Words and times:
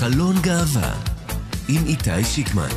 חלון 0.00 0.36
גאווה 0.42 0.94
עם 1.68 1.86
איתי 1.86 2.24
שיקמן 2.24 2.68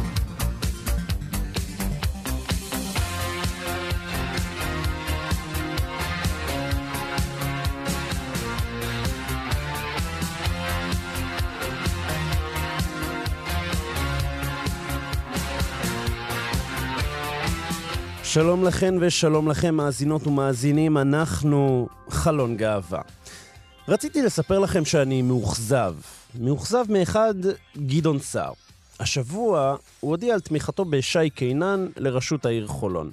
שלום 18.23 18.63
לכן 18.63 18.93
ושלום 18.99 19.47
לכם, 19.47 19.75
מאזינות 19.75 20.27
ומאזינים, 20.27 20.97
אנחנו 20.97 21.87
חלון 22.09 22.57
גאווה. 22.57 23.01
רציתי 23.87 24.21
לספר 24.21 24.59
לכם 24.59 24.85
שאני 24.85 25.21
מאוכזב. 25.21 25.93
מאוכזב 26.39 26.85
מאחד 26.89 27.33
גדעון 27.77 28.19
סער. 28.19 28.53
השבוע 28.99 29.75
הוא 29.99 30.11
הודיע 30.11 30.33
על 30.33 30.39
תמיכתו 30.39 30.85
בשי 30.85 31.29
קינן 31.29 31.87
לראשות 31.97 32.45
העיר 32.45 32.67
חולון. 32.67 33.11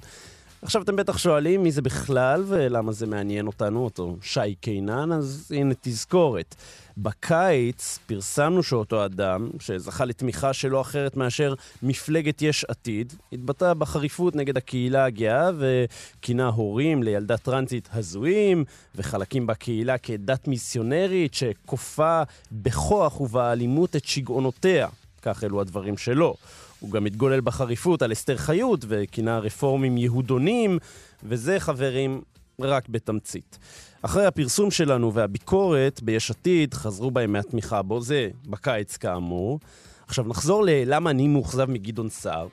עכשיו 0.61 0.81
אתם 0.81 0.95
בטח 0.95 1.17
שואלים 1.17 1.63
מי 1.63 1.71
זה 1.71 1.81
בכלל 1.81 2.43
ולמה 2.47 2.91
זה 2.91 3.07
מעניין 3.07 3.47
אותנו, 3.47 3.83
אותו 3.83 4.17
שי 4.21 4.55
קינן, 4.61 5.11
אז 5.11 5.51
הנה 5.55 5.73
תזכורת. 5.81 6.55
בקיץ 6.97 7.99
פרסמנו 8.05 8.63
שאותו 8.63 9.05
אדם, 9.05 9.49
שזכה 9.59 10.05
לתמיכה 10.05 10.53
שלא 10.53 10.81
אחרת 10.81 11.17
מאשר 11.17 11.53
מפלגת 11.83 12.41
יש 12.41 12.65
עתיד, 12.65 13.13
התבטא 13.33 13.73
בחריפות 13.73 14.35
נגד 14.35 14.57
הקהילה 14.57 15.05
הגאה 15.05 15.49
וכינה 15.57 16.47
הורים 16.47 17.03
לילדה 17.03 17.37
טרנסית 17.37 17.89
הזויים, 17.93 18.63
וחלקים 18.95 19.47
בקהילה 19.47 19.97
כדת 19.97 20.47
מיסיונרית 20.47 21.33
שכופה 21.33 22.21
בכוח 22.51 23.21
ובאלימות 23.21 23.95
את 23.95 24.05
שגעונותיה. 24.05 24.87
כך 25.21 25.43
אלו 25.43 25.61
הדברים 25.61 25.97
שלו. 25.97 26.35
הוא 26.79 26.91
גם 26.91 27.05
התגולל 27.05 27.41
בחריפות 27.41 28.01
על 28.01 28.11
אסתר 28.11 28.37
חיות 28.37 28.85
וכינה 28.87 29.39
רפורמים 29.39 29.97
יהודונים, 29.97 30.77
וזה, 31.23 31.59
חברים, 31.59 32.21
רק 32.59 32.89
בתמצית. 32.89 33.57
אחרי 34.01 34.25
הפרסום 34.25 34.71
שלנו 34.71 35.13
והביקורת 35.13 36.01
ביש 36.03 36.31
עתיד, 36.31 36.73
חזרו 36.73 37.11
בהם 37.11 37.31
מהתמיכה 37.31 37.81
בו, 37.81 38.01
זה 38.01 38.29
בקיץ 38.47 38.97
כאמור. 38.97 39.59
עכשיו 40.07 40.25
נחזור 40.27 40.63
ללמה 40.65 41.09
אני 41.09 41.27
מאוכזב 41.27 41.71
מגדעון 41.71 42.09
סער. 42.09 42.47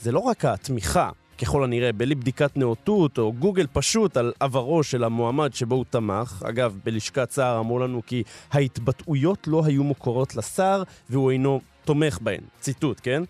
זה 0.00 0.12
לא 0.12 0.18
רק 0.18 0.44
התמיכה, 0.44 1.10
ככל 1.38 1.64
הנראה, 1.64 1.92
בלי 1.92 2.14
בדיקת 2.14 2.56
נאותות 2.56 3.18
או 3.18 3.32
גוגל 3.32 3.66
פשוט 3.72 4.16
על 4.16 4.32
עברו 4.40 4.82
של 4.82 5.04
המועמד 5.04 5.54
שבו 5.54 5.74
הוא 5.74 5.84
תמך. 5.90 6.44
אגב, 6.48 6.78
בלשכת 6.84 7.30
סער 7.30 7.60
אמרו 7.60 7.78
לנו 7.78 8.02
כי 8.06 8.22
ההתבטאויות 8.52 9.46
לא 9.46 9.62
היו 9.64 9.84
מוכרות 9.84 10.36
לשר 10.36 10.82
והוא 11.10 11.30
אינו 11.30 11.60
תומך 11.84 12.18
בהן. 12.22 12.40
ציטוט, 12.60 13.00
כן? 13.02 13.22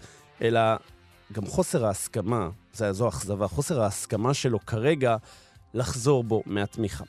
אלא 0.43 0.61
גם 1.33 1.47
חוסר 1.47 1.87
ההסכמה, 1.87 2.49
זו 2.75 3.09
אכזבה, 3.09 3.49
חוסר 3.49 3.83
ההסכמה 3.83 4.35
שלו 4.35 4.67
כרגע 4.67 5.17
לחזור 5.75 6.25
בו 6.25 6.43
מהתמיכה. 6.47 7.05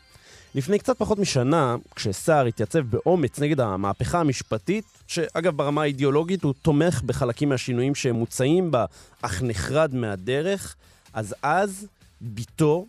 לפני 0.56 0.80
קצת 0.80 0.98
פחות 0.98 1.20
משנה, 1.20 1.76
כשסער 1.95 2.45
התייצב 2.45 2.80
באומץ 2.80 3.39
נגד 3.39 3.59
המהפכה 3.59 4.20
המשפטית, 4.20 4.86
שאגב 5.08 5.58
ברמה 5.58 5.81
האידיאולוגית 5.81 6.44
הוא 6.44 6.54
תומך 6.61 7.02
בחלקים 7.02 7.50
מהשינויים 7.50 7.95
שהם 7.95 8.16
מוצעים 8.16 8.72
בה, 8.72 8.86
אך 9.22 9.42
נחרד 9.42 9.95
מהדרך, 9.95 10.76
אז 11.14 11.36
אז 11.44 11.88
בתו, 12.22 12.86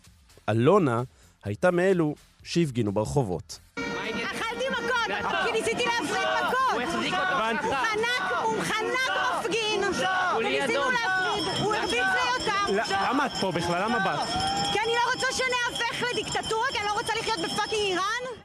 אלונה, 0.48 1.02
הייתה 1.44 1.70
מאלו 1.70 2.14
שהפגינו 2.42 2.92
ברחובות. 2.92 3.58
אכלתי 3.76 4.64
מכות, 4.70 5.32
כי 5.46 5.52
ניסיתי 5.52 5.84
להפריד 5.84 6.28
מכות. 6.40 6.94
הוא 7.64 7.74
חנק, 7.74 8.13
הוא 8.44 8.62
חנק 8.62 9.16
מפגין, 9.40 9.80
וניסינו 10.38 10.90
להפריד, 10.90 11.62
הוא 11.62 11.74
הרביץ 11.74 11.92
ליותם. 11.92 12.84
למה 12.90 13.26
את 13.26 13.32
פה 13.40 13.52
בכלל? 13.52 13.84
למה 13.84 13.98
באת? 13.98 14.28
כי 14.72 14.78
אני 14.78 14.92
לא 14.92 15.12
רוצה 15.14 15.26
שנהפך 15.32 16.02
לדיקטטורה, 16.12 16.66
כי 16.72 16.78
אני 16.78 16.86
לא 16.86 16.92
רוצה 16.92 17.12
לחיות 17.20 17.38
בפאקינג 17.38 17.80
איראן. 17.80 18.40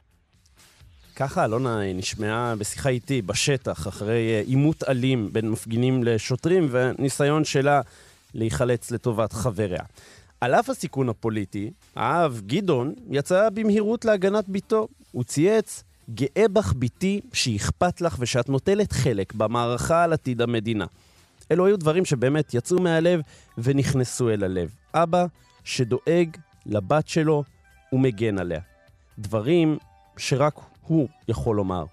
ככה 1.16 1.44
אלונה 1.44 1.92
נשמעה 1.94 2.54
בשיחה 2.58 2.88
איתי 2.88 3.22
בשטח, 3.22 3.88
אחרי 3.88 4.34
אה, 4.34 4.42
עימות 4.46 4.84
אלים 4.88 5.32
בין 5.32 5.50
מפגינים 5.50 6.04
לשוטרים 6.04 6.68
וניסיון 6.70 7.44
שלה 7.44 7.80
להיחלץ 8.34 8.90
לטובת 8.90 9.32
חבריה. 9.32 9.82
על 10.40 10.54
אף 10.54 10.70
הסיכון 10.70 11.08
הפוליטי, 11.08 11.70
האב 11.96 12.40
גדעון 12.46 12.94
יצא 13.10 13.48
במהירות 13.54 14.04
להגנת 14.04 14.48
ביתו. 14.48 14.88
הוא 15.12 15.24
צייץ, 15.24 15.82
גאה 16.10 16.48
בך 16.52 16.72
ביתי 16.76 17.20
שאכפת 17.32 18.00
לך 18.00 18.16
ושאת 18.18 18.48
נוטלת 18.48 18.92
חלק 18.92 19.34
במערכה 19.34 20.04
על 20.04 20.12
עתיד 20.12 20.42
המדינה. 20.42 20.86
אלו 21.50 21.66
היו 21.66 21.78
דברים 21.78 22.04
שבאמת 22.04 22.54
יצאו 22.54 22.78
מהלב 22.78 23.20
ונכנסו 23.58 24.30
אל 24.30 24.44
הלב. 24.44 24.74
אבא 24.94 25.26
שדואג 25.64 26.36
לבת 26.66 27.08
שלו 27.08 27.44
ומגן 27.92 28.38
עליה. 28.38 28.60
דברים 29.18 29.78
שרק 30.16 30.54
הוא 30.82 31.08
יכול 31.28 31.56
לומר. 31.56 31.84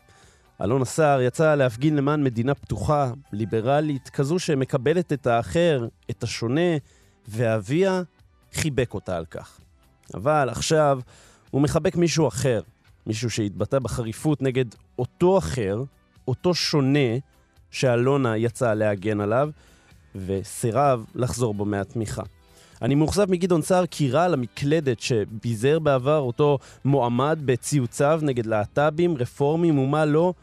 אלונה 0.62 0.86
סער 0.86 1.22
יצא 1.22 1.56
להפגין 1.56 1.96
למען 1.96 2.24
מדינה 2.24 2.54
פתוחה, 2.54 3.12
ליברלית, 3.34 4.10
כזו 4.10 4.40
שמקבלת 4.40 5.14
את 5.14 5.28
האחר, 5.28 5.88
את 6.10 6.24
השונה, 6.24 6.78
ואביה 7.28 8.02
חיבק 8.54 8.94
אותה 8.94 9.18
על 9.18 9.26
כך. 9.26 9.60
אבל 10.14 10.50
עכשיו 10.50 11.00
הוא 11.52 11.62
מחבק 11.62 11.96
מישהו 11.96 12.28
אחר, 12.28 12.62
מישהו 13.08 13.30
שהתבטא 13.30 13.80
בחריפות 13.80 14.42
נגד 14.42 14.66
אותו 15.00 15.38
אחר, 15.38 15.84
אותו 16.28 16.54
שונה, 16.54 17.10
שאלונה 17.72 18.38
יצאה 18.38 18.74
להגן 18.74 19.22
עליו, 19.22 19.50
וסירב 20.16 21.06
לחזור 21.16 21.54
בו 21.54 21.66
מהתמיכה. 21.66 22.24
אני 22.82 22.96
מאוכזב 22.96 23.32
מגדעון 23.32 23.62
סער 23.62 23.86
כי 23.86 24.12
רע 24.12 24.28
למקלדת 24.28 25.00
שביזר 25.00 25.80
בעבר 25.80 26.20
אותו 26.20 26.60
מועמד 26.86 27.40
בציוציו 27.46 28.20
נגד 28.24 28.46
להט"בים, 28.46 29.18
רפורמים 29.18 29.80
ומה 29.80 30.06
לא, 30.06 30.34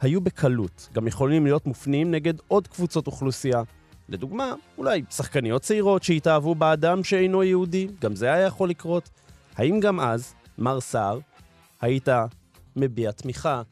היו 0.00 0.20
בקלות. 0.20 0.88
גם 0.94 1.06
יכולים 1.06 1.44
להיות 1.44 1.66
מופנים 1.66 2.10
נגד 2.10 2.34
עוד 2.48 2.68
קבוצות 2.68 3.06
אוכלוסייה. 3.06 3.62
לדוגמה, 4.08 4.54
אולי 4.78 5.02
שחקניות 5.10 5.62
צעירות 5.62 6.02
שהתאהבו 6.02 6.54
באדם 6.54 7.04
שאינו 7.04 7.42
יהודי, 7.42 7.88
גם 8.00 8.16
זה 8.16 8.32
היה 8.32 8.46
יכול 8.46 8.68
לקרות. 8.68 9.10
האם 9.56 9.80
גם 9.80 10.00
אז, 10.00 10.34
מר 10.58 10.80
סער, 10.80 11.18
היית 11.82 12.08
מביע 12.76 13.10
תמיכה 13.12 13.62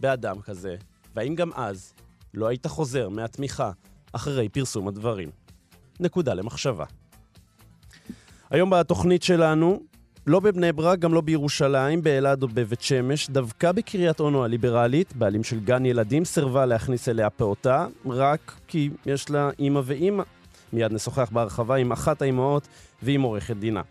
באדם 0.00 0.40
כזה? 0.40 0.76
והאם 1.14 1.34
גם 1.34 1.50
אז 1.54 1.92
לא 2.34 2.46
היית 2.46 2.66
חוזר 2.66 3.08
מהתמיכה 3.08 3.70
אחרי 4.12 4.48
פרסום 4.48 4.88
הדברים? 4.88 5.28
נקודה 6.00 6.34
למחשבה. 6.34 6.84
היום 8.50 8.70
בתוכנית 8.70 9.22
שלנו, 9.22 9.82
לא 10.26 10.40
בבני 10.40 10.72
ברק, 10.72 10.98
גם 10.98 11.14
לא 11.14 11.20
בירושלים, 11.20 12.02
באלעד 12.02 12.42
או 12.42 12.48
בבית 12.48 12.80
שמש, 12.80 13.30
דווקא 13.30 13.72
בקריית 13.72 14.20
אונו 14.20 14.44
הליברלית, 14.44 15.16
בעלים 15.16 15.44
של 15.44 15.60
גן 15.60 15.86
ילדים, 15.86 16.24
סירבה 16.24 16.66
להכניס 16.66 17.08
אליה 17.08 17.30
פעוטה, 17.30 17.86
רק 18.06 18.54
כי 18.68 18.90
יש 19.06 19.30
לה 19.30 19.50
אימא 19.58 19.80
ואימא. 19.84 20.22
מיד 20.72 20.92
נשוחח 20.92 21.30
בהרחבה 21.32 21.76
עם 21.76 21.92
אחת 21.92 22.22
האימהות 22.22 22.68
ועם 23.02 23.22
עורכת 23.22 23.56
דינה. 23.56 23.82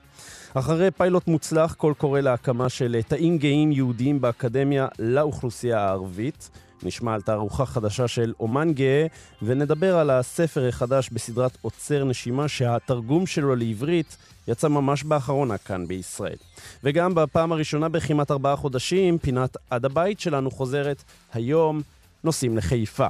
אחרי 0.60 0.92
פיילוט 0.92 1.28
מוצלח, 1.28 1.74
קול 1.74 1.94
קורא 1.94 2.20
להקמה 2.20 2.70
של 2.70 3.02
תאים 3.08 3.38
גאים 3.38 3.72
יהודיים 3.72 4.22
באקדמיה 4.22 4.88
לאוכלוסייה 5.00 5.80
הערבית. 5.80 6.50
נשמע 6.84 7.14
על 7.14 7.22
תערוכה 7.22 7.66
חדשה 7.66 8.08
של 8.08 8.34
אומן 8.40 8.74
גאה, 8.74 9.06
ונדבר 9.42 9.98
על 9.98 10.10
הספר 10.10 10.68
החדש 10.68 11.10
בסדרת 11.10 11.58
עוצר 11.62 12.04
נשימה, 12.04 12.48
שהתרגום 12.48 13.26
שלו 13.26 13.56
לעברית 13.56 14.18
יצא 14.48 14.68
ממש 14.68 15.04
באחרונה 15.04 15.58
כאן 15.58 15.88
בישראל. 15.88 16.38
וגם 16.84 17.16
בפעם 17.16 17.52
הראשונה 17.52 17.90
בכמעט 17.90 18.32
ארבעה 18.32 18.56
חודשים, 18.56 19.18
פינת 19.18 19.58
עד 19.70 19.86
הבית 19.86 20.20
שלנו 20.20 20.52
חוזרת 20.52 21.04
היום, 21.34 21.82
נוסעים 22.24 22.58
לחיפה. 22.58 23.08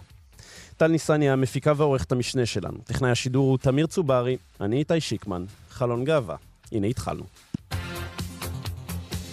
טל 0.77 0.87
ניסני 0.87 1.29
המפיקה 1.29 1.73
ועורכת 1.77 2.11
המשנה 2.11 2.45
שלנו. 2.45 2.77
טכנאי 2.83 3.11
השידור 3.11 3.49
הוא 3.49 3.57
תמיר 3.57 3.87
צוברי, 3.87 4.37
אני 4.61 4.77
איתי 4.77 5.01
שיקמן, 5.01 5.45
חלון 5.69 6.03
גאווה. 6.05 6.48
הנה 6.71 6.87
התחלנו. 6.87 7.23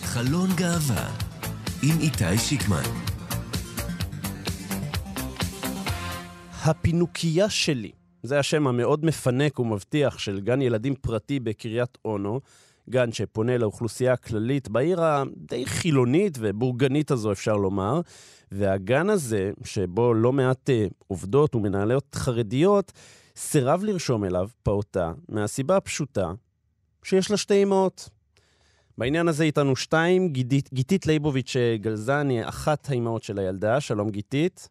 חלון 0.03 0.49
גאווה 0.57 1.11
עם 1.83 2.01
איתי 2.01 2.39
שיקמן 2.39 2.83
הפינוקייה 6.65 7.51
שלי, 7.51 7.91
זה 8.23 8.39
השם 8.39 8.67
המאוד 8.67 9.05
מפנק 9.05 9.59
ומבטיח 9.59 10.19
של 10.19 10.41
גן 10.41 10.63
ילדים 10.63 10.95
פרטי 10.95 11.41
בקריית 11.41 11.99
אונו, 12.05 12.41
גן 12.91 13.13
שפונה 13.13 13.59
לאוכלוסייה 13.59 14.13
הכללית 14.13 14.69
בעיר 14.69 15.05
הדי 15.05 15.67
חילונית 15.67 16.39
ובורגנית 16.41 17.11
הזו, 17.11 17.33
אפשר 17.33 17.57
לומר. 17.57 18.01
והגן 18.53 19.11
הזה, 19.11 19.51
שבו 19.65 20.15
לא 20.15 20.33
מעט 20.33 20.71
uh, 20.71 20.73
עובדות 21.07 21.55
ומנהלות 21.55 22.15
חרדיות, 22.15 22.93
סירב 23.37 23.85
לרשום 23.85 24.25
אליו 24.25 24.49
פעוטה, 24.63 25.13
מהסיבה 25.29 25.77
הפשוטה 25.77 26.33
שיש 27.07 27.31
לה 27.31 27.37
שתי 27.37 27.63
אמהות. 27.63 28.09
בעניין 28.99 29.29
הזה 29.29 29.45
איתנו 29.45 29.77
שתיים, 29.77 30.29
גיתית, 30.29 30.73
גיתית 30.73 31.07
ליבוביץ' 31.07 31.57
גלזני, 31.81 32.49
אחת 32.49 32.91
האימהות 32.91 33.23
של 33.23 33.39
הילדה, 33.39 33.81
שלום 33.81 34.11
גיתית. 34.11 34.69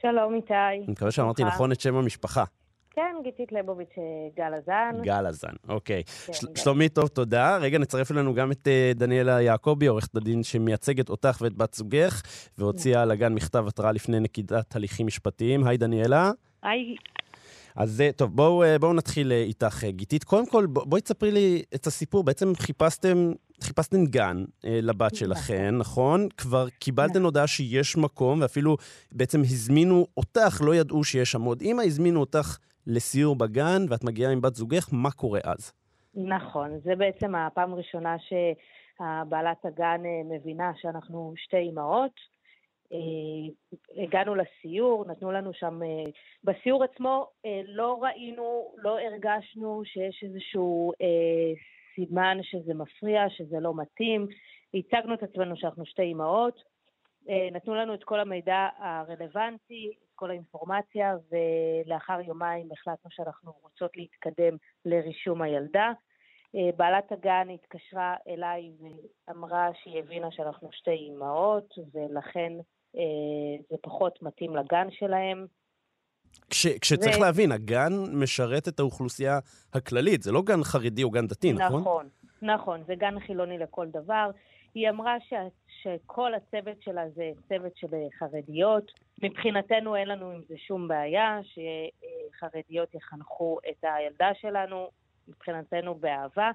שלום 0.00 0.34
איתי. 0.34 0.54
אני 0.54 0.84
מקווה 0.88 1.10
שאמרתי? 1.10 1.44
נכון 1.44 1.72
את 1.72 1.80
שם 1.80 1.94
המשפחה. 1.94 2.44
כן, 2.90 3.16
גיתית 3.24 3.52
ליבוביץ' 3.52 3.98
אה, 3.98 4.02
גל 4.36 4.54
הזן. 4.54 5.02
גל 5.02 5.26
הזן, 5.26 5.52
אוקיי. 5.68 6.02
כן, 6.04 6.32
של- 6.32 6.46
גל. 6.46 6.56
שלומית, 6.62 6.94
טוב, 6.94 7.08
תודה. 7.08 7.56
רגע, 7.56 7.78
נצרף 7.78 8.10
אלינו 8.12 8.34
גם 8.34 8.52
את 8.52 8.68
אה, 8.68 8.92
דניאלה 8.94 9.40
יעקבי, 9.40 9.86
עורכת 9.86 10.16
הדין 10.16 10.42
שמייצגת 10.42 11.08
אותך 11.08 11.38
ואת 11.40 11.54
בת 11.54 11.74
זוגך, 11.74 12.22
והוציאה 12.58 13.04
לגן 13.04 13.34
מכתב 13.34 13.64
התראה 13.68 13.92
לפני 13.92 14.20
נקידת 14.20 14.76
הליכים 14.76 15.06
משפטיים. 15.06 15.66
היי, 15.66 15.76
דניאלה. 15.76 16.30
היי, 16.62 16.94
אז 17.76 18.00
אה, 18.00 18.12
טוב, 18.12 18.36
בואו, 18.36 18.62
אה, 18.62 18.78
בואו 18.78 18.92
נתחיל 18.92 19.32
אה, 19.32 19.42
איתך, 19.42 19.84
גיתית. 19.88 20.24
קודם 20.24 20.46
כל, 20.46 20.66
בוא- 20.66 20.84
בואי 20.84 21.00
תספרי 21.00 21.32
לי 21.32 21.62
את 21.74 21.86
הסיפור. 21.86 22.24
בעצם 22.24 22.52
חיפשתם, 22.56 23.32
חיפשתם 23.62 24.04
גן 24.06 24.44
לבת 24.64 25.14
שלכן, 25.14 25.76
נכון? 25.78 26.28
כבר 26.36 26.68
קיבלתם 26.68 27.22
הודעה 27.24 27.46
שיש 27.46 27.96
מקום, 27.96 28.40
ואפילו 28.42 28.76
בעצם 29.12 29.40
הזמינו 29.40 30.06
אותך, 30.16 30.60
לא 30.64 30.74
ידעו 30.74 31.04
שיש 31.04 31.32
שם 31.32 31.42
עוד 31.42 31.60
אימא, 31.60 31.82
הזמינו 31.82 32.20
אותך 32.20 32.56
לסיור 32.86 33.36
בגן, 33.36 33.86
ואת 33.88 34.04
מגיעה 34.04 34.32
עם 34.32 34.40
בת 34.40 34.54
זוגך, 34.54 34.88
מה 34.92 35.10
קורה 35.10 35.40
אז? 35.44 35.72
נכון, 36.14 36.70
זה 36.84 36.92
בעצם 36.98 37.34
הפעם 37.34 37.72
הראשונה 37.72 38.16
שבעלת 38.18 39.56
הגן 39.64 40.00
מבינה 40.30 40.72
שאנחנו 40.80 41.34
שתי 41.36 41.56
אימהות. 41.56 42.10
אה, 42.92 44.02
הגענו 44.02 44.34
לסיור, 44.34 45.04
נתנו 45.08 45.32
לנו 45.32 45.52
שם, 45.54 45.82
אה, 45.82 46.10
בסיור 46.44 46.84
עצמו 46.84 47.30
אה, 47.46 47.60
לא 47.64 48.02
ראינו, 48.02 48.74
לא 48.76 49.00
הרגשנו 49.00 49.82
שיש 49.84 50.24
איזשהו 50.24 50.92
סימן 51.94 52.38
שזה 52.42 52.74
מפריע, 52.74 53.28
שזה 53.28 53.60
לא 53.60 53.74
מתאים. 53.76 54.26
הצגנו 54.74 55.14
את 55.14 55.22
עצמנו 55.22 55.56
שאנחנו 55.56 55.86
שתי 55.86 56.02
אימהות, 56.02 56.62
נתנו 57.52 57.74
לנו 57.74 57.94
את 57.94 58.04
כל 58.04 58.20
המידע 58.20 58.68
הרלוונטי, 58.78 59.92
את 60.02 60.10
כל 60.14 60.30
האינפורמציה, 60.30 61.16
ולאחר 61.30 62.20
יומיים 62.20 62.68
החלטנו 62.72 63.10
שאנחנו 63.10 63.52
רוצות 63.62 63.96
להתקדם 63.96 64.56
לרישום 64.84 65.42
הילדה. 65.42 65.92
בעלת 66.76 67.12
הגן 67.12 67.48
התקשרה 67.54 68.16
אליי 68.28 68.72
ואמרה 69.28 69.70
שהיא 69.74 69.98
הבינה 69.98 70.30
שאנחנו 70.30 70.68
שתי 70.72 70.90
אימהות, 70.90 71.74
ולכן 71.92 72.52
זה 73.70 73.76
פחות 73.82 74.22
מתאים 74.22 74.56
לגן 74.56 74.86
שלהם. 74.90 75.46
כש, 76.50 76.66
כשצריך 76.66 77.16
ו- 77.16 77.20
להבין, 77.20 77.52
הגן 77.52 77.92
משרת 78.12 78.68
את 78.68 78.80
האוכלוסייה 78.80 79.38
הכללית, 79.74 80.22
זה 80.22 80.32
לא 80.32 80.42
גן 80.42 80.64
חרדי 80.64 81.02
או 81.02 81.10
גן 81.10 81.26
דתי, 81.26 81.52
נכון? 81.52 81.80
נכון, 81.80 82.08
נכון, 82.42 82.82
זה 82.86 82.94
גן 82.94 83.20
חילוני 83.20 83.58
לכל 83.58 83.86
דבר. 83.86 84.30
היא 84.74 84.90
אמרה 84.90 85.16
ש, 85.20 85.32
שכל 85.82 86.34
הצוות 86.34 86.82
שלה 86.82 87.08
זה 87.14 87.30
צוות 87.48 87.76
של 87.76 87.94
אה, 87.94 88.06
חרדיות. 88.18 88.92
מבחינתנו 89.22 89.96
אין 89.96 90.08
לנו 90.08 90.30
עם 90.30 90.40
זה 90.48 90.54
שום 90.66 90.88
בעיה, 90.88 91.38
שחרדיות 91.42 92.94
יחנכו 92.94 93.58
את 93.70 93.84
הילדה 93.84 94.30
שלנו, 94.40 94.88
מבחינתנו 95.28 95.94
באהבה. 95.94 96.50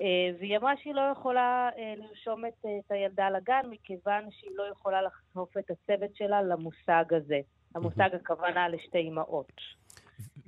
אה, 0.00 0.06
והיא 0.38 0.56
אמרה 0.56 0.72
שהיא 0.82 0.94
לא 0.94 1.12
יכולה 1.12 1.68
אה, 1.78 1.94
לרשום 1.96 2.46
את, 2.46 2.66
את 2.86 2.90
הילדה 2.90 3.30
לגן, 3.30 3.62
מכיוון 3.70 4.24
שהיא 4.30 4.50
לא 4.54 4.64
יכולה 4.72 5.02
לחשוף 5.02 5.58
את 5.58 5.70
הצוות 5.70 6.16
שלה 6.16 6.42
למושג 6.42 7.04
הזה. 7.10 7.40
המושג 7.74 8.08
הכוונה 8.14 8.68
לשתי 8.68 9.08
אמהות. 9.08 9.52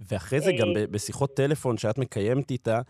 ואחרי 0.08 0.41
זה 0.41 0.52
גם 0.61 0.69
אה, 0.76 0.87
בשיחות 0.87 1.37
טלפון 1.37 1.76
שאת 1.76 1.99
מקיימת 1.99 2.50
איתה, 2.50 2.81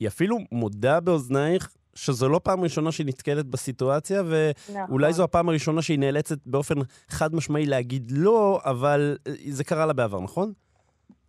היא 0.00 0.08
אפילו 0.08 0.36
מודה 0.52 1.00
באוזנייך 1.00 1.74
שזו 1.94 2.28
לא 2.28 2.40
פעם 2.44 2.60
ראשונה 2.60 2.92
שהיא 2.92 3.06
נתקלת 3.06 3.46
בסיטואציה, 3.46 4.22
ואולי 4.22 5.06
נכון. 5.06 5.12
זו 5.12 5.24
הפעם 5.24 5.48
הראשונה 5.48 5.82
שהיא 5.82 5.98
נאלצת 5.98 6.46
באופן 6.46 6.74
חד 7.08 7.34
משמעי 7.34 7.66
להגיד 7.66 8.10
לא, 8.14 8.60
אבל 8.64 9.18
אה, 9.26 9.32
זה 9.48 9.64
קרה 9.64 9.86
לה 9.86 9.92
בעבר, 9.92 10.20
נכון? 10.20 10.52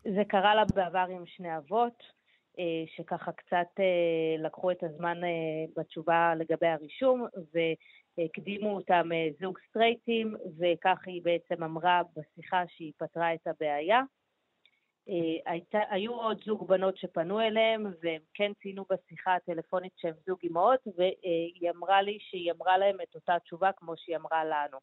זה 0.04 0.22
קרה 0.28 0.56
לה 0.56 0.64
בעבר 0.76 1.06
עם 1.16 1.24
שני 1.26 1.58
אבות, 1.58 2.04
אה, 2.04 2.19
שככה 2.96 3.32
קצת 3.32 3.80
אה, 3.80 4.44
לקחו 4.44 4.72
את 4.72 4.84
הזמן 4.84 5.24
אה, 5.24 5.30
בתשובה 5.78 6.34
לגבי 6.38 6.68
הרישום, 6.68 7.26
והקדימו 8.18 8.76
אותם 8.76 9.10
אה, 9.14 9.28
זוג 9.42 9.60
סטרייטים, 9.70 10.36
וכך 10.60 11.00
היא 11.06 11.22
בעצם 11.24 11.64
אמרה 11.64 12.02
בשיחה 12.16 12.64
שהיא 12.68 12.94
פתרה 12.98 13.34
את 13.34 13.48
הבעיה. 13.48 14.02
אה, 15.10 15.52
הייתה, 15.52 15.80
היו 15.90 16.14
עוד 16.14 16.44
זוג 16.46 16.68
בנות 16.68 16.98
שפנו 16.98 17.40
אליהם, 17.42 17.86
והם 18.02 18.22
כן 18.34 18.52
ציינו 18.62 18.86
בשיחה 18.90 19.36
הטלפונית 19.36 19.94
שהם 19.98 20.14
זוג 20.28 20.40
אמהות, 20.44 20.80
והיא 20.98 21.70
אמרה 21.70 22.02
לי 22.02 22.18
שהיא 22.22 22.52
אמרה 22.52 22.78
להם 22.78 22.98
את 23.02 23.16
אותה 23.16 23.40
תשובה 23.40 23.72
כמו 23.72 23.94
שהיא 23.98 24.16
אמרה 24.16 24.46
לנו. 24.46 24.78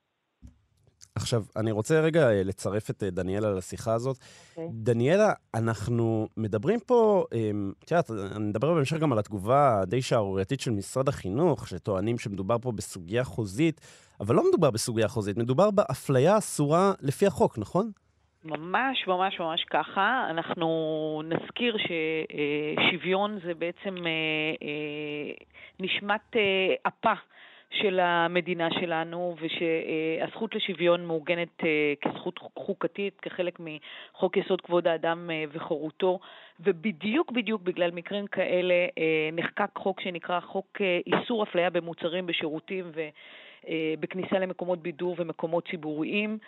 עכשיו, 1.17 1.43
אני 1.57 1.71
רוצה 1.71 2.01
רגע 2.01 2.31
אה, 2.31 2.43
לצרף 2.45 2.91
את 2.91 3.03
אה, 3.03 3.11
דניאלה 3.11 3.51
לשיחה 3.51 3.93
הזאת. 3.95 4.17
אוקיי. 4.51 4.69
דניאלה, 4.73 5.33
אנחנו 5.55 6.29
מדברים 6.37 6.81
פה, 6.81 7.25
אמ, 7.35 7.73
את 7.85 7.91
יודעת, 7.91 8.11
אני 8.37 8.45
מדבר 8.45 8.75
בהמשך 8.75 8.97
גם 8.97 9.13
על 9.13 9.19
התגובה 9.19 9.81
הדי 9.81 10.03
שערורייתית 10.03 10.61
של 10.61 10.71
משרד 10.71 11.09
החינוך, 11.09 11.69
שטוענים 11.69 12.19
שמדובר 12.19 12.59
פה 12.59 12.73
בסוגיה 12.73 13.25
חוזית, 13.25 13.81
אבל 14.21 14.35
לא 14.35 14.49
מדובר 14.49 14.71
בסוגיה 14.71 15.09
חוזית, 15.09 15.37
מדובר 15.37 15.71
באפליה 15.71 16.39
אסורה 16.39 16.93
לפי 17.03 17.27
החוק, 17.27 17.59
נכון? 17.59 17.91
ממש 18.45 19.07
ממש 19.07 19.41
ממש 19.41 19.65
ככה. 19.71 20.27
אנחנו 20.31 21.23
נזכיר 21.25 21.77
ששוויון 21.79 23.39
זה 23.45 23.55
בעצם 23.55 24.07
אה, 24.07 24.55
אה, 24.63 25.33
נשמת 25.81 26.37
אה, 26.37 26.75
אפה 26.89 27.13
של 27.71 28.01
המדינה 28.01 28.69
שלנו, 28.71 29.37
ושהזכות 29.41 30.55
לשוויון 30.55 31.07
מעוגנת 31.07 31.65
אה, 31.65 31.95
כזכות 32.01 32.41
חוקתית, 32.59 33.21
כחלק 33.21 33.59
מחוק 33.61 34.37
יסוד 34.37 34.61
כבוד 34.61 34.89
האדם 34.89 35.31
אה, 35.31 35.45
וחירותו, 35.53 36.19
ובדיוק 36.61 37.33
בדיוק 37.33 37.63
בגלל 37.63 37.91
מקרים 37.91 38.27
כאלה 38.27 38.75
אה, 38.75 39.29
נחקק 39.33 39.71
חוק 39.79 40.01
שנקרא 40.01 40.41
חוק 40.41 40.79
איסור 41.07 41.43
אפליה 41.43 41.71
במוצרים, 41.71 42.27
בשירותים 42.27 42.85
ו... 42.95 43.09
בכניסה 44.01 44.39
למקומות 44.39 44.83
בידור 44.83 45.15
ומקומות 45.19 45.69
ציבוריים. 45.71 46.39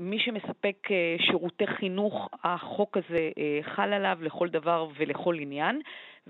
מי 0.00 0.18
שמספק 0.18 0.88
שירותי 1.18 1.66
חינוך, 1.66 2.28
החוק 2.44 2.96
הזה 2.96 3.30
חל 3.62 3.92
עליו 3.92 4.18
לכל 4.20 4.48
דבר 4.48 4.88
ולכל 4.98 5.34
עניין, 5.38 5.80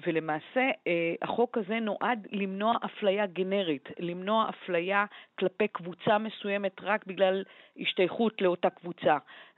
ולמעשה 0.07 0.71
אה, 0.87 1.15
החוק 1.23 1.59
הזה 1.59 1.81
נועד 1.81 2.27
למנוע 2.33 2.75
אפליה 2.85 3.27
גנרית, 3.27 3.89
למנוע 3.99 4.49
אפליה 4.49 5.05
כלפי 5.39 5.69
קבוצה 5.69 6.19
מסוימת 6.19 6.73
רק 6.83 7.07
בגלל 7.07 7.45
השתייכות 7.81 8.41
לאותה 8.41 8.71
קבוצה, 8.71 9.17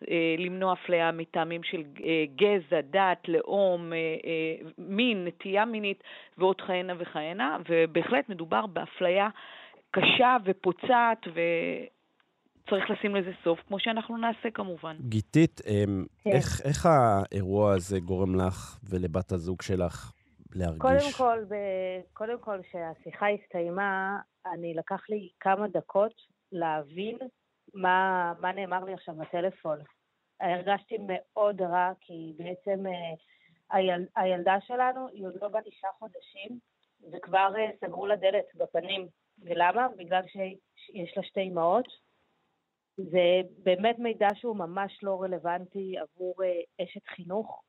אה, 0.09 0.35
למנוע 0.39 0.73
אפליה 0.73 1.13
מטעמים 1.13 1.63
של 1.63 1.83
אה, 2.05 2.25
גזע, 2.37 2.81
דת, 2.81 3.29
לאום, 3.29 3.93
אה, 3.93 3.99
אה, 3.99 4.71
מין, 4.79 5.25
נטייה 5.25 5.65
מינית 5.65 6.03
ועוד 6.39 6.61
כהנה 6.61 6.93
וכהנה, 6.99 7.59
ובהחלט 7.69 8.29
מדובר 8.29 8.67
באפליה 8.67 9.29
קשה 9.91 10.37
ופוצעת, 10.45 11.27
וצריך 11.27 12.91
לשים 12.91 13.15
לזה 13.15 13.31
סוף, 13.45 13.61
כמו 13.69 13.81
שאנחנו 13.81 14.17
נעשה 14.17 14.51
כמובן. 14.55 14.97
גיתית, 15.01 15.61
אמ, 15.67 16.05
כן. 16.25 16.31
איך, 16.31 16.61
איך 16.65 16.87
האירוע 16.87 17.75
הזה 17.75 18.01
גורם 18.01 18.35
לך 18.35 18.79
ולבת 18.91 19.33
הזוג 19.33 19.63
שלך 19.63 20.13
להרגיש? 20.55 20.81
קודם 20.81 21.13
כל, 21.17 21.45
ב... 21.49 21.55
קודם 22.13 22.39
כל, 22.41 22.61
כשהשיחה 22.63 23.27
הסתיימה, 23.29 24.19
אני 24.47 24.75
לקח 24.75 25.01
לי 25.09 25.29
כמה 25.41 25.69
דקות 25.69 26.15
להבין 26.53 27.19
מה, 27.75 28.33
מה 28.41 28.53
נאמר 28.53 28.85
לי 28.85 28.95
עכשיו 28.95 29.15
בטלפון. 29.15 29.79
הרגשתי 30.41 30.97
מאוד 31.09 31.63
רע, 31.63 31.93
כי 32.01 32.33
בעצם 32.37 32.87
אה, 32.87 32.93
היל... 33.71 34.07
הילדה 34.17 34.57
שלנו 34.61 35.09
היא 35.09 35.27
עוד 35.27 35.35
לא 35.43 35.49
בת 35.49 35.65
תשעה 35.65 35.91
חודשים, 35.99 36.59
וכבר 37.13 37.53
אה, 37.59 37.71
סגרו 37.81 38.07
לה 38.07 38.17
דלת 38.17 38.45
בפנים. 38.55 39.09
ולמה? 39.39 39.89
בגלל 39.97 40.23
שיש 40.77 41.17
לה 41.17 41.23
שתי 41.23 41.43
אמהות. 41.43 41.87
זה 42.97 43.41
באמת 43.59 43.99
מידע 43.99 44.29
שהוא 44.35 44.57
ממש 44.57 44.99
לא 45.03 45.23
רלוונטי 45.23 45.95
עבור 45.99 46.35
אה, 46.45 46.85
אשת 46.85 47.07
חינוך. 47.07 47.63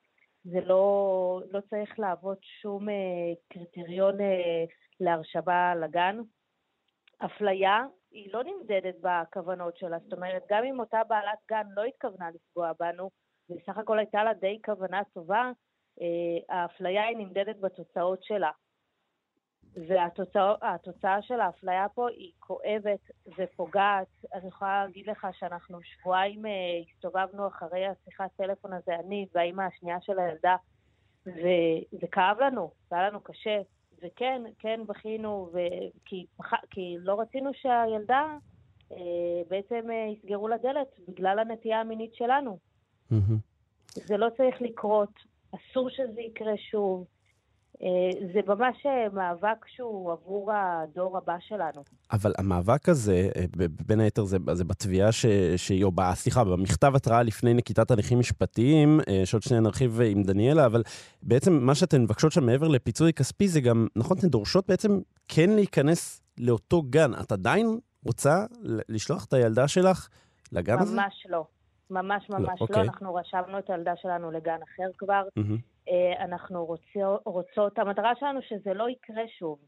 זה 0.43 0.59
לא, 0.65 1.41
לא 1.51 1.59
צריך 1.69 2.00
להוות 2.00 2.38
שום 2.62 2.89
אה, 2.89 3.33
קריטריון 3.50 4.21
אה, 4.21 4.63
להרשבה 5.00 5.75
לגן. 5.75 6.19
אפליה 7.25 7.85
היא 8.12 8.33
לא 8.33 8.43
נמדדת 8.43 8.95
בכוונות 9.01 9.77
שלה, 9.77 10.00
זאת 10.00 10.13
אומרת, 10.13 10.43
גם 10.50 10.63
אם 10.63 10.79
אותה 10.79 11.01
בעלת 11.07 11.39
גן 11.50 11.67
לא 11.75 11.83
התכוונה 11.83 12.29
לפגוע 12.31 12.71
בנו, 12.79 13.09
ובסך 13.50 13.77
הכל 13.77 14.00
הייתה 14.00 14.23
לה 14.23 14.33
די 14.33 14.59
כוונה 14.65 15.01
טובה, 15.13 15.51
אה, 16.01 16.55
האפליה 16.55 17.03
היא 17.03 17.17
נמדדת 17.17 17.59
בתוצאות 17.59 18.23
שלה. 18.23 18.51
והתוצאה 19.75 21.22
של 21.22 21.39
האפליה 21.39 21.89
פה 21.89 22.10
היא 22.10 22.32
כואבת 22.39 23.12
ופוגעת. 23.38 24.08
אני 24.34 24.48
יכולה 24.48 24.86
להגיד 24.86 25.10
לך 25.10 25.27
שאנחנו 25.39 25.80
שבועיים 25.84 26.46
אה, 26.46 26.51
הסתובבנו 26.89 27.48
אחרי 27.48 27.86
השיחת 27.86 28.30
טלפון 28.38 28.74
הזה, 28.74 28.96
אני 28.96 29.27
והאימא 29.34 29.62
השנייה 29.62 30.01
של 30.01 30.20
הילדה, 30.20 30.56
וזה 31.25 32.08
כאב 32.12 32.38
לנו, 32.39 32.72
זה 32.89 32.96
היה 32.96 33.10
לנו 33.10 33.22
קשה. 33.22 33.62
וכן, 34.03 34.42
כן 34.60 34.82
בכינו, 34.88 35.50
ו... 35.53 35.58
כי, 36.06 36.25
כי 36.70 36.96
לא 37.00 37.20
רצינו 37.20 37.51
שהילדה 37.53 38.38
בעצם 39.48 39.88
יסגרו 40.13 40.48
לדלת 40.48 41.00
בגלל 41.08 41.39
הנטייה 41.39 41.80
המינית 41.80 42.15
שלנו. 42.15 42.58
מהמם. 43.12 43.38
זה 43.88 44.18
לא 44.18 44.27
צריך 44.38 44.62
לקרות, 44.62 45.10
אסור 45.56 45.89
שזה 45.89 46.22
יקרה 46.22 46.58
שוב. 46.58 47.06
אה, 47.82 48.27
זה 48.34 48.39
ממש 48.48 48.86
אה, 48.86 49.08
מאבק 49.13 49.65
שהוא 49.68 50.12
עבור 50.12 50.51
הדור 50.53 51.18
הבא 51.18 51.36
שלנו. 51.39 51.84
אבל 52.12 52.34
המאבק 52.38 52.89
הזה, 52.89 53.30
אה, 53.36 53.46
בין 53.86 54.00
היתר 54.00 54.24
זה, 54.24 54.38
זה 54.53 54.63
בתביעה 54.63 55.12
ש, 55.12 55.25
שהיא, 55.58 55.84
או 55.84 55.92
ב, 55.92 56.01
סליחה, 56.13 56.44
במכתב 56.44 56.96
התראה 56.96 57.24
לפני 57.24 57.53
נקיטת 57.53 57.92
הליכים 57.92 58.20
משפטיים, 58.20 59.00
שעוד 59.25 59.44
שניה 59.44 59.60
נרחיב 59.60 60.01
עם 60.01 60.24
דניאלה, 60.24 60.65
אבל 60.65 60.84
בעצם 61.24 61.53
מה 61.53 61.75
שאתן 61.75 62.01
מבקשות 62.01 62.32
שם 62.32 62.46
מעבר 62.46 62.68
לפיצוי 62.68 63.13
כספי 63.13 63.48
זה 63.48 63.62
גם, 63.62 63.88
נכון, 63.96 64.18
אתן 64.18 64.27
דורשות 64.27 64.68
בעצם 64.68 65.00
כן 65.27 65.50
להיכנס 65.50 66.22
לאותו 66.38 66.82
גן. 66.82 67.12
את 67.22 67.32
עדיין 67.32 67.80
רוצה 68.06 68.46
לשלוח 68.89 69.25
את 69.25 69.34
הילדה 69.34 69.68
שלך 69.68 70.08
לגן 70.51 70.75
ממש 70.75 70.84
הזה? 70.84 70.96
ממש 70.96 71.27
לא. 71.30 71.46
ממש 71.89 72.30
ממש 72.30 72.48
לא. 72.48 72.56
אוקיי. 72.62 72.82
אנחנו 72.82 73.15
רשמנו 73.15 73.60
את 73.60 73.70
הילדה 73.70 73.92
שלנו 74.01 74.32
לגן 74.32 74.58
אחר 74.63 74.89
כבר. 74.98 75.24
Mm-hmm. 75.39 75.73
אה, 75.89 76.23
אנחנו 76.23 76.65
רוצות, 76.65 77.21
רוצות, 77.25 77.79
המטרה 77.79 78.15
שלנו 78.15 78.41
שזה 78.41 78.73
לא 78.73 78.89
יקרה 78.89 79.23
שוב. 79.39 79.59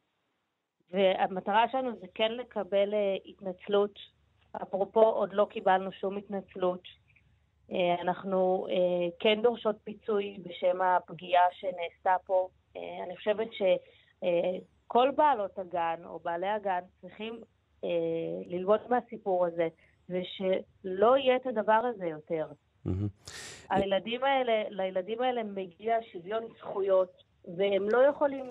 והמטרה 0.92 1.70
שלנו 1.72 1.96
זה 2.00 2.08
כן 2.14 2.32
לקבל 2.32 2.94
אה, 2.94 3.16
התנצלות. 3.26 4.00
אפרופו, 4.62 5.02
עוד 5.02 5.34
לא 5.34 5.48
קיבלנו 5.50 5.92
שום 5.92 6.18
התנצלות. 6.18 6.82
אה, 7.72 8.02
אנחנו 8.02 8.68
כן 9.20 9.42
דורשות 9.42 9.76
פיצוי 9.84 10.38
בשם 10.44 10.82
הפגיעה 10.82 11.44
שנעשתה 11.52 12.16
פה. 12.26 12.48
אני 13.04 13.18
חושבת 13.18 13.48
שכל 13.54 15.12
בעלות 15.12 15.60
הגן 15.60 16.02
או 16.06 16.20
בעלי 16.20 16.48
הגן 16.48 16.80
צריכים 17.02 17.42
ללמוד 18.46 18.80
מהסיפור 18.90 19.46
הזה, 19.46 19.68
ושלא 20.10 21.18
יהיה 21.18 21.36
את 21.36 21.48
הדבר 21.48 21.82
הזה 21.94 22.06
יותר. 22.06 22.48
הילדים 23.70 24.24
האלה, 24.24 24.64
לילדים 24.70 25.22
האלה 25.22 25.44
מגיע 25.44 25.96
שוויון 26.12 26.44
זכויות, 26.60 27.24
והם 27.58 27.90
לא 27.90 27.98
יכולים 27.98 28.46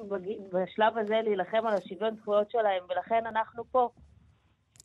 בשלב 0.53 0.99
הזה 0.99 1.21
להילחם 1.25 1.67
על 1.67 1.75
השוויון 1.75 2.17
זכויות 2.21 2.51
שלהם, 2.51 2.83
ולכן 2.91 3.27
אנחנו 3.27 3.65
פה. 3.71 3.89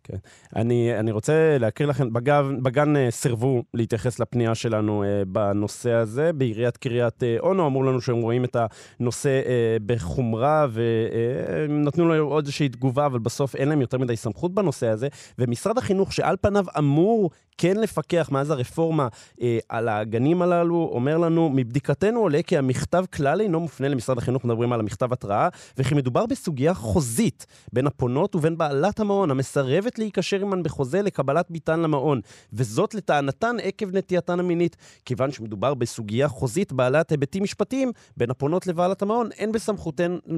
כן. 0.03 0.18
אני, 0.56 1.00
אני 1.00 1.12
רוצה 1.12 1.58
להקריא 1.60 1.89
לכם, 1.89 2.13
בגן, 2.13 2.63
בגן 2.63 2.96
uh, 2.96 3.12
סירבו 3.12 3.63
להתייחס 3.74 4.20
לפנייה 4.20 4.56
שלנו 4.56 5.03
uh, 5.03 5.25
בנושא 5.27 5.91
הזה. 5.91 6.34
בעיריית 6.34 6.77
קריית 6.77 7.24
uh, 7.24 7.39
אונו 7.39 7.68
אמרו 7.68 7.84
לנו 7.84 8.01
שהם 8.01 8.22
רואים 8.22 8.46
את 8.46 8.58
הנושא 9.00 9.41
uh, 9.44 9.84
בחומרה, 9.86 10.68
והם 10.70 11.84
uh, 11.84 11.88
נתנו 11.88 12.08
לו 12.08 12.25
עוד 12.25 12.44
איזושהי 12.44 12.70
תגובה, 12.70 13.06
אבל 13.06 13.20
בסוף 13.20 13.56
אין 13.56 13.70
להם 13.70 13.82
יותר 13.82 13.98
מדי 13.98 14.15
סמכות 14.15 14.53
בנושא 14.53 14.88
הזה. 14.88 15.08
ומשרד 15.39 15.77
החינוך, 15.77 16.13
שעל 16.13 16.36
פניו 16.41 16.65
אמור 16.77 17.29
כן 17.62 17.78
לפקח 17.78 18.30
מאז 18.32 18.50
הרפורמה 18.50 19.08
אה, 19.42 19.60
על 19.70 19.89
הגנים 19.89 20.42
הללו, 20.42 20.89
אומר 20.92 21.18
לנו, 21.18 21.50
מבדיקתנו 21.50 22.20
עולה 22.20 22.42
כי 22.42 22.58
המכתב 22.58 23.06
כלל 23.13 23.42
אינו 23.42 23.60
מופנה 23.60 23.88
למשרד 23.88 24.18
החינוך, 24.18 24.46
מדברים 24.46 24.74
על 24.74 24.80
המכתב 24.80 25.13
התראה, 25.13 25.50
וכי 25.78 25.96
מדובר 25.96 26.25
בסוגיה 26.25 26.74
חוזית 26.74 27.46
בין 27.74 27.88
הפונות 27.88 28.36
ובין 28.36 28.58
בעלת 28.58 29.00
המעון, 29.00 29.32
המסרבת 29.32 30.00
להיקשר 30.00 30.42
עמן 30.42 30.63
בחוזה 30.63 31.01
לקבלת 31.01 31.51
ביתן 31.51 31.80
למעון, 31.80 32.22
וזאת 32.54 32.94
לטענתן 32.94 33.56
עקב 33.63 33.96
נטייתן 33.96 34.39
המינית. 34.39 34.75
כיוון 35.06 35.32
שמדובר 35.32 35.74
בסוגיה 35.74 36.28
חוזית 36.28 36.74
בעלת 36.74 37.12
היבטים 37.12 37.44
משפטיים 37.44 37.92
בין 38.18 38.30
הפונות 38.30 38.68
לבעלת 38.68 39.01
המעון, 39.01 39.30
אין 39.38 39.51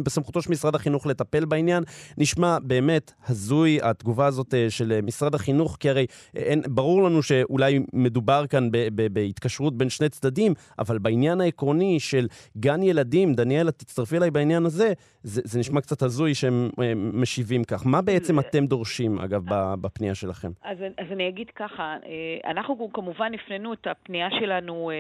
בסמכותו 0.04 0.42
של 0.42 0.51
משרד 0.51 0.75
החינוך 0.75 1.06
לטפל 1.06 1.46
בעניין. 1.46 1.84
נשמע 2.18 2.58
באמת 2.60 3.12
הזוי 3.28 3.80
התגובה 3.82 4.25
הזאת 4.25 4.54
אה, 4.54 4.70
של 4.70 5.00
משרד 5.04 5.36
החינוך, 5.36 5.78
כי 5.80 5.90
הרי 5.90 6.06
אה, 6.38 6.42
אין, 6.42 6.62
ברור 6.70 7.04
לנו 7.04 7.11
לנו 7.12 7.24
שאולי 7.24 7.80
מדובר 7.94 8.48
כאן 8.48 8.70
בהתקשרות 9.12 9.77
בין 9.77 9.89
שני 9.89 10.10
צדדים, 10.10 10.53
אבל 10.80 10.98
בעניין 10.98 11.41
העקרוני 11.41 12.00
של 12.00 12.27
גן 12.58 12.84
ילדים, 12.84 13.34
דניאלה, 13.34 13.72
תצטרפי 13.72 14.18
אליי 14.18 14.32
בעניין 14.32 14.65
הזה, 14.65 14.94
זה, 15.24 15.41
זה 15.46 15.60
נשמע 15.60 15.82
קצת 15.82 16.01
הזוי 16.01 16.34
שהם 16.34 16.70
אה, 16.82 16.94
משיבים 16.96 17.63
כך. 17.63 17.86
מה 17.86 18.01
בעצם 18.01 18.39
אתם 18.39 18.65
דורשים, 18.65 19.20
אגב, 19.20 19.41
בפנייה 19.82 20.15
שלכם? 20.15 20.51
אז, 20.63 20.77
אז 20.98 21.12
אני 21.12 21.27
אגיד 21.27 21.50
ככה, 21.56 21.98
אה, 22.06 22.51
אנחנו 22.51 22.89
כמובן 22.94 23.32
הפנינו 23.34 23.74
את 23.74 23.88
הפנייה 23.88 24.27
שלנו 24.39 24.91
אה, 24.91 24.96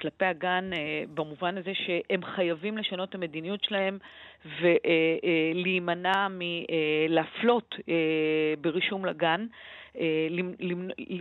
כלפי 0.00 0.24
הגן 0.24 0.70
במובן 1.14 1.58
הזה 1.58 1.72
שהם 1.74 2.20
חייבים 2.34 2.78
לשנות 2.78 3.08
את 3.08 3.14
המדיניות 3.14 3.64
שלהם 3.64 3.98
ולהימנע 4.62 6.28
מלהפלות 6.30 7.74
ברישום 8.60 9.04
לגן. 9.04 9.46
אה, 9.98 10.28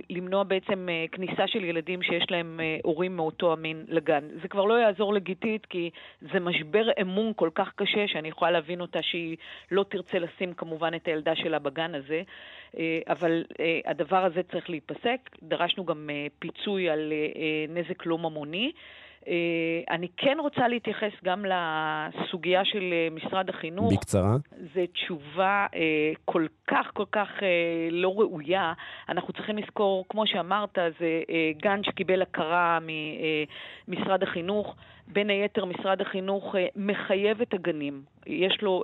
למנוע 0.10 0.44
בעצם 0.44 0.90
אה, 0.90 1.06
כניסה 1.12 1.48
של 1.48 1.64
ילדים 1.64 2.02
שיש 2.02 2.24
להם 2.32 2.60
אה, 2.60 2.78
הורים 2.84 3.16
מאותו 3.16 3.54
המין 3.54 3.86
לגן. 3.88 4.28
זה 4.42 4.48
כבר 4.48 4.66
לא 4.66 4.74
יעזור 4.74 5.14
לגיתית, 5.14 5.66
כי 5.66 5.90
זה 6.34 6.40
משבר 6.40 6.86
אמון 7.02 7.32
כל 7.36 7.50
כך 7.56 7.72
קשה, 7.76 8.08
שאני 8.08 8.28
יכולה 8.28 8.52
להבין 8.52 8.82
אותה 8.82 9.00
שהיא 9.02 9.38
לא 9.72 9.86
תרצה 9.90 10.20
לשים 10.20 10.54
כמובן 10.54 10.94
את 10.96 11.08
הילדה 11.08 11.36
שלה 11.36 11.60
בגן 11.60 11.96
הזה, 11.96 12.22
אבל 13.08 13.44
הדבר 13.86 14.26
הזה 14.26 14.44
צריך 14.44 14.70
להיפסק. 14.70 15.30
דרשנו 15.44 15.86
גם 15.86 16.10
פיצוי 16.40 16.90
על 16.90 17.14
נזק 17.70 18.06
לא 18.06 18.18
ממוני. 18.18 18.72
אה, 19.28 19.34
אני 19.90 20.08
כן 20.18 20.38
רוצה 20.40 20.68
להתייחס 20.68 21.12
גם 21.24 21.46
לסוגיה 21.46 22.66
של 22.66 22.94
אה, 22.94 23.08
משרד 23.12 23.50
החינוך. 23.50 23.94
בקצרה. 23.94 24.38
זו 24.74 24.82
תשובה 24.94 25.68
אה, 25.76 26.12
כל 26.26 26.46
כך 26.68 26.92
כל 26.94 27.06
כך 27.12 27.28
לא 27.92 28.14
ראויה. 28.18 28.74
אנחנו 29.10 29.34
צריכים 29.34 29.58
לזכור, 29.58 30.06
כמו 30.10 30.28
שאמרת, 30.28 30.78
זה 31.00 31.22
גן 31.62 31.84
שקיבל 31.84 32.22
הכרה 32.22 32.80
ממשרד 33.88 34.24
החינוך. 34.24 34.76
בין 35.08 35.30
היתר, 35.30 35.66
משרד 35.66 36.02
החינוך 36.02 36.56
מחייב 36.76 37.42
את 37.42 37.54
הגנים. 37.54 38.02
יש 38.28 38.62
לו 38.62 38.84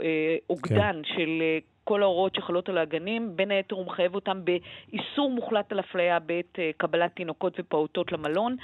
אוגדן 0.49 1.01
כן. 1.03 1.15
של 1.15 1.41
כל 1.85 2.03
ההוראות 2.03 2.35
שחלות 2.35 2.69
על 2.69 2.77
הגנים, 2.77 3.35
בין 3.35 3.51
היתר 3.51 3.75
הוא 3.75 3.85
מחייב 3.85 4.15
אותם 4.15 4.41
באיסור 4.45 5.31
מוחלט 5.31 5.71
על 5.71 5.79
אפליה 5.79 6.19
בעת 6.19 6.59
אה, 6.59 6.71
קבלת 6.77 7.15
תינוקות 7.15 7.59
ופעוטות 7.59 8.11
למלון, 8.11 8.55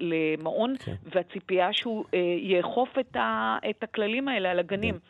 למעון, 0.00 0.74
כן. 0.84 0.94
והציפייה 1.02 1.72
שהוא 1.72 2.04
אה, 2.14 2.18
יאכוף 2.38 2.98
את, 2.98 3.16
ה, 3.16 3.58
את 3.70 3.82
הכללים 3.82 4.28
האלה 4.28 4.50
על 4.50 4.58
הגנים. 4.58 4.94
כן. 4.94 5.00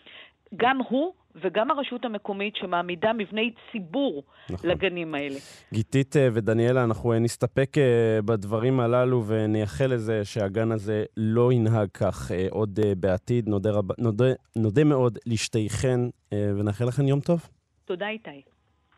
גם 0.57 0.79
הוא 0.89 1.13
וגם 1.35 1.71
הרשות 1.71 2.05
המקומית 2.05 2.57
שמעמידה 2.57 3.13
מבני 3.13 3.55
ציבור 3.73 4.23
נכון. 4.51 4.71
לגנים 4.71 5.15
האלה. 5.15 5.39
גיתית 5.73 6.17
אה, 6.17 6.29
ודניאלה, 6.33 6.85
אנחנו 6.85 7.13
נסתפק 7.19 7.77
בדברים 8.25 8.81
הללו 8.81 9.25
ונייחל 9.27 9.87
לזה 9.87 10.25
שהגן 10.25 10.73
הזה 10.73 11.05
לא 11.17 11.53
ינהג 11.53 11.89
כך 11.95 12.31
עוד 12.51 12.81
בעתיד. 12.97 13.49
נודה, 13.49 13.71
רב... 13.71 13.85
נודה, 13.99 14.25
נודה 14.57 14.85
מאוד 14.85 15.19
לשתיכן 15.27 16.01
ונאחל 16.35 16.85
לכן 16.85 17.09
יום 17.09 17.21
טוב. 17.21 17.49
תודה 17.85 18.09
איתי. 18.09 18.43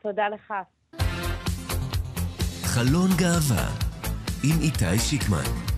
תודה 0.03 0.29
לך. 0.29 0.55
חלון 2.75 3.11
גאווה 3.19 3.69
עם 4.45 4.61
איתי 4.63 4.99
שיקמן 4.99 5.74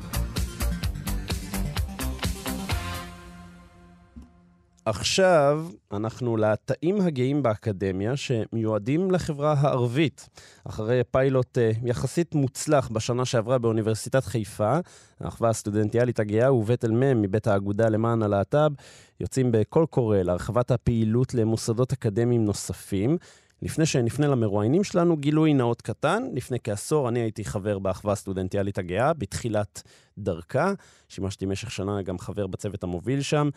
עכשיו 4.87 5.67
אנחנו 5.93 6.37
לתאים 6.37 7.01
הגאים 7.01 7.43
באקדמיה 7.43 8.17
שמיועדים 8.17 9.11
לחברה 9.11 9.53
הערבית. 9.53 10.29
אחרי 10.65 11.01
פיילוט 11.11 11.59
uh, 11.59 11.89
יחסית 11.89 12.35
מוצלח 12.35 12.89
בשנה 12.89 13.25
שעברה 13.25 13.59
באוניברסיטת 13.59 14.25
חיפה, 14.25 14.79
האחווה 15.21 15.51
הסטודנטיאלית 15.51 16.21
הגאה 16.21 16.55
ובית 16.55 16.85
אל-מם 16.85 17.23
מבית 17.23 17.47
האגודה 17.47 17.89
למען 17.89 18.23
הלהט"ב, 18.23 18.73
יוצאים 19.21 19.53
בקול 19.53 19.87
קורא 19.87 20.19
להרחבת 20.19 20.71
הפעילות 20.71 21.35
למוסדות 21.35 21.93
אקדמיים 21.93 22.45
נוספים. 22.45 23.17
לפני 23.63 23.87
שנפנה 23.87 24.27
למרואיינים 24.27 24.85
שלנו, 24.85 25.17
גילוי 25.17 25.55
נאות 25.55 25.83
קטן. 25.83 26.23
לפני 26.33 26.59
כעשור 26.65 27.09
אני 27.09 27.21
הייתי 27.21 27.45
חבר 27.45 27.79
באחווה 27.79 28.13
הסטודנטיאלית 28.13 28.79
הגאה, 28.79 29.13
בתחילת 29.13 29.83
דרכה. 30.19 30.73
שימשתי 31.09 31.47
במשך 31.47 31.71
שנה 31.71 32.03
גם 32.03 32.19
חבר 32.19 32.47
בצוות 32.47 32.83
המוביל 32.83 33.23
שם. 33.23 33.51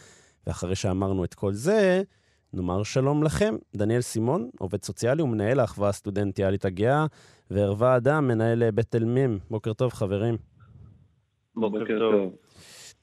ואחרי 0.48 0.76
שאמרנו 0.76 1.24
את 1.24 1.34
כל 1.34 1.54
זה, 1.54 2.04
נאמר 2.54 2.84
שלום 2.84 3.24
לכם. 3.24 3.56
דניאל 3.76 4.02
סימון, 4.02 4.50
עובד 4.60 4.84
סוציאלי 4.84 5.22
ומנהל 5.22 5.60
האחווה 5.60 5.90
הסטודנטיאלית 5.90 6.66
הגאה, 6.66 7.06
וערווה 7.52 7.96
אדם, 7.98 8.28
מנהל 8.28 8.72
בית 8.72 8.96
אל-מים. 8.96 9.40
בוקר 9.50 9.74
טוב, 9.74 9.94
חברים. 9.94 10.38
בוקר 11.56 12.00
טוב. 12.00 12.36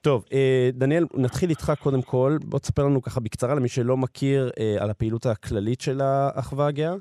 טוב, 0.00 0.24
אה, 0.32 0.70
דניאל, 0.72 1.06
נתחיל 1.14 1.50
איתך 1.50 1.72
קודם 1.82 2.02
כל. 2.02 2.36
בוא 2.44 2.58
תספר 2.58 2.84
לנו 2.84 3.02
ככה 3.02 3.20
בקצרה 3.20 3.54
למי 3.54 3.68
שלא 3.68 3.96
מכיר 3.96 4.50
אה, 4.60 4.76
על 4.80 4.90
הפעילות 4.90 5.26
הכללית 5.26 5.80
של 5.80 6.00
האחווה 6.00 6.66
הגאה. 6.66 6.94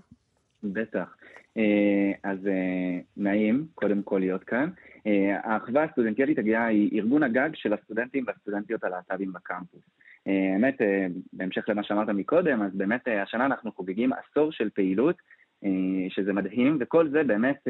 בטח. 0.64 1.16
אה, 1.58 2.12
אז 2.24 2.38
נעים, 3.18 3.68
קודם 3.76 4.04
כל 4.04 4.18
להיות 4.18 4.44
כאן. 4.44 4.70
האחווה 5.44 5.84
הסטודנטיאלית 5.84 6.40
הגאה 6.40 6.66
היא 6.66 7.02
ארגון 7.02 7.24
הגג 7.24 7.50
של 7.54 7.74
הסטודנטים 7.74 8.24
והסטודנטיות 8.28 8.84
הלהט"בים 8.84 9.34
בקמפוס. 9.34 9.82
האמת, 10.26 10.82
בהמשך 11.34 11.70
למה 11.70 11.84
שאמרת 11.84 12.10
מקודם, 12.10 12.62
אז 12.62 12.72
באמת 12.74 13.08
השנה 13.08 13.46
אנחנו 13.46 13.72
חוגגים 13.72 14.12
עשור 14.14 14.52
של 14.52 14.70
פעילות 14.70 15.16
שזה 16.10 16.34
מדהים, 16.34 16.78
וכל 16.80 17.10
זה 17.10 17.24
באמת 17.24 17.68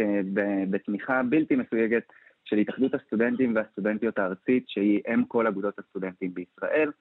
בתמיכה 0.70 1.24
בלתי 1.24 1.56
מסויגת 1.56 2.04
של 2.46 2.58
התאחדות 2.58 2.94
הסטודנטים 2.94 3.56
והסטודנטיות 3.56 4.20
הארצית, 4.20 4.64
שהיא 4.68 5.02
אם 5.14 5.26
כל 5.26 5.48
אגודות 5.48 5.80
הסטודנטים 5.80 6.34
בישראל, 6.34 6.92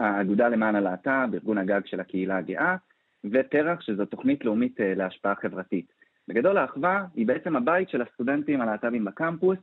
האגודה 0.00 0.48
למען 0.48 0.74
הלהט"ב, 0.74 1.34
ארגון 1.34 1.58
הגג 1.58 1.80
של 1.84 2.00
הקהילה 2.00 2.36
הגאה, 2.36 2.76
ופרח, 3.24 3.80
שזו 3.80 4.04
תוכנית 4.04 4.44
לאומית 4.44 4.76
להשפעה 4.80 5.34
חברתית. 5.34 5.92
בגדול 6.28 6.58
האחווה 6.58 7.06
היא 7.14 7.26
בעצם 7.26 7.56
הבית 7.56 7.88
של 7.88 8.02
הסטודנטים 8.02 8.60
הלהט"בים 8.60 9.04
בקמפוס, 9.04 9.58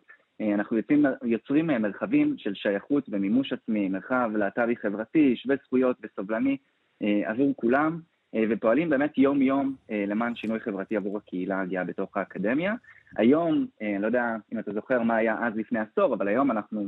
אנחנו 0.56 0.77
יוצרים, 0.77 1.06
יוצרים 1.24 1.68
מרחבים 1.68 2.36
של 2.38 2.53
שייכות 2.53 3.03
ומימוש 3.10 3.53
עצמי, 3.53 3.89
מרחב 3.89 4.32
להט"בי 4.36 4.75
חברתי, 4.75 5.36
שווה 5.36 5.56
זכויות 5.65 5.98
וסובלני 6.03 6.58
עבור 7.25 7.53
כולם, 7.56 8.00
ופועלים 8.50 8.89
באמת 8.89 9.18
יום-יום 9.18 9.75
למען 9.89 10.36
שינוי 10.36 10.60
חברתי 10.60 10.98
עבור 10.98 11.18
הקהילה 11.18 11.62
הגאה 11.62 11.84
בתוך 11.84 12.18
האקדמיה. 12.18 12.74
היום, 13.18 13.65
לא 14.00 14.06
יודע 14.06 14.36
אם 14.53 14.60
אתה 14.60 14.74
זוכר 14.74 15.03
מה 15.03 15.15
היה 15.15 15.48
אז 15.48 15.56
לפני 15.56 15.80
עשור, 15.80 16.13
אבל 16.13 16.27
היום 16.27 16.51
אנחנו 16.51 16.86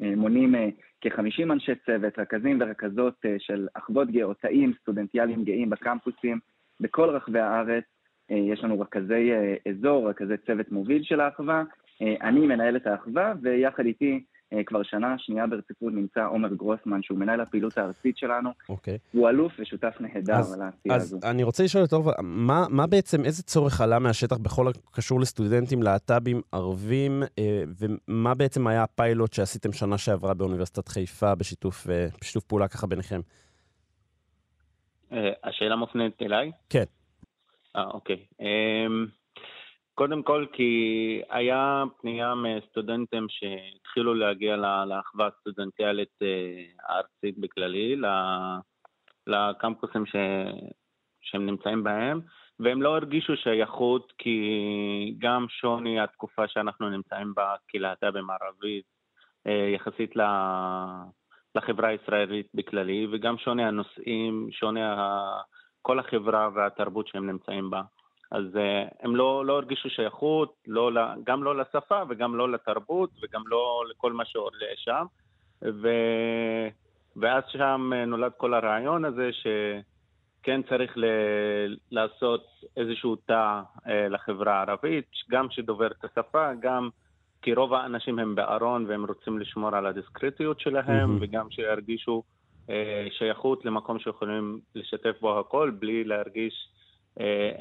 מונים 0.00 0.54
כ-50 1.00 1.52
אנשי 1.52 1.72
צוות, 1.86 2.18
רכזים 2.18 2.58
ורכזות 2.60 3.24
של 3.38 3.68
אחוות 3.74 4.10
גאות, 4.10 4.40
תאים 4.40 4.72
סטודנטיאליים 4.80 5.44
גאים 5.44 5.70
בקמפוסים 5.70 6.38
בכל 6.80 7.08
רחבי 7.10 7.40
הארץ. 7.40 7.84
יש 8.30 8.64
לנו 8.64 8.80
רכזי 8.80 9.30
אזור, 9.70 10.10
רכזי 10.10 10.34
צוות 10.46 10.72
מוביל 10.72 11.02
של 11.02 11.20
האחווה. 11.20 11.62
אני 12.00 12.40
מנהל 12.40 12.76
את 12.76 12.86
האחווה, 12.86 13.32
ויחד 13.42 13.84
איתי 13.86 14.24
כבר 14.66 14.82
שנה 14.82 15.14
שנייה 15.18 15.46
ברציפות 15.46 15.92
נמצא 15.92 16.26
עומר 16.26 16.54
גרוסמן, 16.54 17.02
שהוא 17.02 17.18
מנהל 17.18 17.40
הפעילות 17.40 17.78
הארצית 17.78 18.16
שלנו. 18.16 18.50
אוקיי. 18.68 18.98
הוא 19.12 19.28
אלוף 19.28 19.52
ושותף 19.58 19.94
נהדר 20.00 20.34
על 20.54 20.62
העשייה 20.62 20.94
הזו. 20.94 21.16
אז 21.16 21.30
אני 21.30 21.42
רוצה 21.42 21.64
לשאול 21.64 21.84
את 21.84 21.92
אורבה, 21.92 22.12
מה, 22.22 22.66
מה 22.70 22.86
בעצם, 22.86 23.24
איזה 23.24 23.42
צורך 23.42 23.80
עלה 23.80 23.98
מהשטח 23.98 24.36
בכל 24.36 24.68
הקשור 24.68 25.20
לסטודנטים 25.20 25.82
להט"בים 25.82 26.40
ערבים, 26.52 27.22
ומה 27.78 28.34
בעצם 28.34 28.66
היה 28.66 28.82
הפיילוט 28.82 29.32
שעשיתם 29.32 29.72
שנה 29.72 29.98
שעברה 29.98 30.34
באוניברסיטת 30.34 30.88
חיפה 30.88 31.34
בשיתוף, 31.34 31.86
בשיתוף 32.20 32.44
פעולה 32.44 32.68
ככה 32.68 32.86
ביניכם? 32.86 33.20
השאלה 35.44 35.76
מופנית 35.76 36.22
אליי? 36.22 36.52
כן. 36.70 36.84
אה, 37.76 37.84
אוקיי. 37.84 38.26
קודם 39.94 40.22
כל 40.22 40.46
כי 40.52 41.20
היה 41.30 41.84
פנייה 42.00 42.34
מסטודנטים 42.34 43.26
שהתחילו 43.28 44.14
להגיע 44.14 44.56
לאחווה 44.86 45.26
הסטודנטיאלית 45.26 46.18
הארצית 46.88 47.38
בכללי, 47.38 47.96
לקמפוסים 49.26 50.06
ש... 50.06 50.16
שהם 51.20 51.46
נמצאים 51.46 51.84
בהם, 51.84 52.20
והם 52.58 52.82
לא 52.82 52.96
הרגישו 52.96 53.36
שייכות 53.36 54.12
כי 54.18 55.14
גם 55.18 55.46
שוני 55.48 56.00
התקופה 56.00 56.48
שאנחנו 56.48 56.90
נמצאים 56.90 57.34
בה 57.34 57.54
כלהט"בים 57.70 58.30
ערבית 58.30 58.84
יחסית 59.74 60.10
לחברה 61.54 61.88
הישראלית 61.88 62.46
בכללי, 62.54 63.06
וגם 63.12 63.38
שוני 63.38 63.64
הנושאים, 63.64 64.48
שוני 64.50 64.80
כל 65.86 65.98
החברה 65.98 66.48
והתרבות 66.54 67.08
שהם 67.08 67.26
נמצאים 67.26 67.70
בה. 67.70 67.82
אז 68.30 68.44
uh, 68.54 68.94
הם 69.00 69.16
לא, 69.16 69.46
לא 69.46 69.52
הרגישו 69.52 69.90
שייכות, 69.90 70.54
לא, 70.66 70.90
גם 71.24 71.44
לא 71.44 71.56
לשפה 71.56 72.02
וגם 72.08 72.36
לא 72.36 72.52
לתרבות 72.52 73.10
וגם 73.22 73.42
לא 73.46 73.84
לכל 73.90 74.12
מה 74.12 74.24
שעולה 74.24 74.66
שם. 74.76 75.06
ו... 75.62 75.88
ואז 77.16 77.42
שם 77.48 77.90
נולד 78.06 78.32
כל 78.36 78.54
הרעיון 78.54 79.04
הזה 79.04 79.30
שכן 79.32 80.62
צריך 80.62 80.92
ל... 80.96 81.04
לעשות 81.90 82.46
איזשהו 82.76 83.16
תא 83.16 83.60
uh, 83.78 83.90
לחברה 84.10 84.54
הערבית, 84.54 85.06
גם 85.30 85.50
שדובר 85.50 85.86
את 85.86 86.04
השפה, 86.04 86.50
גם 86.60 86.88
כי 87.42 87.54
רוב 87.54 87.74
האנשים 87.74 88.18
הם 88.18 88.34
בארון 88.34 88.86
והם 88.88 89.04
רוצים 89.04 89.38
לשמור 89.38 89.76
על 89.76 89.86
הדיסקרטיות 89.86 90.60
שלהם, 90.60 91.16
mm-hmm. 91.16 91.24
וגם 91.24 91.50
שירגישו 91.50 92.22
שייכות 93.10 93.64
למקום 93.64 93.98
שיכולים 93.98 94.60
לשתף 94.74 95.16
בו 95.20 95.40
הכל 95.40 95.70
בלי 95.78 96.04
להרגיש 96.04 96.68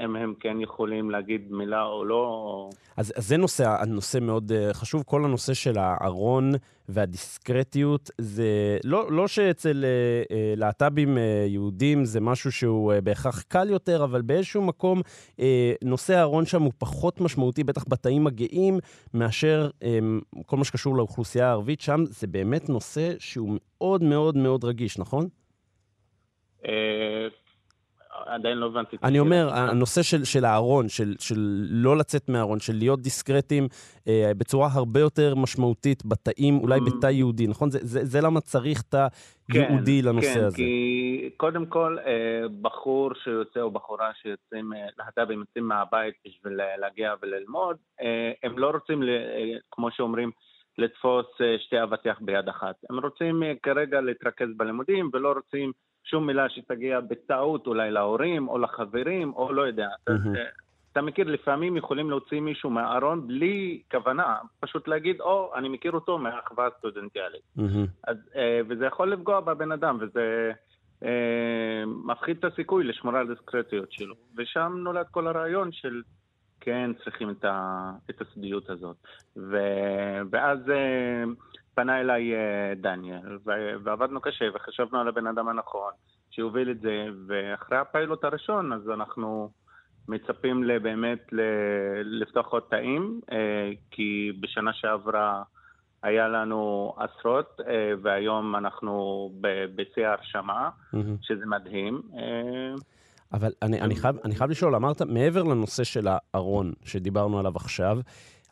אם 0.03 0.15
הם 0.15 0.33
כן 0.39 0.61
יכולים 0.61 1.11
להגיד 1.11 1.51
מילה 1.51 1.83
או 1.83 2.05
לא. 2.05 2.69
אז, 2.97 3.13
אז 3.15 3.27
זה 3.27 3.37
נושא, 3.37 3.69
הנושא 3.81 4.17
מאוד 4.21 4.51
חשוב. 4.73 5.03
כל 5.03 5.25
הנושא 5.25 5.53
של 5.53 5.77
הארון 5.77 6.51
והדיסקרטיות, 6.89 8.11
זה 8.17 8.77
לא, 8.83 9.11
לא 9.11 9.27
שאצל 9.27 9.85
להט"בים 10.57 11.17
יהודים 11.47 12.05
זה 12.05 12.21
משהו 12.21 12.51
שהוא 12.51 12.93
בהכרח 13.03 13.41
קל 13.41 13.69
יותר, 13.69 14.03
אבל 14.03 14.21
באיזשהו 14.21 14.61
מקום 14.61 15.01
נושא 15.83 16.13
הארון 16.13 16.45
שם 16.45 16.61
הוא 16.61 16.73
פחות 16.77 17.21
משמעותי, 17.21 17.63
בטח 17.63 17.85
בתאים 17.87 18.27
הגאים, 18.27 18.79
מאשר 19.13 19.69
כל 20.45 20.57
מה 20.57 20.63
שקשור 20.63 20.95
לאוכלוסייה 20.95 21.47
הערבית. 21.47 21.81
שם 21.81 22.03
זה 22.05 22.27
באמת 22.27 22.69
נושא 22.69 23.13
שהוא 23.19 23.57
מאוד 23.59 24.03
מאוד 24.03 24.37
מאוד 24.37 24.63
רגיש, 24.63 24.99
נכון? 24.99 25.27
עדיין 28.25 28.57
לא 28.57 28.65
הבנתי. 28.65 28.97
אני 29.03 29.19
אומר, 29.19 29.49
הנושא 29.53 30.03
של, 30.03 30.23
של 30.23 30.45
הארון, 30.45 30.89
של, 30.89 31.13
של 31.19 31.65
לא 31.69 31.97
לצאת 31.97 32.29
מהארון, 32.29 32.59
של 32.59 32.73
להיות 32.73 33.01
דיסקרטיים 33.01 33.67
אה, 34.07 34.31
בצורה 34.37 34.69
הרבה 34.73 34.99
יותר 34.99 35.35
משמעותית 35.35 36.05
בתאים, 36.05 36.57
אולי 36.57 36.79
mm. 36.79 36.83
בתא 36.85 37.07
יהודי, 37.07 37.47
נכון? 37.47 37.69
זה, 37.69 37.79
זה, 37.81 38.05
זה 38.05 38.21
למה 38.21 38.41
צריך 38.41 38.81
תא 38.81 39.07
כן, 39.51 39.59
יהודי 39.59 40.01
לנושא 40.01 40.33
כן, 40.33 40.43
הזה. 40.43 40.57
כן, 40.57 40.63
כי 40.63 41.29
קודם 41.37 41.65
כל, 41.65 41.97
אה, 42.05 42.47
בחור 42.61 43.11
שיוצא 43.23 43.59
או 43.61 43.71
בחורה 43.71 44.11
שיוצאים, 44.21 44.73
אה, 44.73 44.87
להט"בים 44.97 45.39
יוצאים 45.39 45.67
מהבית 45.67 46.15
בשביל 46.27 46.59
להגיע 46.77 47.13
וללמוד, 47.21 47.77
אה, 48.01 48.31
הם 48.43 48.59
לא 48.59 48.69
רוצים, 48.69 49.03
ל, 49.03 49.09
אה, 49.09 49.57
כמו 49.71 49.91
שאומרים, 49.91 50.31
לתפוס 50.77 51.25
אה, 51.41 51.55
שתי 51.59 51.83
אבטיח 51.83 52.19
ביד 52.21 52.49
אחת. 52.49 52.75
הם 52.89 52.99
רוצים 52.99 53.43
אה, 53.43 53.53
כרגע 53.63 54.01
להתרכז 54.01 54.47
בלימודים 54.57 55.09
ולא 55.13 55.31
רוצים 55.31 55.71
שום 56.05 56.27
מילה 56.27 56.49
שתגיע 56.49 56.99
בטעות 56.99 57.67
אולי 57.67 57.91
להורים 57.91 58.47
או 58.47 58.57
לחברים 58.57 59.33
או 59.33 59.53
לא 59.53 59.67
יודע. 59.67 59.87
אתה, 60.03 60.13
אתה 60.91 61.01
מכיר, 61.01 61.27
לפעמים 61.27 61.77
יכולים 61.77 62.09
להוציא 62.09 62.39
מישהו 62.39 62.69
מהארון 62.69 63.27
בלי 63.27 63.81
כוונה, 63.91 64.37
פשוט 64.59 64.87
להגיד, 64.87 65.21
או, 65.21 65.51
oh, 65.53 65.57
אני 65.57 65.69
מכיר 65.69 65.91
אותו 65.91 66.17
מהאחווה 66.17 66.67
הסטודנטיאלית. 66.67 67.41
אז, 68.03 68.17
אה, 68.35 68.59
וזה 68.67 68.85
יכול 68.85 69.11
לפגוע 69.11 69.39
בבן 69.39 69.71
אדם, 69.71 69.97
וזה 70.01 70.51
אה, 71.03 71.83
מפחית 71.85 72.39
את 72.39 72.53
הסיכוי 72.53 72.83
לשמור 72.83 73.15
על 73.15 73.31
הדיסקרטיות 73.31 73.91
שלו. 73.91 74.15
ושם 74.37 74.73
נולד 74.77 75.05
כל 75.11 75.27
הרעיון 75.27 75.71
של 75.71 76.01
כן 76.59 76.91
צריכים 77.03 77.29
את, 77.29 77.45
ה, 77.45 77.91
את 78.09 78.21
הסודיות 78.21 78.69
הזאת. 78.69 78.95
ו, 79.37 79.57
ואז... 80.31 80.59
אה, 81.79 81.83
פנה 81.83 81.99
אליי 81.99 82.31
דניאל, 82.75 83.37
ועבדנו 83.83 84.21
קשה, 84.21 84.45
וחשבנו 84.55 84.99
על 84.99 85.07
הבן 85.07 85.27
אדם 85.27 85.47
הנכון, 85.47 85.91
שיוביל 86.31 86.71
את 86.71 86.79
זה, 86.81 87.05
ואחרי 87.27 87.77
הפיילוט 87.77 88.23
הראשון, 88.23 88.73
אז 88.73 88.89
אנחנו 88.89 89.49
מצפים 90.07 90.63
באמת 90.81 91.27
לפתוח 92.03 92.47
עוד 92.47 92.63
תאים, 92.69 93.19
כי 93.91 94.31
בשנה 94.39 94.73
שעברה 94.73 95.43
היה 96.03 96.27
לנו 96.27 96.93
עשרות, 96.97 97.59
והיום 98.01 98.55
אנחנו 98.55 99.29
בשיא 99.75 100.07
ההרשמה. 100.07 100.69
שזה 101.21 101.45
מדהים. 101.45 102.01
אבל 103.33 103.51
אני, 103.61 103.81
אני, 103.81 103.95
חייב, 103.95 104.15
אני 104.25 104.35
חייב 104.35 104.49
לשאול, 104.49 104.75
אמרת, 104.75 105.01
מעבר 105.01 105.43
לנושא 105.43 105.83
של 105.83 106.07
הארון 106.07 106.73
שדיברנו 106.83 107.39
עליו 107.39 107.55
עכשיו, 107.55 107.97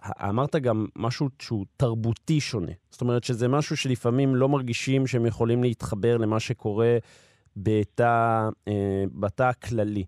אמרת 0.06 0.56
גם 0.56 0.86
משהו 0.96 1.30
שהוא 1.40 1.66
תרבותי 1.78 2.42
שונה. 2.42 2.72
זאת 2.92 3.02
אומרת 3.02 3.24
שזה 3.24 3.48
משהו 3.48 3.78
שלפעמים 3.78 4.36
לא 4.36 4.50
מרגישים 4.50 5.08
שהם 5.08 5.26
יכולים 5.26 5.64
להתחבר 5.64 6.18
למה 6.18 6.40
שקורה 6.40 6.98
בתא, 7.58 8.50
אה, 8.68 9.04
בתא 9.14 9.44
הכללי. 9.44 10.04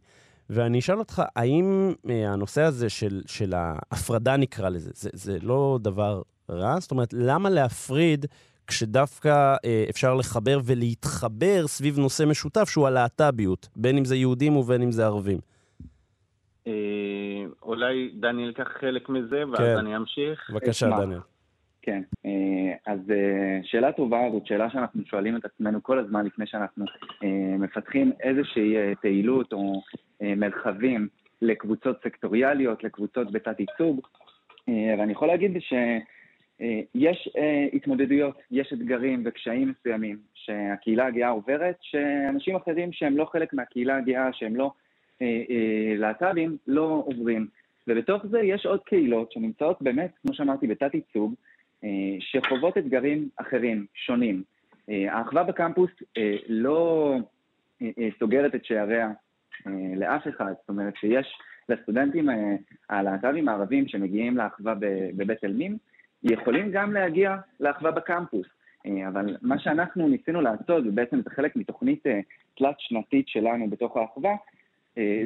ואני 0.50 0.80
אשאל 0.80 1.00
אותך, 1.00 1.24
האם 1.36 1.94
אה, 2.10 2.32
הנושא 2.34 2.62
הזה 2.62 2.90
של, 2.90 3.22
של 3.26 3.54
ההפרדה, 3.56 4.38
נקרא 4.38 4.70
לזה, 4.70 4.90
זה, 4.94 5.10
זה 5.14 5.38
לא 5.42 5.80
דבר 5.82 6.22
רע? 6.50 6.80
זאת 6.80 6.92
אומרת, 6.92 7.14
למה 7.14 7.50
להפריד 7.50 8.26
כשדווקא 8.68 9.56
אה, 9.66 9.86
אפשר 9.90 10.14
לחבר 10.14 10.60
ולהתחבר 10.64 11.68
סביב 11.68 12.00
נושא 12.00 12.24
משותף 12.24 12.70
שהוא 12.70 12.88
הלהט"ביות, 12.88 13.70
בין 13.76 13.98
אם 13.98 14.06
זה 14.06 14.16
יהודים 14.16 14.58
ובין 14.58 14.82
אם 14.82 14.92
זה 14.92 15.06
ערבים? 15.06 15.40
אה, 16.68 17.46
אולי 17.64 18.10
דניאל 18.14 18.48
ייקח 18.48 18.68
חלק 18.80 19.10
מזה, 19.10 19.44
ואז 19.48 19.60
כן. 19.60 19.78
אני 19.78 19.98
אמשיך. 19.98 20.50
בבקשה, 20.50 20.90
דניאל. 20.90 21.20
כן, 21.82 22.02
אה, 22.26 22.74
אז 22.94 23.00
אה, 23.12 23.60
שאלה 23.64 23.92
טובה, 23.92 24.20
זאת 24.32 24.48
שאלה 24.48 24.70
שאנחנו 24.70 25.02
שואלים 25.06 25.38
את 25.38 25.46
עצמנו 25.46 25.84
כל 25.84 26.00
הזמן 26.00 26.26
לפני 26.26 26.48
שאנחנו 26.48 26.86
מפתחים 27.60 28.12
איזושהי 28.20 28.76
פעילות 29.02 29.54
או 29.54 29.82
מרחבים 30.22 31.08
לקבוצות 31.42 31.98
סקטוריאליות, 32.04 32.84
לקבוצות 32.84 33.32
בתת 33.32 33.60
ייצוג, 33.60 34.02
ואני 34.68 35.12
יכול 35.12 35.28
להגיד 35.28 35.58
שיש 36.60 37.30
התמודדויות, 37.74 38.38
יש 38.52 38.74
אתגרים 38.74 39.24
וקשיים 39.26 39.74
מסוימים 39.80 40.18
שהקהילה 40.34 41.06
הגאה 41.06 41.30
עוברת, 41.30 41.76
שאנשים 41.82 42.56
אחרים 42.56 42.94
שהם 42.94 43.18
לא 43.18 43.26
חלק 43.26 43.54
מהקהילה 43.54 43.98
הגאה, 43.98 44.30
שהם 44.34 44.56
לא 44.56 44.72
להט"בים 45.98 46.58
לא 46.68 47.04
עוברים. 47.06 47.48
ובתוך 47.88 48.26
זה 48.26 48.40
יש 48.40 48.66
עוד 48.66 48.84
קהילות 48.84 49.32
שנמצאות 49.32 49.82
באמת, 49.82 50.12
כמו 50.22 50.34
שאמרתי, 50.34 50.68
בתת 50.68 50.94
ייצוג, 50.94 51.34
שחוות 52.20 52.78
אתגרים 52.78 53.30
אחרים, 53.38 53.86
שונים. 53.94 54.44
האחווה 54.88 55.44
בקמפוס 55.44 55.92
לא 56.48 57.18
סוגרת 58.20 58.56
את 58.56 58.66
שעריה 58.66 59.12
לאף 59.96 60.28
אחד, 60.28 60.54
זאת 60.62 60.70
אומרת 60.70 60.96
שיש 60.96 61.38
לסטודנטים 61.70 62.30
הלהט"בים 62.90 63.50
הערבים 63.50 63.88
שמגיעים 63.88 64.38
לאחווה 64.38 64.74
בבית 65.18 65.44
אלמים, 65.44 65.78
יכולים 66.24 66.72
גם 66.72 66.94
להגיע 66.94 67.38
לאחווה 67.60 67.92
בקמפוס. 67.92 68.48
אבל 69.08 69.38
מה 69.42 69.60
שאנחנו 69.60 70.08
ניסינו 70.08 70.42
לעשות, 70.42 70.84
ובעצם 70.88 71.22
זה 71.22 71.30
חלק 71.30 71.56
מתוכנית 71.56 72.04
תלת 72.58 72.76
שנתית 72.80 73.28
שלנו 73.28 73.70
בתוך 73.70 73.98
האחווה, 73.98 74.36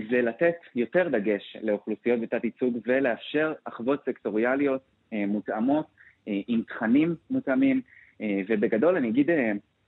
זה 0.10 0.22
לתת 0.22 0.56
יותר 0.76 1.10
דגש 1.10 1.58
לאוכלוסיות 1.62 2.20
בתת 2.22 2.44
ייצוג 2.44 2.78
ולאפשר 2.88 3.54
אחוות 3.66 4.06
סקטוריאליות 4.06 4.82
מותאמות 5.12 5.86
עם 6.26 6.62
תכנים 6.68 7.16
מותאמים, 7.30 7.82
ובגדול 8.48 8.96
אני 8.96 9.10
אגיד 9.10 9.30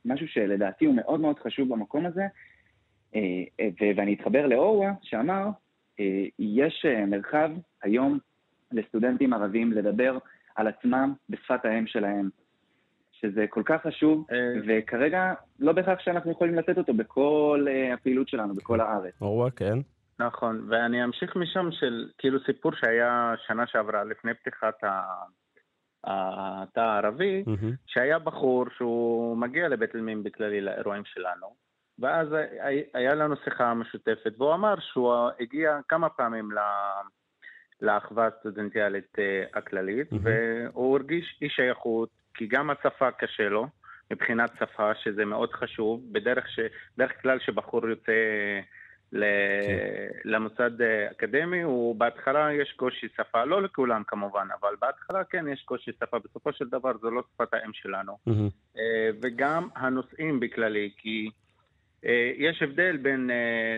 משהו 0.06 0.28
שלדעתי 0.28 0.86
הוא 0.86 0.96
מאוד 0.96 1.20
מאוד 1.20 1.40
חשוב 1.40 1.70
במקום 1.70 2.06
הזה, 2.06 2.24
ואני 3.96 4.14
אתחבר 4.14 4.48
לאורווה 4.48 4.92
שאמר, 5.02 5.48
יש 6.40 6.86
מרחב 7.08 7.52
היום 7.84 8.20
לסטודנטים 8.72 9.34
ערבים 9.34 9.72
לדבר 9.72 10.18
על 10.56 10.68
עצמם 10.68 11.14
בשפת 11.30 11.66
האם 11.66 11.88
שלהם, 11.88 12.30
שזה 13.22 13.46
כל 13.50 13.62
כך 13.66 13.82
חשוב, 13.88 14.28
וכרגע 14.68 15.34
לא 15.60 15.72
בהכרח 15.72 16.00
שאנחנו 16.00 16.32
יכולים 16.32 16.56
לתת 16.56 16.78
אותו 16.78 16.94
בכל 16.94 17.66
הפעילות 17.94 18.28
שלנו, 18.28 18.54
בכל 18.56 18.82
הארץ. 18.82 19.14
אורווה, 19.22 19.52
כן. 19.52 19.78
נכון, 20.20 20.66
ואני 20.70 21.04
אמשיך 21.04 21.36
משם 21.36 21.72
של 21.72 22.10
כאילו 22.18 22.40
סיפור 22.46 22.72
שהיה 22.76 23.34
שנה 23.48 23.68
שעברה 23.68 24.04
לפני 24.04 24.34
פתיחת 24.34 24.74
התא 26.04 26.80
הערבי, 26.80 27.44
שהיה 27.86 28.20
בחור 28.20 28.66
שהוא 28.78 29.38
מגיע 29.38 29.68
לבית 29.68 29.96
אלמים 29.96 30.24
בכללי 30.24 30.62
לאירועים 30.62 31.06
שלנו, 31.06 31.48
ואז 32.00 32.28
היה 32.94 33.16
לנו 33.16 33.36
שיחה 33.44 33.74
משותפת, 33.74 34.34
והוא 34.38 34.54
אמר 34.54 34.76
שהוא 34.80 35.14
הגיע 35.40 35.80
כמה 35.88 36.10
פעמים 36.10 36.50
לאחווה 37.82 38.28
הסטודנטיאלית 38.28 39.18
הכללית, 39.54 40.08
והוא 40.22 40.98
הרגיש 40.98 41.40
אי 41.42 41.50
שייכות, 41.50 42.10
כי 42.34 42.48
גם 42.48 42.70
השפה 42.70 43.12
קשה 43.12 43.50
לו, 43.50 43.68
מבחינת 44.12 44.52
שפה, 44.60 44.96
שזה 44.96 45.26
מאוד 45.26 45.52
חשוב. 45.52 46.02
בדרך, 46.12 46.50
ש... 46.50 46.60
בדרך 46.98 47.22
כלל 47.22 47.40
כשבחור 47.40 47.90
יוצא 47.90 48.12
ל... 49.12 49.26
למוסד 50.26 50.82
אקדמי, 51.12 51.62
הוא 51.62 51.96
בהתחלה 51.96 52.54
יש 52.54 52.74
קושי 52.76 53.08
שפה, 53.18 53.46
לא 53.46 53.62
לכולם 53.62 54.04
כמובן, 54.08 54.48
אבל 54.62 54.76
בהתחלה 54.82 55.24
כן 55.24 55.48
יש 55.48 55.62
קושי 55.62 55.92
שפה, 56.00 56.20
בסופו 56.20 56.54
של 56.54 56.66
דבר 56.66 56.92
זו 57.02 57.12
לא 57.12 57.24
שפת 57.34 57.54
האם 57.54 57.74
שלנו. 57.74 58.18
Mm-hmm. 58.30 58.80
וגם 59.22 59.68
הנושאים 59.76 60.40
בכללי, 60.40 60.92
כי 60.98 61.30
יש 62.38 62.62
הבדל 62.62 62.98
בין 62.98 63.30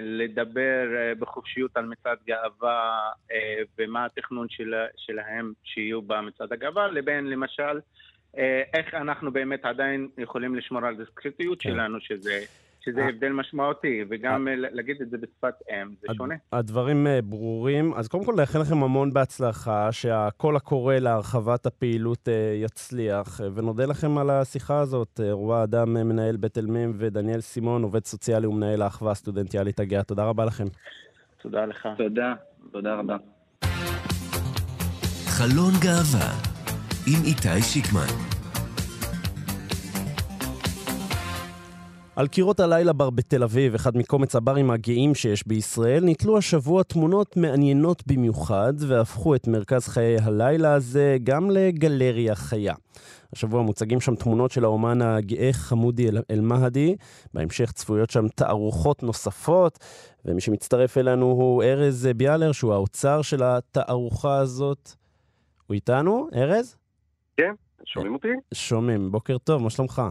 לדבר 0.01 0.87
בחופשיות 1.19 1.77
על 1.77 1.85
מצעד 1.85 2.17
גאווה 2.27 3.09
ומה 3.79 4.05
התכנון 4.05 4.47
של... 4.49 4.73
שלהם 4.97 5.53
שיהיו 5.63 6.01
במצעד 6.01 6.53
הגאווה, 6.53 6.87
לבין 6.87 7.29
למשל 7.29 7.79
איך 8.73 8.93
אנחנו 8.93 9.31
באמת 9.31 9.65
עדיין 9.65 10.07
יכולים 10.17 10.55
לשמור 10.55 10.85
על 10.85 10.95
דיסקרטיות 10.95 11.61
כן. 11.61 11.69
שלנו, 11.69 11.97
שזה, 12.01 12.39
שזה 12.81 13.05
הבדל 13.05 13.29
משמעותי, 13.29 14.03
וגם 14.09 14.47
להגיד 14.51 15.01
את 15.01 15.09
זה 15.09 15.17
בשפת 15.17 15.53
אם, 15.69 15.89
זה 16.01 16.07
שונה. 16.17 16.35
הדברים 16.51 17.07
ברורים. 17.23 17.93
אז 17.93 18.07
קודם 18.07 18.25
כל, 18.25 18.35
לאחל 18.37 18.59
לכם 18.59 18.83
המון 18.83 19.13
בהצלחה, 19.13 19.91
שהקול 19.91 20.55
הקורא 20.55 20.95
להרחבת 20.95 21.65
הפעילות 21.65 22.27
יצליח, 22.63 23.41
ונודה 23.55 23.85
לכם 23.85 24.17
על 24.17 24.29
השיחה 24.29 24.79
הזאת. 24.79 25.19
רואה 25.31 25.63
אדם, 25.63 25.93
מנהל 25.93 26.37
בית 26.37 26.57
אלמים, 26.57 26.93
ודניאל 26.97 27.41
סימון, 27.41 27.83
עובד 27.83 28.05
סוציאלי 28.05 28.47
ומנהל 28.47 28.81
האחווה 28.81 29.11
הסטודנטיאלית 29.11 29.79
הגאה. 29.79 30.03
תודה 30.03 30.25
רבה 30.25 30.45
לכם. 30.45 30.65
תודה 31.41 31.65
לך. 31.65 31.87
תודה, 31.97 32.33
תודה 32.71 32.95
רבה. 32.95 33.17
חלון 35.25 35.73
גאווה 35.81 36.52
עם 37.07 37.23
איתי 37.23 37.61
שיקמן. 37.61 38.07
על 42.15 42.27
קירות 42.27 42.59
הלילה 42.59 42.93
בר 42.93 43.09
בתל 43.09 43.43
אביב, 43.43 43.75
אחד 43.75 43.97
מקומץ 43.97 44.35
הברים 44.35 44.71
הגאים 44.71 45.15
שיש 45.15 45.47
בישראל, 45.47 46.03
נתלו 46.05 46.37
השבוע 46.37 46.83
תמונות 46.83 47.37
מעניינות 47.37 48.03
במיוחד 48.07 48.73
והפכו 48.77 49.35
את 49.35 49.47
מרכז 49.47 49.87
חיי 49.87 50.17
הלילה 50.21 50.73
הזה 50.73 51.17
גם 51.23 51.49
לגלריה 51.49 52.35
חיה. 52.35 52.73
השבוע 53.33 53.61
מוצגים 53.61 54.01
שם 54.01 54.15
תמונות 54.15 54.51
של 54.51 54.63
האומן 54.63 55.01
הגאה 55.01 55.49
חמודי 55.53 56.09
אל-מהדי, 56.31 56.95
בהמשך 57.33 57.71
צפויות 57.71 58.09
שם 58.09 58.27
תערוכות 58.27 59.03
נוספות, 59.03 59.79
ומי 60.25 60.41
שמצטרף 60.41 60.97
אלינו 60.97 61.25
הוא 61.25 61.63
ארז 61.63 62.09
ביאלר, 62.17 62.51
שהוא 62.51 62.73
האוצר 62.73 63.21
של 63.21 63.43
התערוכה 63.43 64.37
הזאת. 64.37 64.91
הוא 65.67 65.75
איתנו? 65.75 66.27
ארז? 66.35 66.82
כן, 67.37 67.53
שומעים 67.85 68.13
אותי? 68.13 68.33
שומעים, 68.53 69.11
בוקר 69.11 69.37
טוב, 69.37 69.63
מה 69.63 69.69
שלומך? 69.69 70.01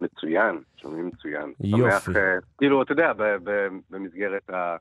מצוין, 0.00 0.58
שומעים 0.76 1.06
מצוין. 1.06 1.52
יופי. 1.60 2.12
שמח, 2.12 2.18
כאילו, 2.58 2.82
אתה 2.82 2.92
יודע, 2.92 3.12
במסגרת 3.90 4.50
ה... 4.50 4.76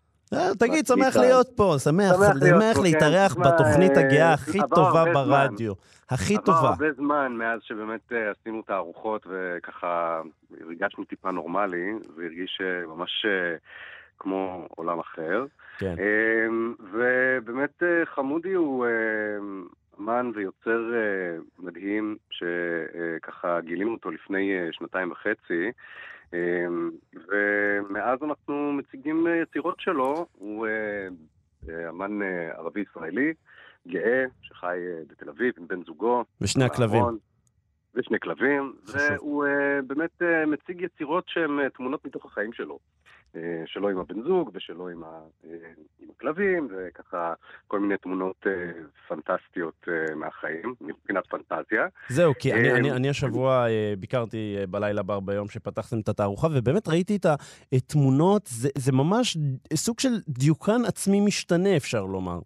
תגיד, 0.60 0.88
שמח 0.88 1.15
להיות 1.15 1.48
פה, 1.56 1.76
שמח 1.84 2.78
להתארח 2.84 3.36
בתוכנית 3.36 3.98
הגאה 3.98 4.34
הכי 4.34 4.60
טובה 4.76 5.04
ברדיו. 5.13 5.74
הכי 6.10 6.38
טובה. 6.38 6.58
עבר 6.58 6.67
הרבה 6.67 6.94
זמן 6.94 7.32
מאז 7.38 7.60
שבאמת 7.63 8.12
עשינו 8.32 8.62
את 8.65 8.70
הארוחות 8.70 9.28
וככה 9.30 10.22
הרגשנו 10.62 11.04
טיפה 11.04 11.32
נורמלי, 11.32 11.94
זה 12.15 12.24
הרגיש 12.24 12.62
ממש 12.88 13.26
כמו 14.20 14.67
עולם 14.70 15.00
אחר. 15.00 15.46
כן. 15.78 15.96
ובאמת 16.94 17.84
חמודי 18.15 18.54
הוא 18.54 18.86
אמן 19.99 20.32
ויוצר 20.36 20.91
uh, 20.91 21.63
מדהים, 21.63 22.17
שככה 22.30 23.62
גילינו 23.62 23.91
אותו 23.91 24.12
לפני 24.12 24.69
uh, 24.69 24.73
שנתיים 24.73 25.12
וחצי, 25.12 25.71
uh, 26.32 26.36
ומאז 27.13 28.19
אנחנו 28.23 28.73
מציגים 28.73 29.27
uh, 29.27 29.30
יצירות 29.30 29.80
שלו. 29.80 30.25
הוא 30.34 30.67
אמן 31.89 32.21
ערבי-ישראלי, 32.58 33.34
גאה, 33.88 34.25
שחי 34.41 34.77
בתל 35.08 35.30
אביב 35.30 35.54
עם 35.58 35.67
בן 35.67 35.84
זוגו. 35.84 36.23
ושני 36.41 36.63
הכלבים. 36.63 37.04
ושני 37.95 38.19
כלבים, 38.19 38.73
והוא 38.86 39.45
באמת 39.88 40.21
מציג 40.47 40.82
יצירות 40.82 41.23
שהן 41.27 41.69
תמונות 41.69 42.06
מתוך 42.06 42.25
החיים 42.25 42.54
שלו. 42.54 42.80
אה, 43.36 43.63
שלו 43.65 43.89
עם 43.89 43.98
הבן 43.98 44.22
זוג 44.22 44.52
ושלו 44.54 44.89
עם, 44.89 45.04
ה, 45.04 45.20
אה, 45.46 45.50
עם 46.00 46.08
הכלבים, 46.15 46.67
וככה 46.72 47.34
כל 47.67 47.80
מיני 47.80 47.98
תמונות 47.98 48.48
אה, 48.48 48.72
פנטסטיות 49.08 49.88
מהחיים, 50.15 50.76
מבחינת 50.82 51.24
פנטזיה. 51.28 51.88
זהו, 52.10 52.34
כי 52.39 52.54
אני, 52.54 52.72
אני, 52.72 52.91
אני 52.91 53.10
השבוע 53.10 53.65
ביקרתי 54.00 54.56
בלילה 54.70 55.04
בר 55.04 55.20
ביום 55.20 55.48
שפתחתם 55.48 56.00
את 56.00 56.10
התערוכה, 56.10 56.48
ובאמת 56.56 56.88
ראיתי 56.88 57.15
את 57.15 57.26
התמונות, 57.74 58.48
זה, 58.48 58.70
זה 58.78 58.91
ממש 58.91 59.38
סוג 59.74 60.00
של 60.00 60.10
דיוקן 60.28 60.86
עצמי 60.88 61.22
משתנה, 61.22 61.78
אפשר 61.78 62.06
לומר. 62.06 62.39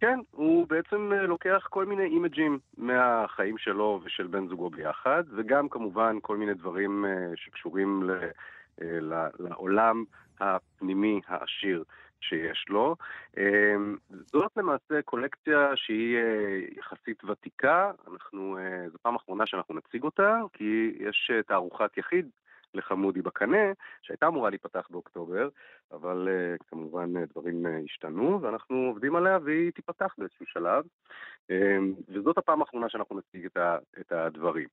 כן, 0.00 0.18
הוא 0.30 0.66
בעצם 0.68 1.12
לוקח 1.12 1.66
כל 1.70 1.86
מיני 1.86 2.04
אימג'ים 2.04 2.58
מהחיים 2.78 3.58
שלו 3.58 4.00
ושל 4.04 4.26
בן 4.26 4.48
זוגו 4.48 4.70
ביחד, 4.70 5.22
וגם 5.36 5.68
כמובן 5.68 6.16
כל 6.22 6.36
מיני 6.36 6.54
דברים 6.54 7.04
שקשורים 7.34 8.02
ל... 8.02 8.10
לעולם 9.38 10.04
הפנימי 10.40 11.20
העשיר 11.26 11.84
שיש 12.20 12.64
לו. 12.68 12.96
אמ, 13.38 13.96
זאת 14.26 14.52
למעשה 14.56 15.02
קולקציה 15.04 15.72
שהיא 15.76 16.16
אה, 16.16 16.58
יחסית 16.78 17.24
ותיקה, 17.24 17.90
אנחנו, 18.12 18.58
אה, 18.58 18.88
זו 18.88 18.98
פעם 19.02 19.14
אחרונה 19.14 19.46
שאנחנו 19.46 19.74
נציג 19.74 20.02
אותה, 20.02 20.40
כי 20.52 20.96
יש 21.00 21.30
אה, 21.34 21.42
תערוכת 21.42 21.96
יחיד 21.96 22.28
לחמודי 22.74 23.22
בקנה, 23.22 23.72
שהייתה 24.02 24.26
אמורה 24.26 24.50
להיפתח 24.50 24.86
באוקטובר, 24.90 25.48
אבל 25.92 26.28
uh, 26.28 26.64
כמובן 26.70 27.16
uh, 27.16 27.30
דברים 27.30 27.66
uh, 27.66 27.68
השתנו, 27.84 28.38
ואנחנו 28.42 28.76
עובדים 28.76 29.16
עליה 29.16 29.38
והיא 29.44 29.70
תיפתח 29.70 30.14
באיזשהו 30.18 30.46
שלב, 30.46 30.84
um, 31.48 31.52
וזאת 32.08 32.38
הפעם 32.38 32.60
האחרונה 32.60 32.88
שאנחנו 32.88 33.18
נציג 33.18 33.46
את, 33.46 33.56
ה, 33.56 33.76
את 34.00 34.12
הדברים. 34.12 34.68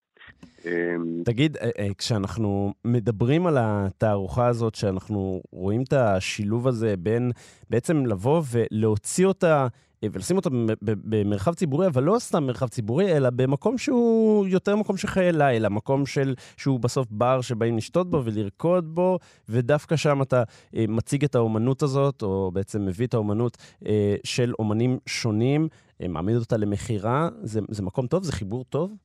Um, 0.57 1.25
תגיד, 1.25 1.57
כשאנחנו 1.97 2.73
מדברים 2.85 3.47
על 3.47 3.57
התערוכה 3.59 4.47
הזאת, 4.47 4.75
שאנחנו 4.75 5.41
רואים 5.51 5.81
את 5.87 5.93
השילוב 5.93 6.67
הזה 6.67 6.97
בין 6.97 7.31
בעצם 7.69 8.05
לבוא 8.05 8.41
ולהוציא 8.51 9.25
אותה 9.25 9.47
אה, 9.47 9.67
ולשים 10.05 10.37
אותו 10.37 10.49
במרחב 10.81 11.53
ציבורי, 11.53 11.87
אבל 11.87 12.03
לא 12.03 12.15
סתם 12.19 12.43
מרחב 12.43 12.67
ציבורי, 12.67 13.17
אלא 13.17 13.29
במקום 13.29 13.77
שהוא 13.77 14.47
יותר 14.47 14.75
מקום 14.75 14.97
של 14.97 15.07
חיי 15.07 15.31
לילה, 15.31 15.69
מקום 15.69 16.05
של, 16.05 16.33
שהוא 16.57 16.79
בסוף 16.79 17.07
בר 17.11 17.41
שבאים 17.41 17.77
לשתות 17.77 18.09
בו 18.09 18.21
ולרקוד 18.25 18.95
בו, 18.95 19.19
ודווקא 19.49 19.95
שם 19.95 20.21
אתה 20.21 20.43
אה, 20.75 20.85
מציג 20.87 21.23
את 21.23 21.35
האומנות 21.35 21.81
הזאת, 21.81 22.21
או 22.21 22.51
בעצם 22.51 22.85
מביא 22.85 23.07
את 23.07 23.13
האומנות 23.13 23.57
אה, 23.87 24.15
של 24.23 24.53
אומנים 24.59 24.97
שונים, 25.05 25.67
אה, 26.01 26.07
מעמיד 26.07 26.35
אותה 26.35 26.57
למכירה. 26.57 27.29
זה, 27.41 27.59
זה 27.69 27.83
מקום 27.83 28.07
טוב? 28.07 28.23
זה 28.23 28.31
חיבור 28.31 28.63
טוב? 28.63 28.95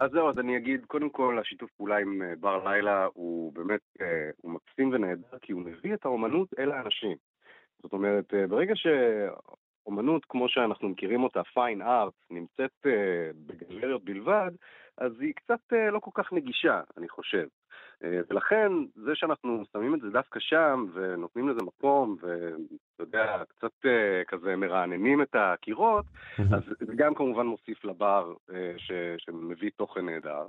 אז 0.00 0.10
זהו, 0.10 0.30
אז 0.30 0.38
אני 0.38 0.56
אגיד, 0.56 0.84
קודם 0.86 1.10
כל, 1.10 1.38
השיתוף 1.38 1.70
פעולה 1.76 1.98
עם 1.98 2.22
בר 2.40 2.68
לילה 2.68 3.06
הוא 3.14 3.52
באמת, 3.52 3.80
הוא 4.36 4.52
מקסים 4.52 4.90
ונהדר, 4.92 5.38
כי 5.42 5.52
הוא 5.52 5.60
מביא 5.60 5.94
את 5.94 6.04
האומנות 6.04 6.48
אל 6.58 6.72
האנשים. 6.72 7.16
זאת 7.82 7.92
אומרת, 7.92 8.34
ברגע 8.48 8.76
שאומנות, 9.84 10.24
כמו 10.24 10.48
שאנחנו 10.48 10.88
מכירים 10.88 11.22
אותה, 11.22 11.42
פיין 11.54 11.82
ארט, 11.82 12.12
נמצאת 12.30 12.86
בגלריות 13.46 14.04
בלבד, 14.04 14.50
אז 14.98 15.12
היא 15.20 15.34
קצת 15.34 15.72
לא 15.92 15.98
כל 15.98 16.10
כך 16.14 16.32
נגישה, 16.32 16.80
אני 16.96 17.08
חושב. 17.08 17.46
אה, 18.04 18.20
ולכן, 18.30 18.72
זה 18.94 19.14
שאנחנו 19.14 19.64
שמים 19.72 19.94
את 19.94 20.00
זה 20.00 20.10
דווקא 20.10 20.40
שם, 20.40 20.86
ונותנים 20.94 21.48
לזה 21.48 21.60
מקום, 21.62 22.16
ואתה 22.20 23.02
יודע, 23.02 23.42
קצת 23.48 23.86
אה, 23.86 24.22
כזה 24.28 24.56
מרעננים 24.56 25.22
את 25.22 25.34
הקירות, 25.34 26.04
אז 26.38 26.62
זה 26.80 26.94
גם 26.96 27.14
כמובן 27.14 27.46
מוסיף 27.46 27.84
לבר 27.84 28.34
אה, 28.52 28.74
ש, 28.76 28.92
שמביא 29.18 29.70
תוכן 29.76 30.06
נהדר. 30.06 30.48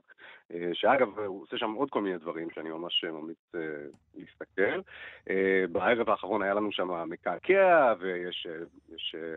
שאגב, 0.73 1.19
הוא 1.19 1.41
עושה 1.41 1.57
שם 1.57 1.71
עוד 1.71 1.89
כל 1.89 2.01
מיני 2.01 2.17
דברים 2.17 2.47
שאני 2.49 2.69
ממש 2.69 3.05
ממליץ 3.05 3.51
להסתכל. 4.15 4.81
בערב 5.71 6.09
האחרון 6.09 6.41
היה 6.41 6.53
לנו 6.53 6.71
שם 6.71 7.09
מקעקע, 7.09 7.93
ויש 7.99 8.47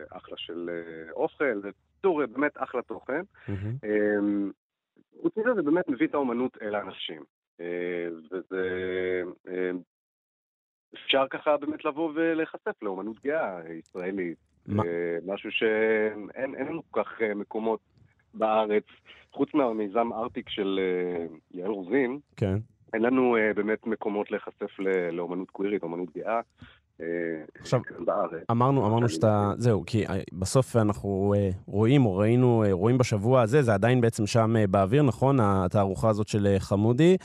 אחלה 0.09 0.37
של 0.37 0.69
אוכל, 1.11 1.59
בקיצור, 1.59 2.25
באמת 2.25 2.51
אחלה 2.55 2.81
תוכן. 2.81 3.21
חוץ 5.21 5.37
מזה, 5.37 5.53
זה 5.53 5.61
באמת 5.61 5.87
מביא 5.87 6.07
את 6.07 6.13
האומנות 6.13 6.57
אל 6.61 6.75
האנשים. 6.75 7.23
אה, 7.61 8.07
וזה... 8.31 9.21
אה, 9.47 9.71
אפשר 10.93 11.25
ככה 11.29 11.57
באמת 11.57 11.85
לבוא 11.85 12.11
ולהיחשף 12.15 12.81
לאומנות 12.81 13.19
גאה 13.23 13.59
ישראלית. 13.73 14.37
מה? 14.67 14.83
אה, 14.83 15.17
משהו 15.25 15.51
שאין 15.51 16.55
לנו 16.67 16.81
כל 16.91 17.03
כך 17.03 17.21
מקומות 17.35 17.79
בארץ, 18.33 18.83
חוץ 19.31 19.53
מהמיזם 19.53 20.13
ארטיק 20.13 20.49
של 20.49 20.79
יעל 21.53 21.71
רוזין. 21.71 22.19
כן. 22.37 22.57
אין 22.93 23.01
לנו 23.01 23.35
באמת 23.55 23.87
מקומות 23.87 24.31
להיחשף 24.31 24.79
לאומנות 25.11 25.51
קווירית, 25.51 25.83
אומנות 25.83 26.17
גאה. 26.17 26.41
עכשיו, 27.59 27.81
אמרנו, 28.51 28.87
אמרנו 28.87 29.09
שאתה, 29.09 29.51
זהו, 29.57 29.83
כי 29.85 30.05
אה, 30.05 30.19
בסוף 30.33 30.75
אנחנו 30.75 31.33
אה, 31.37 31.49
רואים, 31.65 32.05
או 32.05 32.17
ראינו, 32.17 32.63
אה, 32.63 32.71
רואים 32.71 32.97
בשבוע 32.97 33.41
הזה, 33.41 33.61
זה 33.61 33.73
עדיין 33.73 34.01
בעצם 34.01 34.27
שם 34.27 34.53
באוויר, 34.69 35.03
נכון? 35.03 35.37
התערוכה 35.39 36.09
הזאת 36.09 36.27
של 36.27 36.47
חמודי, 36.59 37.17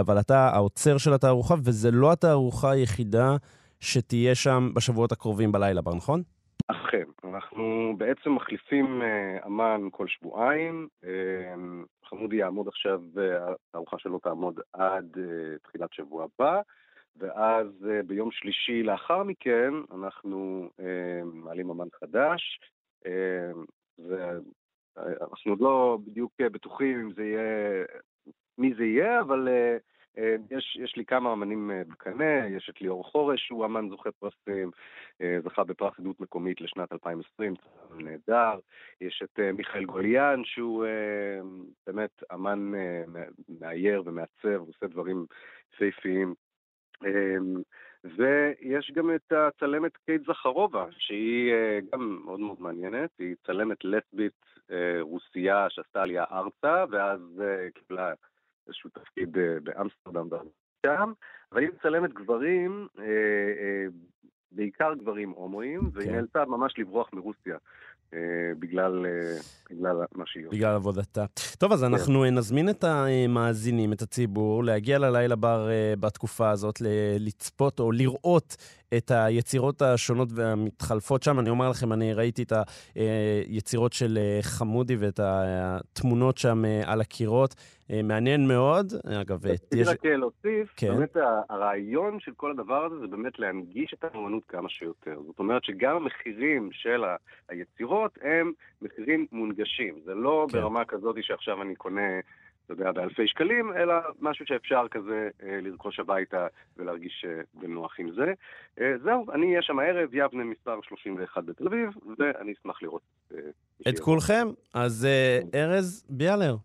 אבל 0.00 0.20
אתה 0.20 0.48
האוצר 0.48 0.98
של 0.98 1.12
התערוכה, 1.12 1.54
וזה 1.54 1.90
לא 1.90 2.12
התערוכה 2.12 2.70
היחידה 2.70 3.36
שתהיה 3.80 4.34
שם 4.34 4.70
בשבועות 4.74 5.12
הקרובים 5.12 5.52
בלילה 5.52 5.82
בר, 5.82 5.94
נכון? 5.94 6.22
אכן, 6.66 7.04
אנחנו 7.24 7.94
בעצם 7.98 8.34
מחליפים 8.34 9.02
אמן 9.46 9.80
כל 9.90 10.06
שבועיים. 10.08 10.88
חמודי 12.04 12.36
יעמוד 12.36 12.68
עכשיו, 12.68 13.00
התערוכה 13.68 13.98
שלו 13.98 14.18
תעמוד 14.18 14.60
עד 14.72 15.16
תחילת 15.62 15.92
שבוע 15.92 16.24
הבא. 16.24 16.60
ואז 17.16 17.66
אה, 17.90 18.02
ביום 18.02 18.30
שלישי 18.30 18.82
לאחר 18.82 19.22
מכן 19.22 19.74
אנחנו 19.94 20.70
אה, 20.80 21.20
מעלים 21.24 21.70
אמן 21.70 21.88
חדש, 22.00 22.60
אה, 23.06 23.50
ואנחנו 23.98 25.52
עוד 25.52 25.60
לא 25.60 25.98
בדיוק 26.06 26.32
בטוחים 26.40 27.00
אם 27.00 27.12
זה 27.12 27.24
יהיה, 27.24 27.84
מי 28.58 28.74
זה 28.74 28.84
יהיה, 28.84 29.20
אבל 29.20 29.48
יש, 30.50 30.78
יש 30.82 30.96
לי 30.96 31.04
כמה 31.04 31.32
אמנים 31.32 31.70
בקנה, 31.88 32.46
יש 32.46 32.70
את 32.70 32.80
ליאור 32.80 33.04
חורש, 33.04 33.46
שהוא 33.46 33.64
אמן 33.64 33.88
זוכה 33.88 34.10
פרסים, 34.12 34.70
זכה 35.44 35.64
בפרס 35.64 35.94
עדות 35.98 36.20
מקומית 36.20 36.60
לשנת 36.60 36.92
2020, 36.92 37.54
נהדר, 37.98 38.58
יש 39.00 39.22
את 39.24 39.38
מיכאל 39.54 39.84
גוליאן, 39.84 40.42
שהוא 40.44 40.86
באמת 41.86 42.22
אמן 42.34 42.72
מאייר 43.48 44.02
ומעצב, 44.06 44.60
עושה 44.66 44.86
דברים 44.86 45.26
יפהפיים. 45.74 46.34
אמ, 47.06 47.62
ויש 48.04 48.92
גם 48.94 49.14
את 49.14 49.32
הצלמת 49.32 49.96
קייט 50.06 50.22
זכרובה, 50.26 50.86
שהיא 50.98 51.52
אה, 51.52 51.78
גם 51.92 52.20
מאוד 52.24 52.40
מאוד 52.40 52.60
מעניינת, 52.60 53.10
היא 53.18 53.34
צלמת 53.46 53.84
לסבית 53.84 54.44
אה, 54.70 54.98
רוסייה 55.00 55.66
שעשתה 55.70 56.02
עלייה 56.02 56.24
ארצה, 56.32 56.84
ואז 56.90 57.20
אה, 57.40 57.68
קיבלה 57.74 58.12
איזשהו 58.66 58.90
תפקיד 58.90 59.36
באמסטרדם 59.62 60.28
שם, 60.86 61.12
אבל 61.52 61.60
היא 61.60 61.68
מצלמת 61.68 62.12
גברים, 62.12 62.88
בעיקר 64.52 64.94
גברים 64.94 65.30
הומואים, 65.30 65.90
והיא 65.92 66.08
כן. 66.08 66.14
נאלצה 66.14 66.44
ממש 66.44 66.78
לברוח 66.78 67.12
מרוסיה. 67.12 67.58
אה, 68.14 68.20
בגלל, 68.58 69.06
אה, 69.06 69.38
בגלל 69.70 69.96
מה 70.14 70.24
שהיא 70.26 70.46
עושה. 70.46 70.56
בגלל 70.56 70.74
עבודתה. 70.74 71.24
טוב, 71.58 71.72
אז 71.72 71.84
אנחנו 71.84 72.20
כן. 72.20 72.34
נזמין 72.34 72.68
את 72.68 72.84
המאזינים, 72.84 73.92
את 73.92 74.02
הציבור, 74.02 74.64
להגיע 74.64 74.98
ללילה 74.98 75.36
בר 75.36 75.70
אה, 75.70 75.94
בתקופה 76.00 76.50
הזאת, 76.50 76.82
לצפות 77.18 77.80
או 77.80 77.92
לראות 77.92 78.56
את 78.96 79.10
היצירות 79.10 79.82
השונות 79.82 80.28
והמתחלפות 80.34 81.22
שם. 81.22 81.38
אני 81.38 81.50
אומר 81.50 81.70
לכם, 81.70 81.92
אני 81.92 82.14
ראיתי 82.14 82.42
את 82.42 82.52
היצירות 82.94 83.92
של 83.92 84.18
חמודי 84.42 84.96
ואת 84.96 85.20
התמונות 85.22 86.38
שם 86.38 86.62
על 86.84 87.00
הקירות. 87.00 87.54
מעניין 88.04 88.48
מאוד. 88.48 88.92
אגב, 89.20 89.46
יש... 89.74 89.88
רק 89.88 90.04
להוסיף, 90.04 90.72
כן. 90.76 90.94
באמת 90.94 91.16
הרעיון 91.48 92.20
של 92.20 92.32
כל 92.36 92.50
הדבר 92.50 92.84
הזה 92.84 92.98
זה 92.98 93.06
באמת 93.06 93.38
להנגיש 93.38 93.94
את 93.98 94.04
האמנות 94.04 94.42
כמה 94.48 94.68
שיותר. 94.68 95.18
זאת 95.26 95.38
אומרת 95.38 95.64
שגם 95.64 95.96
המחירים 95.96 96.68
של 96.72 97.04
היצירות 97.48 98.18
הם 98.22 98.52
מחירים 98.82 99.26
מונגשים. 99.32 100.00
זה 100.04 100.14
לא 100.14 100.46
כן. 100.52 100.58
ברמה 100.58 100.84
כזאת 100.84 101.16
שעכשיו 101.20 101.62
אני 101.62 101.74
קונה... 101.74 102.10
אתה 102.72 102.82
יודע, 102.82 102.92
באלפי 102.92 103.28
שקלים, 103.28 103.72
אלא 103.76 103.94
משהו 104.20 104.46
שאפשר 104.46 104.86
כזה 104.90 105.28
אה, 105.42 105.58
לרכוש 105.62 106.00
הביתה 106.00 106.46
ולהרגיש 106.76 107.24
אה, 107.28 107.40
בנוח 107.54 107.94
עם 107.98 108.10
זה. 108.14 108.32
אה, 108.80 108.92
זהו, 109.02 109.26
אני 109.32 109.46
אהיה 109.46 109.62
שם 109.62 109.78
הערב, 109.78 110.08
יבנה 110.12 110.44
מספר 110.44 110.78
31 110.82 111.44
בתל 111.44 111.66
אביב, 111.66 111.88
ואני 112.18 112.52
אשמח 112.52 112.82
לראות... 112.82 113.02
את 113.88 113.98
כולכם? 113.98 114.48
אז 114.74 115.08
ארז 115.54 116.06
ביאלר. 116.10 116.56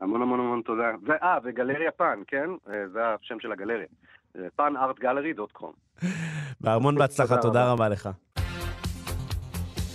המון 0.00 0.22
המון 0.22 0.40
המון 0.40 0.62
תודה. 0.62 0.90
אה, 1.22 1.38
וגלריה 1.44 1.90
פן, 1.90 2.20
כן? 2.26 2.50
זה 2.92 3.06
השם 3.06 3.40
של 3.40 3.52
הגלריה. 3.52 3.86
פאנארטגלרי.קום. 4.56 5.72
והמון 6.60 6.94
בהצלחה, 6.98 7.36
תודה 7.42 7.72
רבה 7.72 7.88
לך. 7.88 8.08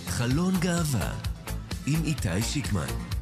חלון 0.06 0.52
גאווה 0.62 1.10
עם 1.86 2.00
איתי 2.04 2.42
שיקמן. 2.42 3.13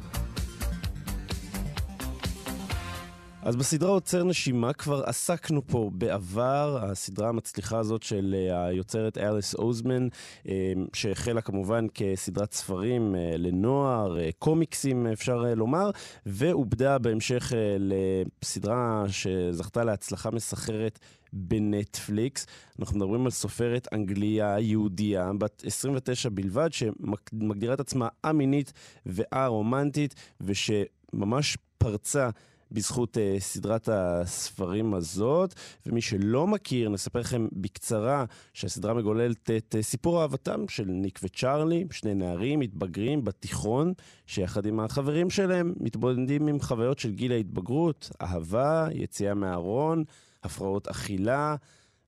אז 3.45 3.55
בסדרה 3.55 3.89
עוצר 3.89 4.23
נשימה 4.23 4.73
כבר 4.73 5.03
עסקנו 5.05 5.67
פה 5.67 5.89
בעבר, 5.93 6.79
הסדרה 6.81 7.29
המצליחה 7.29 7.79
הזאת 7.79 8.03
של 8.03 8.35
אה, 8.37 8.65
היוצרת 8.65 9.17
אליס 9.17 9.55
אוזמן, 9.55 10.07
אה, 10.47 10.73
שהחלה 10.93 11.41
כמובן 11.41 11.85
כסדרת 11.93 12.53
ספרים 12.53 13.15
אה, 13.15 13.37
לנוער, 13.37 14.17
קומיקסים 14.39 15.07
אפשר 15.07 15.53
לומר, 15.55 15.89
ועובדה 16.25 16.97
בהמשך 16.97 17.51
לסדרה 17.79 19.03
שזכתה 19.07 19.83
להצלחה 19.83 20.31
מסחרת 20.31 20.99
בנטפליקס. 21.33 22.45
אנחנו 22.79 22.97
מדברים 22.97 23.25
על 23.25 23.31
סופרת 23.31 23.87
אנגליה 23.93 24.55
יהודייה, 24.59 25.31
בת 25.37 25.63
29 25.65 26.29
בלבד, 26.29 26.69
שמגדירה 26.73 27.73
את 27.73 27.79
עצמה 27.79 28.07
א-מינית 28.21 28.73
וא-רומנטית, 29.05 30.15
ושממש 30.41 31.57
פרצה 31.77 32.29
בזכות 32.73 33.17
uh, 33.17 33.39
סדרת 33.39 33.89
הספרים 33.91 34.93
הזאת. 34.93 35.53
ומי 35.85 36.01
שלא 36.01 36.47
מכיר, 36.47 36.89
נספר 36.89 37.19
לכם 37.19 37.47
בקצרה 37.51 38.25
שהסדרה 38.53 38.93
מגוללת 38.93 39.49
את 39.57 39.75
uh, 39.79 39.81
סיפור 39.81 40.21
אהבתם 40.21 40.67
של 40.69 40.85
ניק 40.85 41.19
וצ'ארלי, 41.23 41.85
שני 41.91 42.13
נערים 42.13 42.59
מתבגרים 42.59 43.23
בתיכון, 43.23 43.93
שיחד 44.27 44.65
עם 44.65 44.79
החברים 44.79 45.29
שלהם 45.29 45.73
מתמודדים 45.79 46.47
עם 46.47 46.59
חוויות 46.59 46.99
של 46.99 47.11
גיל 47.11 47.31
ההתבגרות, 47.31 48.09
אהבה, 48.21 48.87
יציאה 48.91 49.33
מהארון, 49.33 50.03
הפרעות 50.43 50.87
אכילה 50.87 51.55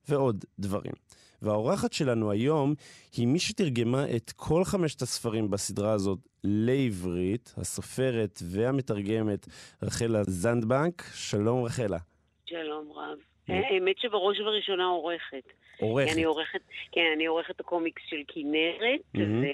ועוד 0.08 0.44
דברים. 0.58 0.92
והאורחת 1.42 1.92
שלנו 1.92 2.30
היום 2.30 2.74
היא 3.16 3.26
מי 3.26 3.38
שתרגמה 3.38 4.04
את 4.16 4.32
כל 4.36 4.64
חמשת 4.64 5.02
הספרים 5.02 5.50
בסדרה 5.50 5.92
הזאת 5.92 6.18
לעברית, 6.44 7.54
הסופרת 7.56 8.42
והמתרגמת 8.44 9.46
רחלה 9.82 10.24
זנדבנק. 10.24 11.02
שלום 11.14 11.64
רחלה. 11.64 11.98
שלום 12.46 12.92
רב. 12.92 13.35
האמת 13.48 13.98
שבראש 13.98 14.40
ובראשונה 14.40 14.84
עורכת. 14.86 15.42
עורכת. 15.80 16.12
אני 16.12 16.24
עורכת, 16.24 16.60
כן, 16.92 17.00
אני 17.16 17.26
עורכת 17.26 17.60
הקומיקס 17.60 18.02
של 18.08 18.16
כנרת, 18.28 19.00
מהמם. 19.14 19.44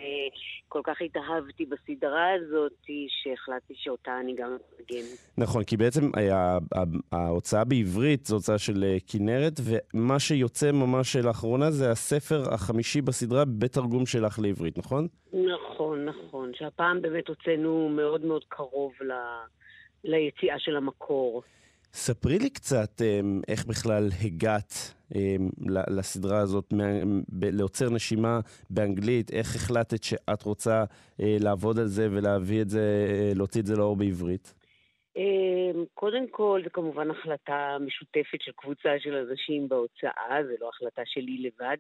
וכל 0.69 0.81
כך 0.85 1.03
התאהבתי 1.03 1.65
בסדרה 1.67 2.33
הזאת, 2.33 2.73
שהחלטתי 3.09 3.75
שאותה 3.77 4.21
אני 4.21 4.35
גם 4.35 4.57
אתרגם. 4.57 5.05
נכון, 5.39 5.65
כי 5.65 5.77
בעצם 5.77 6.11
היה- 6.15 6.59
ה- 6.75 6.83
ההוצאה 7.17 7.65
בעברית 7.65 8.27
זו 8.27 8.37
הוצאה 8.37 8.59
של 8.59 8.85
אה, 8.85 8.97
כנרת, 9.13 9.53
ומה 9.65 10.19
שיוצא 10.21 10.73
ממש 10.73 11.17
לאחרונה 11.17 11.71
זה 11.71 11.91
הספר 11.91 12.55
החמישי 12.55 13.01
בסדרה 13.01 13.45
בתרגום 13.59 14.07
שלך 14.07 14.39
לעברית, 14.43 14.79
נכון? 14.79 15.09
נכון, 15.33 16.05
נכון, 16.05 16.51
שהפעם 16.55 17.03
באמת 17.03 17.29
הוצאנו 17.29 17.89
מאוד 17.89 18.25
מאוד 18.25 18.45
קרוב 18.49 18.93
ל... 19.01 19.13
ליציאה 20.05 20.59
של 20.59 20.77
המקור. 20.77 21.43
ספרי 21.95 22.39
לי 22.39 22.51
קצת 22.51 23.03
אמ, 23.03 23.41
איך 23.49 23.67
בכלל 23.67 24.09
הגעת 24.25 24.95
אמ, 25.15 25.51
לסדרה 25.91 26.39
הזאת, 26.39 26.73
לעוצר 27.43 27.91
נשימה 27.91 28.41
באנגלית, 28.71 29.31
איך 29.33 29.57
החלטת 29.57 30.03
שאת 30.03 30.43
רוצה 30.43 30.85
אה, 31.21 31.37
לעבוד 31.41 31.79
על 31.79 31.87
זה 31.87 32.09
ולהביא 32.11 32.63
את 32.63 32.69
זה, 32.69 33.07
אה, 33.09 33.33
להוציא 33.35 33.61
את 33.61 33.67
זה 33.67 33.77
לאור 33.77 33.97
בעברית? 33.97 34.55
אמ, 35.17 35.85
קודם 35.95 36.29
כל, 36.31 36.61
זו 36.65 36.71
כמובן 36.73 37.11
החלטה 37.11 37.77
משותפת 37.81 38.41
של 38.41 38.53
קבוצה 38.57 38.91
של 38.99 39.15
אנשים 39.15 39.69
בהוצאה, 39.69 40.39
זה 40.47 40.55
לא 40.61 40.69
החלטה 40.69 41.03
שלי 41.05 41.39
לבד. 41.39 41.77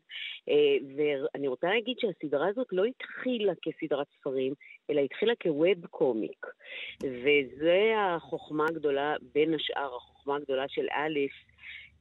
אה, 0.48 0.77
ואני 0.96 1.48
רוצה 1.48 1.66
להגיד 1.66 1.96
שהסדרה 1.98 2.48
הזאת 2.48 2.66
לא 2.72 2.85
התחילה 2.85 3.53
כסדרת 3.62 4.07
ספרים, 4.18 4.55
אלא 4.90 5.01
התחילה 5.01 5.33
כווב 5.42 5.87
קומיק. 5.87 6.47
וזה 7.03 7.95
החוכמה 7.99 8.64
הגדולה, 8.68 9.14
בין 9.35 9.55
השאר, 9.55 9.97
החוכמה 9.97 10.37
הגדולה 10.37 10.64
של 10.68 10.87
א', 10.90 11.18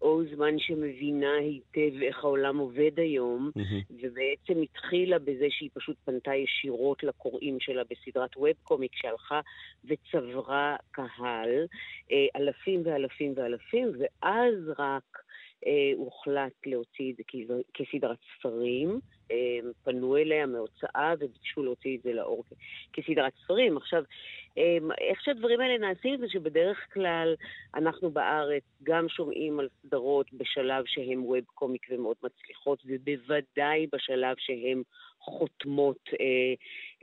אוזמן 0.01 0.59
שמבינה 0.59 1.35
היטב 1.35 2.01
איך 2.01 2.23
העולם 2.23 2.57
עובד 2.57 2.99
היום, 2.99 3.51
ובעצם 3.89 4.61
התחילה 4.61 5.19
בזה 5.19 5.45
שהיא 5.49 5.69
פשוט 5.73 5.97
פנתה 6.05 6.35
ישירות 6.35 7.03
לקוראים 7.03 7.57
שלה 7.59 7.81
בסדרת 7.89 8.37
ווב 8.37 8.53
קומיק 8.63 8.91
שהלכה 8.95 9.39
וצברה 9.85 10.75
קהל, 10.91 11.65
אה, 12.11 12.27
אלפים 12.35 12.81
ואלפים 12.85 13.33
ואלפים, 13.35 13.91
ואז 13.99 14.53
רק 14.79 15.21
הוחלט 15.97 16.65
להוציא 16.65 17.11
את 17.11 17.17
זה 17.17 17.23
כסדרת 17.73 18.17
ספרים. 18.37 18.99
אה, 19.31 19.59
פנו 19.83 20.17
אליה 20.17 20.45
מהוצאה 20.45 21.13
וביקשו 21.19 21.63
להוציא 21.63 21.97
את 21.97 22.03
זה 22.03 22.13
לאור 22.13 22.43
כסדרת 22.93 23.33
ספרים. 23.43 23.77
עכשיו, 23.77 24.03
אה, 24.57 24.77
איך 24.97 25.21
שהדברים 25.21 25.59
האלה 25.59 25.77
נעשים 25.77 26.19
זה 26.19 26.29
שבדרך 26.29 26.93
כלל 26.93 27.35
אנחנו 27.75 28.11
בארץ 28.11 28.63
גם 28.83 29.09
שומעים 29.09 29.59
על 29.59 29.67
סדרות 29.81 30.33
בשלב 30.33 30.83
שהן 30.87 31.19
ווב 31.19 31.43
קומיק 31.53 31.87
ומאוד 31.89 32.17
מצליחות, 32.23 32.79
ובוודאי 32.85 33.87
בשלב 33.93 34.35
שהן 34.39 34.83
חותמות 35.21 36.09
אה, 36.19 36.53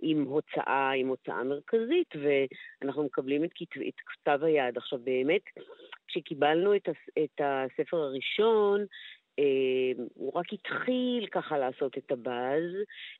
עם 0.02 0.24
הוצאה, 0.24 0.90
עם 0.90 1.08
הוצאה 1.08 1.44
מרכזית, 1.44 2.14
ואנחנו 2.22 3.04
מקבלים 3.04 3.44
את, 3.44 3.50
כתב, 3.54 3.80
את 3.88 4.00
כתב 4.06 4.38
היד. 4.42 4.76
עכשיו 4.76 4.98
באמת, 4.98 5.42
כשקיבלנו 6.08 6.76
את, 6.76 6.88
הס, 6.88 7.24
את 7.24 7.40
הספר 7.40 7.96
הראשון, 7.96 8.86
הוא 10.14 10.32
רק 10.34 10.52
התחיל 10.52 11.26
ככה 11.30 11.58
לעשות 11.58 11.98
את 11.98 12.12
הבאז, 12.12 12.62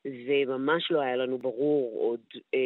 וממש 0.05 0.91
לא 0.91 1.01
היה 1.01 1.15
לנו 1.15 1.37
ברור 1.37 1.99
עוד 2.01 2.19
אה, 2.53 2.59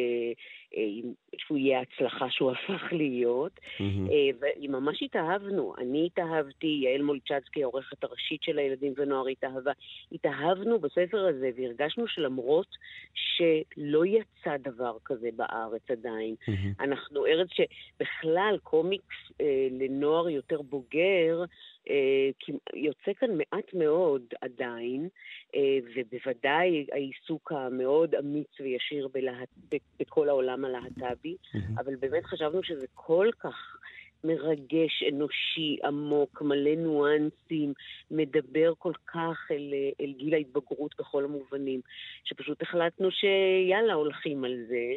אה, 0.78 0.84
אם- 0.84 1.14
שהוא 1.38 1.58
יהיה 1.58 1.82
הצלחה 1.82 2.30
שהוא 2.30 2.52
הפך 2.80 2.84
להיות. 2.92 3.52
אה, 4.12 4.50
וממש 4.64 5.04
התאהבנו. 5.04 5.74
אני 5.78 6.06
התאהבתי, 6.06 6.80
יעל 6.84 7.02
מולצ'צקי, 7.02 7.64
העורכת 7.64 8.04
הראשית 8.04 8.44
של 8.44 8.60
הילדים 8.60 8.94
ונוער, 8.98 9.28
התאהבה. 9.28 9.72
התאהבנו 10.12 10.80
בספר 10.80 11.26
הזה 11.26 11.50
והרגשנו 11.56 12.08
שלמרות 12.08 12.68
שלא 13.14 14.06
יצא 14.06 14.58
דבר 14.58 14.98
כזה 15.06 15.30
בארץ 15.36 15.82
עדיין, 15.90 16.36
אנחנו 16.80 17.26
ארץ 17.26 17.48
שבכלל 17.52 18.58
קומיקס 18.64 19.16
לנוער 19.72 20.30
יותר 20.30 20.62
בוגר, 20.62 21.44
יוצא 22.74 23.14
כאן 23.20 23.30
מעט 23.38 23.74
מאוד 23.74 24.22
עדיין, 24.42 25.10
אה, 25.56 25.78
ובוודאי 25.96 26.86
העיסוק 26.92 27.52
המאוד 27.52 28.16
אמיץ 28.16 28.60
וישיר 28.60 29.08
בלהט... 29.08 29.50
ב- 29.72 29.78
בכל 30.00 30.30
העולם 30.30 30.66
הלהט"בי, 30.66 31.36
אבל 31.78 31.96
באמת 31.96 32.26
חשבנו 32.26 32.64
שזה 32.64 32.86
כל 32.94 33.30
כך 33.40 33.78
מרגש, 34.24 35.04
אנושי, 35.12 35.78
עמוק, 35.84 36.42
מלא 36.42 36.76
ניואנסים, 36.76 37.74
מדבר 38.12 38.74
כל 38.78 38.94
כך 39.08 39.52
אל, 39.52 39.74
אל 40.02 40.14
גיל 40.18 40.34
ההתבגרות 40.34 40.96
בכל 41.00 41.24
המובנים, 41.24 41.82
שפשוט 42.24 42.62
החלטנו 42.62 43.10
שיאללה, 43.12 43.94
הולכים 43.94 44.44
על 44.44 44.56
זה. 44.68 44.96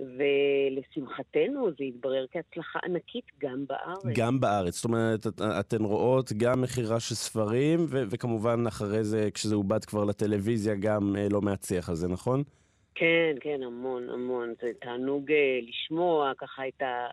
ולשמחתנו 0.00 1.68
זה 1.78 1.84
התברר 1.84 2.24
כהצלחה 2.30 2.78
ענקית 2.84 3.24
גם 3.38 3.64
בארץ. 3.68 4.04
גם 4.18 4.40
בארץ, 4.40 4.74
זאת 4.74 4.84
אומרת, 4.84 5.26
את- 5.26 5.40
אתן 5.60 5.84
רואות 5.84 6.32
גם 6.32 6.60
מכירה 6.62 7.00
של 7.00 7.14
ספרים, 7.14 7.80
ו- 7.88 8.02
וכמובן 8.10 8.66
אחרי 8.68 9.04
זה, 9.04 9.28
כשזה 9.34 9.54
עובד 9.54 9.84
כבר 9.84 10.04
לטלוויזיה, 10.04 10.74
גם 10.74 11.16
אה, 11.18 11.26
לא 11.30 11.40
מעט 11.40 11.62
שיח 11.62 11.88
על 11.88 11.94
זה, 11.94 12.08
נכון? 12.08 12.42
כן, 12.94 13.34
כן, 13.40 13.60
המון, 13.62 14.10
המון. 14.10 14.54
זה 14.62 14.70
תענוג 14.80 15.32
אה, 15.32 15.58
לשמוע 15.68 16.32
ככה 16.38 16.68
את, 16.68 16.82
ה, 16.82 17.06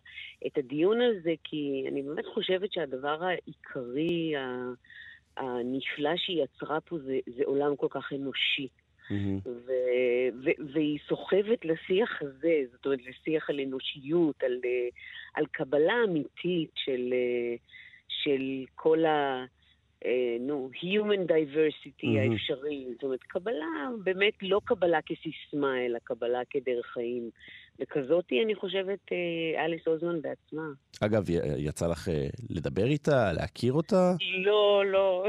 את 0.48 0.58
הדיון 0.58 0.98
הזה, 1.02 1.34
כי 1.44 1.86
אני 1.92 2.02
באמת 2.02 2.26
חושבת 2.34 2.74
שהדבר 2.74 3.18
העיקרי, 3.24 4.36
ה- 4.36 4.72
הנפלא 5.38 6.10
שהיא 6.16 6.44
יצרה 6.44 6.82
פה, 6.82 6.98
זה, 7.00 7.18
זה 7.38 7.44
עולם 7.46 7.76
כל 7.76 7.88
כך 7.90 8.14
אנושי. 8.14 8.68
ו, 9.46 9.72
ו, 10.44 10.50
והיא 10.74 11.00
סוחבת 11.08 11.66
לשיח 11.66 12.22
הזה, 12.22 12.62
זאת 12.72 12.86
אומרת, 12.86 13.00
לשיח 13.06 13.50
על 13.50 13.60
אנושיות, 13.60 14.44
על, 14.44 14.60
אה, 14.66 14.90
על 15.34 15.46
קבלה 15.52 15.94
אמיתית 16.08 16.72
של, 16.76 17.14
אה, 17.14 17.56
של 18.08 18.66
כל 18.76 19.06
ה... 19.06 19.46
אה, 20.06 20.38
נו, 20.40 20.70
human 20.74 21.32
diversity 21.32 22.08
מהמם. 22.08 22.32
האפשרי, 22.32 22.86
זאת 22.94 23.04
אומרת, 23.04 23.24
קבלה, 23.24 23.90
באמת 24.04 24.34
לא 24.42 24.62
קבלה 24.66 25.00
כסיסמה, 25.02 25.86
אלא 25.86 26.00
קבלה 26.04 26.40
כדרך 26.50 26.86
חיים. 26.86 27.30
וכזאתי, 27.80 28.44
אני 28.46 28.56
חושבת, 28.56 29.00
אה, 29.12 29.66
אליס 29.66 29.82
אוזמן 29.88 30.22
בעצמה. 30.22 30.68
אגב, 31.02 31.26
יצא 31.58 31.88
לך 31.88 32.10
אה, 32.10 32.28
לדבר 32.50 32.86
איתה, 32.86 33.34
להכיר 33.34 33.74
אותה? 33.74 34.14
לא, 34.46 34.84
לא, 34.92 35.26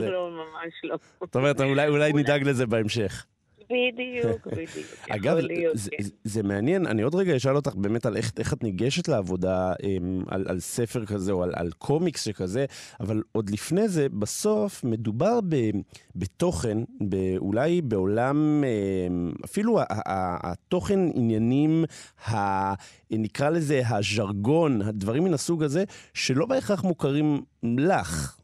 זה- 0.00 0.10
לא, 0.10 0.30
ממש 0.30 0.72
לא. 0.84 0.96
זאת 1.20 1.36
אומרת, 1.36 1.60
אולי, 1.60 1.88
אולי 1.88 2.12
נדאג 2.12 2.42
לזה 2.48 2.66
בהמשך. 2.66 3.26
בדיוק, 3.70 4.46
בדיוק. 4.46 4.86
אגב, 5.10 5.36
יכול 5.36 5.40
להיות, 5.40 5.76
זה, 5.76 5.90
כן. 5.90 6.02
זה, 6.02 6.10
זה 6.24 6.42
מעניין, 6.42 6.86
אני 6.86 7.02
עוד 7.02 7.14
רגע 7.14 7.36
אשאל 7.36 7.56
אותך 7.56 7.74
באמת 7.74 8.06
על 8.06 8.16
איך, 8.16 8.32
איך 8.38 8.52
את 8.52 8.62
ניגשת 8.62 9.08
לעבודה, 9.08 9.72
אמ, 9.82 10.22
על, 10.28 10.44
על 10.48 10.60
ספר 10.60 11.06
כזה 11.06 11.32
או 11.32 11.42
על, 11.42 11.52
על 11.56 11.70
קומיקס 11.78 12.24
שכזה, 12.24 12.64
אבל 13.00 13.22
עוד 13.32 13.50
לפני 13.50 13.88
זה, 13.88 14.08
בסוף 14.08 14.84
מדובר 14.84 15.40
ב, 15.48 15.70
בתוכן, 16.16 16.78
ב, 17.08 17.36
אולי 17.36 17.82
בעולם, 17.82 18.64
אמ, 19.08 19.32
אפילו 19.44 19.78
התוכן 20.16 21.00
עניינים, 21.14 21.84
ה, 22.28 22.74
נקרא 23.10 23.50
לזה 23.50 23.82
הז'רגון, 23.88 24.82
הדברים 24.82 25.24
מן 25.24 25.34
הסוג 25.34 25.62
הזה, 25.62 25.84
שלא 26.14 26.46
בהכרח 26.46 26.84
מוכרים 26.84 27.42
לך. 27.62 28.35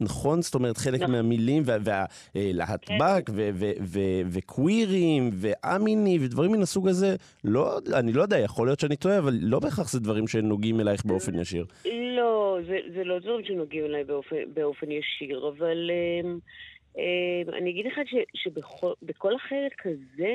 נכון? 0.00 0.42
זאת 0.42 0.54
אומרת, 0.54 0.76
חלק 0.76 1.00
נכון. 1.00 1.14
מהמילים, 1.14 1.62
והלהטב"ק, 1.66 3.30
וקווירים, 4.32 5.30
ואמיני, 5.32 6.18
ודברים 6.20 6.52
מן 6.52 6.62
הסוג 6.62 6.88
הזה, 6.88 7.16
לא, 7.44 7.78
אני 7.94 8.12
לא 8.12 8.22
יודע, 8.22 8.38
יכול 8.38 8.66
להיות 8.66 8.80
שאני 8.80 8.96
טועה, 8.96 9.18
אבל 9.18 9.38
לא 9.40 9.58
בהכרח 9.60 9.90
זה 9.90 10.00
דברים 10.00 10.28
שנוגעים 10.28 10.80
אלייך 10.80 11.04
באופן 11.04 11.38
ישיר. 11.38 11.66
לא, 12.16 12.58
זה, 12.66 12.78
זה 12.94 13.04
לא 13.04 13.18
דברים 13.18 13.44
שנוגעים 13.44 13.84
אליי 13.84 14.04
באופן, 14.04 14.36
באופן 14.54 14.90
ישיר, 14.90 15.48
אבל 15.48 15.90
אמ, 15.90 16.38
אמ, 16.98 17.54
אני 17.54 17.70
אגיד 17.70 17.86
לך 17.86 18.00
ש, 18.06 18.14
שבכל 18.34 19.34
החלק 19.34 19.86
הזה 19.86 20.34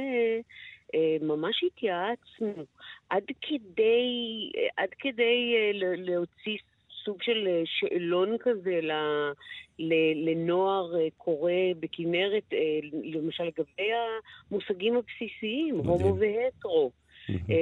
אמ, 0.93 1.28
ממש 1.28 1.63
התייעצנו 1.63 2.65
עד 3.10 3.24
כדי, 3.41 4.52
עד 4.78 4.89
כדי 5.00 5.56
אה, 5.58 5.72
להוציא 5.98 6.58
סוג 7.10 7.22
של 7.22 7.48
אה, 7.48 7.62
שאלון 7.65 8.38
כזה 8.39 8.80
ל, 8.82 8.91
ל, 9.80 9.93
לנוער 10.30 10.96
אה, 11.00 11.08
קורא 11.17 11.52
בכנרת, 11.79 12.54
אה, 12.54 12.79
למשל 13.04 13.44
לגבי 13.44 13.90
המושגים 14.52 14.98
הבסיסיים. 14.98 15.75
הומו 15.75 16.17
והטרו. 16.19 16.92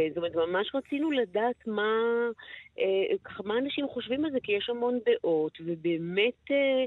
זאת 0.09 0.17
אומרת, 0.17 0.35
ממש 0.35 0.71
רצינו 0.75 1.11
לדעת 1.11 1.67
מה, 1.67 1.91
ככה, 3.23 3.43
מה 3.43 3.57
אנשים 3.57 3.87
חושבים 3.87 4.25
על 4.25 4.31
זה, 4.31 4.39
כי 4.43 4.51
יש 4.51 4.69
המון 4.69 4.99
דעות, 5.05 5.57
ובאמת 5.65 6.51
אה, 6.51 6.85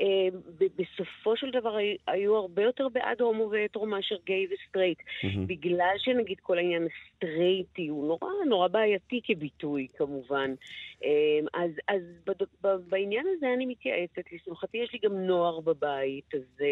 אה, 0.00 0.28
בסופו 0.76 1.36
של 1.36 1.50
דבר 1.50 1.76
היו 2.06 2.36
הרבה 2.36 2.62
יותר 2.62 2.88
בעד 2.88 3.20
הומו 3.20 3.50
והטרו 3.50 3.86
מאשר 3.86 4.16
גיי 4.24 4.46
וסטרייט. 4.52 4.98
בגלל 5.46 5.94
שנגיד 5.98 6.40
כל 6.40 6.58
העניין 6.58 6.86
הסטרייטי 6.86 7.88
הוא 7.88 8.06
נורא 8.06 8.30
נורא 8.48 8.68
בעייתי 8.68 9.20
כביטוי 9.24 9.86
כמובן. 9.96 10.54
אה, 11.04 11.60
אז, 11.64 11.70
אז 11.88 12.02
בד, 12.26 12.46
בעניין 12.88 13.26
הזה 13.36 13.46
אני 13.54 13.66
מתייעצת, 13.66 14.22
לשמחתי 14.32 14.78
יש 14.78 14.92
לי 14.92 14.98
גם 15.02 15.16
נוער 15.16 15.60
בבית, 15.60 16.34
אז 16.34 16.62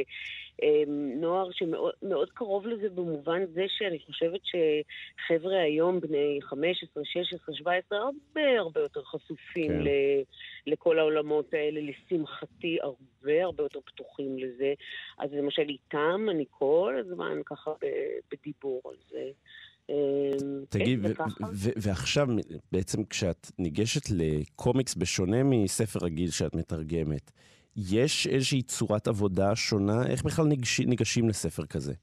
אה, 0.62 0.82
נוער 1.20 1.48
שמאוד 1.52 2.30
קרוב 2.34 2.66
לזה 2.66 2.88
במובן 2.90 3.46
זה 3.46 3.64
שאני 3.68 3.98
חושבת 3.98 4.40
שחבר'ה 4.44 5.60
היום 5.60 6.00
בני 6.00 6.38
15, 6.42 7.04
16, 7.04 7.54
17, 7.54 7.98
הרבה 7.98 8.57
הרבה 8.58 8.80
יותר 8.80 9.02
חשופים 9.04 9.72
כן. 9.72 9.82
ל, 9.82 9.88
לכל 10.66 10.98
העולמות 10.98 11.54
האלה, 11.54 11.80
לשמחתי 11.80 12.78
הרבה 12.82 13.44
הרבה 13.44 13.62
יותר 13.62 13.80
פתוחים 13.80 14.38
לזה. 14.38 14.74
אז 15.18 15.30
למשל 15.32 15.68
איתם 15.68 16.26
אני 16.30 16.44
כל 16.50 16.94
הזמן 17.00 17.40
ככה 17.46 17.70
בדיבור 18.30 18.82
על 18.84 18.96
זה. 19.10 19.30
אמ, 19.90 20.64
תגיד, 20.68 21.06
כן, 21.16 21.44
ועכשיו 21.76 22.26
בעצם 22.72 23.04
כשאת 23.04 23.50
ניגשת 23.58 24.10
לקומיקס, 24.10 24.94
בשונה 24.94 25.42
מספר 25.42 25.98
רגיל 26.02 26.30
שאת 26.30 26.54
מתרגמת, 26.54 27.30
יש 27.76 28.26
איזושהי 28.26 28.62
צורת 28.62 29.08
עבודה 29.08 29.56
שונה? 29.56 30.06
איך 30.06 30.24
בכלל 30.24 30.44
ניגשים 30.86 31.28
לספר 31.28 31.66
כזה? 31.66 31.94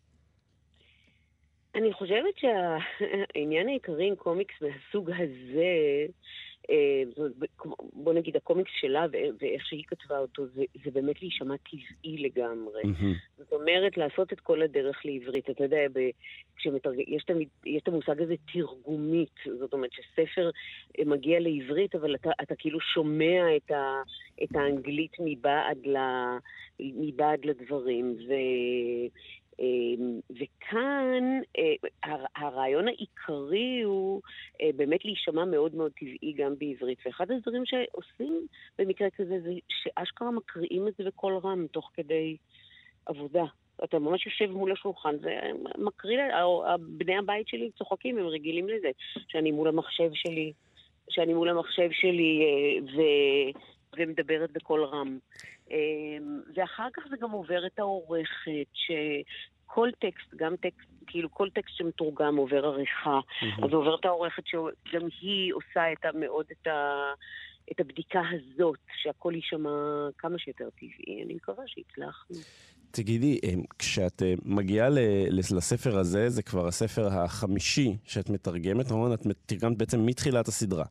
אני 1.76 1.94
חושבת 1.94 2.38
שהעניין 2.38 3.68
העיקרי 3.68 4.08
עם 4.08 4.16
קומיקס 4.16 4.56
מהסוג 4.62 5.12
הזה, 5.12 6.06
אה, 6.70 7.04
בוא 7.94 8.14
נגיד 8.14 8.36
הקומיקס 8.36 8.72
שלה 8.80 9.06
ואיך 9.40 9.66
שהיא 9.66 9.84
כתבה 9.88 10.20
אותו, 10.20 10.46
זה, 10.48 10.64
זה 10.84 10.92
באמת 10.92 11.22
להישמע 11.22 11.56
טבעי 11.58 12.18
לגמרי. 12.18 12.82
Mm-hmm. 12.84 13.38
זאת 13.38 13.54
אומרת, 13.54 13.98
לעשות 13.98 14.34
את 14.34 14.40
כל 14.40 14.62
הדרך 14.62 15.06
לעברית. 15.06 15.50
אתה 15.50 15.64
יודע, 15.64 15.86
ב, 15.94 16.00
כשמתרג... 16.56 17.00
יש, 17.08 17.24
תמיד, 17.24 17.48
יש 17.66 17.82
את 17.82 17.88
המושג 17.88 18.22
הזה 18.22 18.36
תרגומית, 18.54 19.36
זאת 19.60 19.74
אומרת 19.74 19.92
שספר 19.94 20.50
אה, 21.00 21.06
מגיע 21.06 21.40
לעברית, 21.40 21.96
אבל 21.96 22.16
אתה, 22.16 22.30
אתה 22.42 22.56
כאילו 22.56 22.80
שומע 22.80 23.56
את, 23.56 23.72
ה, 23.72 24.02
את 24.44 24.56
האנגלית 24.56 25.12
מבעד, 25.20 25.78
ל, 25.86 25.98
מבעד 26.80 27.46
לדברים. 27.46 28.16
ו... 28.28 28.34
אמ, 29.60 30.20
וכאן 30.30 31.40
אה, 31.58 32.16
הרעיון 32.36 32.88
העיקרי 32.88 33.82
הוא 33.82 34.22
אה, 34.62 34.70
באמת 34.76 35.06
להישמע 35.06 35.46
מאוד 35.46 35.76
מאוד 35.76 35.92
טבעי 35.92 36.34
גם 36.38 36.54
בעברית. 36.58 37.00
ואחד 37.06 37.32
הדברים 37.32 37.64
שעושים 37.66 38.48
במקרה 38.80 39.08
כזה 39.10 39.40
זה 39.44 39.52
שאשכרה 39.70 40.32
מקריאים 40.32 40.88
את 40.88 40.94
זה 40.98 41.04
בקול 41.04 41.38
רם 41.38 41.68
תוך 41.72 41.92
כדי 41.94 42.38
עבודה. 43.06 43.46
אתה 43.84 44.00
ממש 44.00 44.26
יושב 44.26 44.52
מול 44.52 44.72
השולחן 44.72 45.16
ומקריא, 45.22 46.20
בני 46.80 47.18
הבית 47.18 47.48
שלי 47.48 47.72
צוחקים, 47.78 48.18
הם 48.18 48.28
רגילים 48.28 48.70
לזה, 48.70 48.92
שאני 49.28 49.52
מול 49.52 49.68
המחשב 49.68 50.10
שלי, 50.14 50.54
שאני 51.10 51.34
מול 51.34 51.50
המחשב 51.50 51.90
שלי 51.92 52.42
אה, 52.44 52.84
ו... 52.84 53.02
ומדברת 53.98 54.52
בקול 54.52 54.84
רם. 54.84 55.20
אמ, 55.72 56.42
ואחר 56.56 56.88
כך 56.94 57.04
זה 57.10 57.16
גם 57.22 57.32
עובר 57.32 57.66
את 57.66 57.80
העורכת, 57.80 58.68
שכל 58.74 59.90
טקסט, 60.00 60.36
גם 60.36 60.56
טקסט, 60.56 60.90
כאילו 61.08 61.32
כל 61.32 61.50
טקסט 61.50 61.76
שמתורגם 61.78 62.36
עובר 62.36 62.66
עריכה. 62.66 63.20
אז 63.64 63.74
עובר 63.74 63.96
את 63.96 64.06
העורכת 64.06 64.44
שגם 64.48 65.08
היא 65.22 65.54
עושה 65.54 65.94
את 65.94 66.06
מאוד 66.16 66.46
את 66.52 66.68
ה... 66.68 67.14
את 67.72 67.80
הבדיקה 67.80 68.22
הזאת, 68.32 68.80
שהכל 69.02 69.34
יישמע 69.36 69.70
כמה 70.18 70.40
שיותר 70.40 70.70
טבעי. 70.70 71.24
אני 71.24 71.34
מקווה 71.34 71.64
שהצלחנו. 71.68 72.36
תגידי, 72.92 73.40
אמ, 73.44 73.64
כשאת 73.80 74.22
אה, 74.24 74.34
מגיעה 74.46 74.90
לספר 75.30 75.98
הזה, 75.98 76.30
זה 76.30 76.44
כבר 76.44 76.68
הספר 76.68 77.08
החמישי 77.08 77.98
שאת 78.04 78.30
מתרגמת, 78.30 78.86
נכון? 78.86 79.14
את 79.14 79.20
תרגמת 79.46 79.78
בעצם 79.78 80.06
מתחילת 80.06 80.48
הסדרה. 80.48 80.86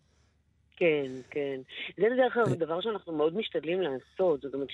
כן, 0.76 1.06
כן. 1.30 1.60
זה 1.96 2.06
בדרך 2.14 2.34
כלל 2.34 2.44
דבר 2.44 2.80
שאנחנו 2.80 3.12
מאוד 3.12 3.36
משתדלים 3.36 3.80
לעשות. 3.80 4.40
זאת 4.40 4.54
אומרת, 4.54 4.68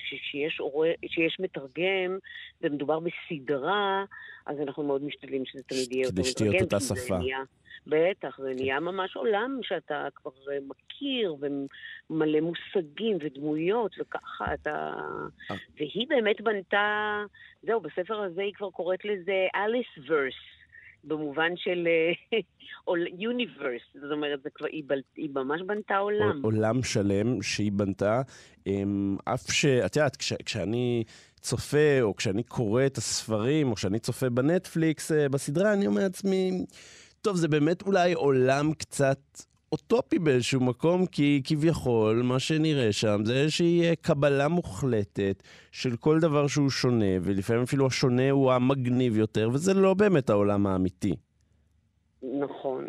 כשיש 1.01 1.39
מתרגם 1.39 2.17
ומדובר 2.61 2.99
בסדרה, 2.99 4.03
אז 4.45 4.57
אנחנו 4.61 4.83
מאוד 4.83 5.03
משתדלים 5.03 5.45
שזה 5.45 5.63
תמיד 5.63 5.91
יהיה 5.91 6.07
אותו 6.07 6.21
מתרגם. 6.21 6.23
כדי 6.23 6.31
שתהיה 6.31 6.63
אותה 6.63 6.79
שפה. 6.79 7.17
בטח, 7.87 8.37
זה 8.41 8.53
נהיה 8.55 8.79
ממש 8.79 9.15
עולם 9.15 9.59
שאתה 9.63 10.07
כבר 10.15 10.31
אה, 10.51 10.57
מכיר, 10.67 11.35
ומלא 11.39 12.39
מושגים 12.41 13.17
ודמויות, 13.21 13.95
וככה 13.99 14.53
אתה... 14.53 14.93
אה. 15.51 15.55
והיא 15.77 16.07
באמת 16.09 16.41
בנתה, 16.41 17.23
זהו, 17.63 17.79
בספר 17.79 18.21
הזה 18.21 18.41
היא 18.41 18.53
כבר 18.53 18.69
קוראת 18.69 19.05
לזה 19.05 19.47
אליס 19.55 19.87
ורס. 20.07 20.60
במובן 21.03 21.51
של 21.55 21.87
יוניברס, 23.19 23.81
אה, 23.95 23.99
זאת 24.01 24.11
אומרת, 24.11 24.43
זה 24.43 24.49
כבר, 24.55 24.67
היא, 24.67 24.83
בל, 24.87 25.01
היא 25.15 25.29
ממש 25.33 25.61
בנתה 25.61 25.97
עולם. 25.97 26.41
עולם 26.43 26.83
שלם 26.83 27.41
שהיא 27.41 27.71
בנתה, 27.71 28.21
אמ, 28.67 29.17
אף 29.25 29.51
שאת 29.51 29.95
יודעת, 29.95 30.15
כש, 30.15 30.33
כשאני 30.33 31.03
צופה, 31.39 32.01
או 32.01 32.15
כשאני 32.15 32.43
קורא 32.43 32.85
את 32.85 32.97
הספרים, 32.97 33.69
או 33.69 33.75
כשאני 33.75 33.99
צופה 33.99 34.29
בנטפליקס, 34.29 35.11
אה, 35.11 35.29
בסדרה, 35.29 35.73
אני 35.73 35.87
אומר 35.87 36.01
לעצמי, 36.01 36.65
טוב, 37.21 37.35
זה 37.35 37.47
באמת 37.47 37.81
אולי 37.81 38.13
עולם 38.13 38.73
קצת 38.73 39.19
אוטופי 39.71 40.19
באיזשהו 40.19 40.61
מקום, 40.61 41.05
כי 41.05 41.41
כביכול 41.43 42.21
מה 42.21 42.39
שנראה 42.39 42.91
שם 42.91 43.21
זה 43.25 43.33
איזושהי 43.33 43.89
אה, 43.89 43.95
קבלה 44.01 44.47
מוחלטת 44.47 45.43
של 45.71 45.95
כל 45.95 46.19
דבר 46.19 46.47
שהוא 46.47 46.69
שונה, 46.69 47.05
ולפעמים 47.21 47.63
אפילו 47.63 47.87
השונה 47.87 48.31
הוא 48.31 48.51
המגניב 48.51 49.17
יותר, 49.17 49.49
וזה 49.53 49.73
לא 49.73 49.93
באמת 49.93 50.29
העולם 50.29 50.67
האמיתי. 50.67 51.15
נכון. 52.23 52.85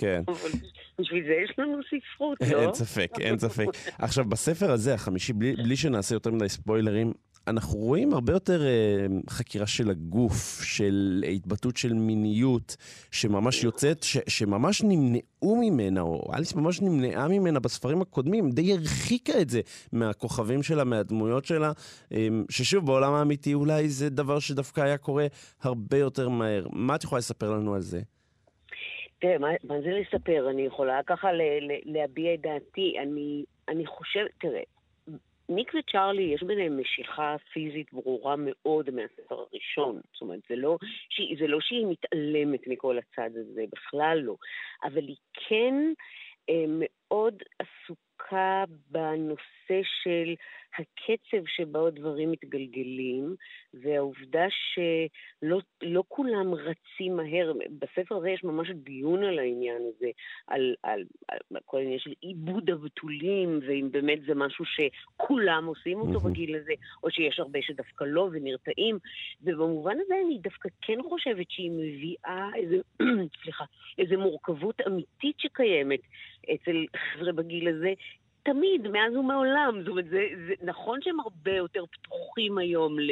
כן. 0.00 0.22
בשביל 0.98 1.24
זה 1.24 1.32
יש 1.44 1.58
לנו 1.58 1.78
ספרות, 1.82 2.38
לא? 2.40 2.62
אין 2.62 2.74
ספק, 2.74 3.10
אין 3.20 3.38
ספק. 3.38 3.66
עכשיו, 3.98 4.24
בספר 4.24 4.70
הזה, 4.70 4.94
החמישי, 4.94 5.32
בלי, 5.32 5.56
בלי 5.56 5.76
שנעשה 5.76 6.14
יותר 6.14 6.30
מדי 6.30 6.48
ספוילרים, 6.48 7.12
אנחנו 7.46 7.78
רואים 7.78 8.12
הרבה 8.12 8.32
יותר 8.32 8.60
uh, 8.60 9.30
חקירה 9.30 9.66
של 9.66 9.90
הגוף, 9.90 10.62
של 10.64 11.24
התבטאות 11.34 11.76
של 11.76 11.92
מיניות, 11.92 12.76
שממש 13.10 13.64
יוצאת, 13.64 14.02
ש, 14.02 14.18
שממש 14.28 14.82
נמנעו 14.82 15.56
ממנה, 15.56 16.00
או 16.00 16.30
אליס 16.34 16.54
ממש 16.54 16.80
נמנעה 16.80 17.28
ממנה 17.28 17.60
בספרים 17.60 18.02
הקודמים, 18.02 18.50
די 18.50 18.72
הרחיקה 18.72 19.40
את 19.40 19.50
זה 19.50 19.60
מהכוכבים 19.92 20.62
שלה, 20.62 20.84
מהדמויות 20.84 21.44
שלה, 21.44 21.72
um, 22.12 22.16
ששוב, 22.50 22.86
בעולם 22.86 23.12
האמיתי 23.12 23.54
אולי 23.54 23.88
זה 23.88 24.10
דבר 24.10 24.38
שדווקא 24.38 24.80
היה 24.80 24.98
קורה 24.98 25.26
הרבה 25.62 25.96
יותר 25.96 26.28
מהר. 26.28 26.66
מה 26.72 26.94
את 26.94 27.04
יכולה 27.04 27.18
לספר 27.18 27.50
לנו 27.50 27.74
על 27.74 27.80
זה? 27.80 28.00
תראה, 29.18 29.38
מה, 29.38 29.48
מה 29.64 29.74
זה 29.80 29.90
לספר? 29.90 30.50
אני 30.50 30.62
יכולה 30.62 31.00
ככה 31.06 31.32
ל, 31.32 31.40
ל, 31.42 31.72
להביע 31.84 32.34
את 32.34 32.40
דעתי. 32.40 32.94
אני, 33.02 33.44
אני 33.68 33.86
חושבת, 33.86 34.30
תראה, 34.40 34.62
ניק 35.48 35.72
וצ'ארלי, 35.74 36.22
יש 36.22 36.42
ביניהם 36.42 36.80
משיכה 36.80 37.36
פיזית 37.52 37.92
ברורה 37.92 38.34
מאוד 38.38 38.90
מהספר 38.90 39.34
הראשון. 39.34 40.00
זאת 40.12 40.22
אומרת, 40.22 40.40
זה 40.48 40.56
לא, 40.56 40.76
שהיא, 41.08 41.36
זה 41.40 41.46
לא 41.46 41.58
שהיא 41.60 41.86
מתעלמת 41.86 42.66
מכל 42.66 42.98
הצד 42.98 43.30
הזה, 43.36 43.64
בכלל 43.72 44.20
לא. 44.22 44.36
אבל 44.84 45.02
היא 45.08 45.16
כן 45.48 45.74
אה, 46.50 46.64
מאוד 46.68 47.42
עסוקה 47.58 48.64
בנושא 48.90 49.80
של 50.02 50.34
הקצב 50.78 51.46
שבו 51.46 51.86
הדברים 51.86 52.30
מתגלגלים, 52.30 53.36
והעובדה 53.74 54.46
שלא 54.50 55.60
לא 55.82 56.04
כולם 56.08 56.54
רצים 56.54 57.16
מהר. 57.16 57.52
בספר 57.78 58.16
הזה 58.16 58.30
יש 58.30 58.44
ממש 58.44 58.70
דיון 58.70 59.24
על 59.24 59.38
העניין 59.38 59.82
הזה, 59.88 60.10
על, 60.46 60.74
על, 60.82 61.04
על 61.28 61.38
כל 61.64 61.78
העניין 61.78 61.98
של 61.98 62.12
עיבוד 62.20 62.70
הבתולים, 62.70 63.60
ואם 63.66 63.88
באמת 63.90 64.18
זה 64.26 64.34
משהו 64.34 64.64
שכולם 64.64 65.66
עושים 65.66 65.98
אותו 65.98 66.18
mm-hmm. 66.18 66.28
בגיל 66.30 66.56
הזה, 66.56 66.72
או 67.02 67.10
שיש 67.10 67.38
הרבה 67.38 67.58
שדווקא 67.62 68.04
לא 68.04 68.28
ונרתעים. 68.32 68.98
ובמובן 69.42 69.96
הזה 70.04 70.14
אני 70.26 70.38
דווקא 70.38 70.68
כן 70.82 71.02
חושבת 71.08 71.50
שהיא 71.50 71.70
מביאה 71.70 72.48
איזה, 72.56 72.76
סליחה, 73.42 73.64
איזה 73.98 74.16
מורכבות 74.16 74.80
אמיתית 74.86 75.40
שקיימת 75.40 76.00
אצל 76.54 76.86
חבר'ה 76.96 77.32
בגיל 77.32 77.68
הזה, 77.68 77.92
תמיד, 78.42 78.88
מאז 78.88 79.16
ומעולם. 79.16 79.76
זאת 79.80 79.88
אומרת, 79.88 80.04
זה, 80.04 80.26
זה 80.46 80.54
נכון 80.62 81.02
שהם 81.02 81.20
הרבה 81.20 81.52
יותר 81.52 81.84
פתוחים 81.86 82.58
היום 82.58 83.00
ל, 83.00 83.10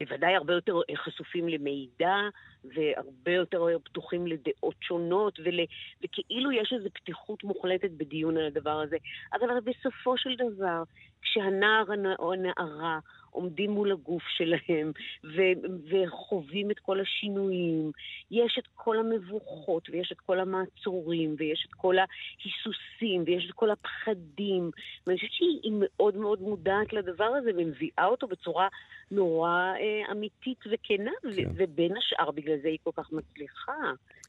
בוודאי 0.00 0.34
הרבה 0.34 0.54
יותר 0.54 0.80
חשופים 0.96 1.48
למידע 1.48 2.16
והרבה 2.64 3.32
יותר 3.32 3.66
פתוחים 3.84 4.26
לדעות 4.26 4.74
שונות, 4.80 5.38
ול, 5.44 5.60
וכאילו 6.04 6.52
יש 6.52 6.72
איזו 6.72 6.88
פתיחות 6.94 7.44
מוחלטת 7.44 7.90
בדיון 7.90 8.36
על 8.36 8.46
הדבר 8.46 8.80
הזה. 8.80 8.96
אבל 9.32 9.60
בסופו 9.60 10.18
של 10.18 10.36
דבר, 10.36 10.82
כשהנער 11.22 11.84
או 12.18 12.32
הנערה 12.32 12.98
עומדים 13.34 13.70
מול 13.70 13.92
הגוף 13.92 14.22
שלהם 14.36 14.92
ו- 15.24 15.58
וחווים 15.90 16.70
את 16.70 16.78
כל 16.78 17.00
השינויים. 17.00 17.92
יש 18.30 18.56
את 18.58 18.68
כל 18.74 18.98
המבוכות, 18.98 19.88
ויש 19.90 20.12
את 20.12 20.20
כל 20.20 20.40
המעצורים, 20.40 21.34
ויש 21.38 21.66
את 21.68 21.74
כל 21.74 21.96
ההיסוסים, 21.98 23.22
ויש 23.26 23.46
את 23.46 23.54
כל 23.54 23.70
הפחדים. 23.70 24.70
ואני 25.06 25.18
חושבת 25.18 25.32
שהיא 25.32 25.72
מאוד 25.80 26.16
מאוד 26.16 26.40
מודעת 26.40 26.92
לדבר 26.92 27.24
הזה, 27.24 27.50
ומביאה 27.56 28.04
אותו 28.06 28.26
בצורה 28.26 28.68
נורא 29.10 29.72
אה, 29.80 30.12
אמיתית 30.12 30.58
וכנה, 30.70 31.10
כן. 31.22 31.28
ו- 31.28 31.50
ובין 31.56 31.96
השאר 31.96 32.30
בגלל 32.30 32.56
זה 32.62 32.68
היא 32.68 32.78
כל 32.84 32.90
כך 32.96 33.12
מצליחה, 33.12 33.72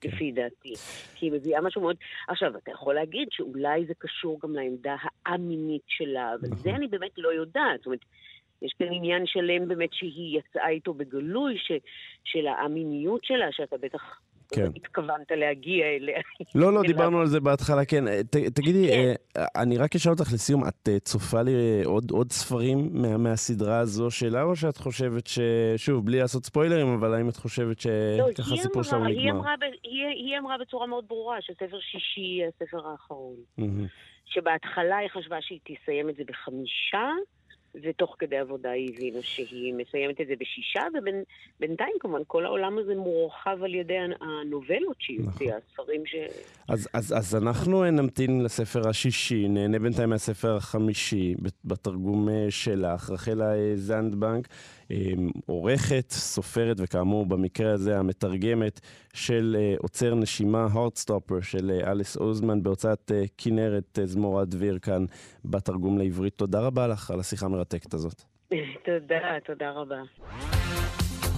כן. 0.02 0.10
לפי 0.10 0.32
דעתי. 0.32 0.74
כי 1.16 1.26
היא 1.26 1.32
מביאה 1.32 1.62
משהו 1.62 1.82
מאוד... 1.82 1.96
עכשיו, 2.28 2.58
אתה 2.58 2.72
יכול 2.72 2.96
להגיד 2.96 3.28
שאולי 3.32 3.86
זה 3.86 3.94
קשור 3.98 4.40
גם 4.44 4.56
לעמדה 4.56 4.96
האמינית 5.26 5.84
שלה, 5.88 6.34
אבל 6.34 6.48
נכון. 6.48 6.58
זה 6.58 6.70
אני 6.70 6.88
באמת 6.88 7.12
לא 7.18 7.30
יודעת. 7.30 7.78
זאת 7.78 7.86
אומרת, 7.86 8.06
יש 8.62 8.76
כאן 8.80 8.88
עניין 8.92 9.26
שלם 9.26 9.68
באמת 9.68 9.94
שהיא 9.94 10.40
יצאה 10.40 10.70
איתו 10.70 10.94
בגלוי, 10.94 11.58
ש, 11.58 11.72
של 12.24 12.48
המיניות 12.48 13.24
שלה, 13.24 13.48
שאתה 13.52 13.78
בטח 13.78 14.20
כן. 14.52 14.70
התכוונת 14.76 15.32
להגיע 15.32 15.86
אליה. 15.86 16.20
לא, 16.56 16.74
לא, 16.74 16.82
דיברנו 16.88 17.20
על 17.20 17.28
זה 17.28 17.40
בהתחלה, 17.40 17.86
כן. 17.86 18.22
ת, 18.22 18.36
תגידי, 18.36 18.88
כן. 18.88 19.14
אה, 19.38 19.62
אני 19.62 19.78
רק 19.78 19.96
אשאל 19.96 20.12
אותך 20.12 20.34
לסיום, 20.34 20.68
את 20.68 20.90
אה, 20.90 21.00
צופה 21.00 21.42
לי 21.42 21.84
עוד, 21.86 22.12
עוד 22.12 22.32
ספרים 22.32 22.90
מה, 22.94 23.18
מהסדרה 23.18 23.80
הזו 23.80 24.12
שלה, 24.12 24.44
או 24.44 24.56
שאת 24.56 24.78
חושבת 24.78 25.28
ש... 25.28 25.40
שוב, 25.78 26.06
בלי 26.06 26.20
לעשות 26.20 26.46
ספוילרים, 26.46 26.88
אבל 26.88 27.14
האם 27.14 27.30
את 27.30 27.36
חושבת 27.36 27.80
שככה 27.80 28.50
לא, 28.50 28.56
הסיפור 28.56 28.84
שלנו 28.84 29.06
נגמר? 29.06 29.22
היא 29.22 29.32
אמרה, 29.32 29.56
היא, 29.84 30.06
היא 30.06 30.38
אמרה 30.38 30.58
בצורה 30.58 30.88
מאוד 30.88 31.06
ברורה 31.08 31.42
שספר 31.42 31.80
שישי 31.80 32.22
יהיה 32.22 32.48
הספר 32.48 32.88
האחרון. 32.88 33.36
Mm-hmm. 33.60 33.88
שבהתחלה 34.26 34.98
היא 34.98 35.10
חשבה 35.10 35.38
שהיא 35.42 35.60
תסיים 35.64 36.10
את 36.10 36.16
זה 36.16 36.24
בחמישה, 36.28 37.10
ותוך 37.84 38.16
כדי 38.20 38.38
עבודה 38.38 38.70
היא 38.70 38.94
הבינה 38.94 39.22
שהיא 39.22 39.74
מסיימת 39.74 40.22
את 40.22 40.28
זה 40.28 40.34
בשישה, 40.40 40.82
ובינתיים 40.94 41.94
כמובן 42.00 42.22
כל 42.28 42.46
העולם 42.46 42.78
הזה 42.78 42.96
מורחב 42.96 43.64
על 43.64 43.76
ידי 43.76 43.98
הנובלות 44.22 44.96
שהיא 45.00 45.20
נכון. 45.20 45.32
הוציאה, 45.32 45.58
הספרים 45.58 46.06
ש... 46.06 46.16
אז, 46.68 46.90
אז, 46.94 47.14
אז 47.18 47.36
אנחנו 47.36 47.84
נמתין 47.92 48.44
לספר 48.44 48.90
השישי, 48.90 49.48
נהנה 49.48 49.80
בינתיים 49.80 50.10
מהספר 50.10 50.56
החמישי, 50.56 51.36
בתרגום 51.66 52.30
אה, 52.30 52.46
שלך, 52.50 53.10
רחלה 53.10 53.56
אה, 53.56 53.72
זנדבנק. 53.76 54.48
אמ, 54.92 55.30
עורכת, 55.46 56.06
סופרת, 56.10 56.78
וכאמור, 56.80 57.26
במקרה 57.26 57.72
הזה 57.72 58.00
המתרגמת 58.00 58.80
של 59.14 59.56
אה, 59.60 59.76
עוצר 59.80 60.16
נשימה, 60.16 60.68
Heartstopper 60.74 61.42
של 61.42 61.72
אה, 61.72 61.92
אליס 61.92 62.18
אוזמן, 62.18 62.64
בהוצאת 62.64 63.12
אה, 63.16 63.24
כנרת 63.38 64.00
זמורה 64.04 64.46
דביר 64.46 64.80
כאן 64.80 65.06
בתרגום 65.46 65.98
לעברית. 65.98 66.34
תודה 66.36 66.60
רבה 66.60 66.88
לך 66.88 67.12
על 67.12 67.20
השיחה 67.20 67.46
המרתקת 67.46 67.94
הזאת. 67.94 68.24
תודה, 68.86 69.38
תודה 69.46 69.72
רבה. 69.72 70.02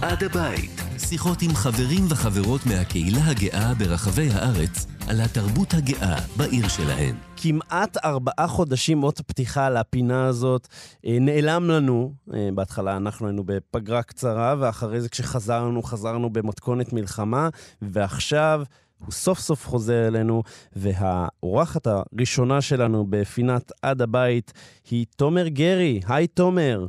עד 0.02 0.22
הבית, 0.24 0.70
שיחות 0.98 1.42
עם 1.42 1.50
חברים 1.54 2.04
וחברות 2.10 2.60
מהקהילה 2.66 3.20
הגאה 3.30 3.74
ברחבי 3.74 4.28
הארץ 4.32 4.86
על 5.08 5.20
התרבות 5.20 5.74
הגאה 5.74 6.16
בעיר 6.36 6.68
שלהם. 6.68 7.16
כמעט 7.36 7.96
ארבעה 8.04 8.48
חודשים 8.48 9.02
אות 9.02 9.20
פתיחה 9.20 9.70
לפינה 9.70 10.26
הזאת 10.26 10.68
אה, 11.06 11.16
נעלם 11.20 11.70
לנו. 11.70 12.12
אה, 12.34 12.48
בהתחלה 12.54 12.96
אנחנו 12.96 13.26
היינו 13.26 13.44
בפגרה 13.46 14.02
קצרה, 14.02 14.54
ואחרי 14.58 15.00
זה 15.00 15.08
כשחזרנו, 15.08 15.82
חזרנו 15.82 16.30
במתכונת 16.30 16.92
מלחמה, 16.92 17.48
ועכשיו... 17.82 18.62
הוא 18.98 19.12
סוף 19.12 19.38
סוף 19.38 19.66
חוזר 19.66 20.08
אלינו, 20.08 20.42
והאורחת 20.76 21.86
הראשונה 21.86 22.60
שלנו 22.60 23.06
בפינת 23.10 23.72
עד 23.82 24.02
הבית 24.02 24.52
היא 24.90 25.06
תומר 25.16 25.48
גרי. 25.48 26.00
היי 26.08 26.26
תומר. 26.26 26.86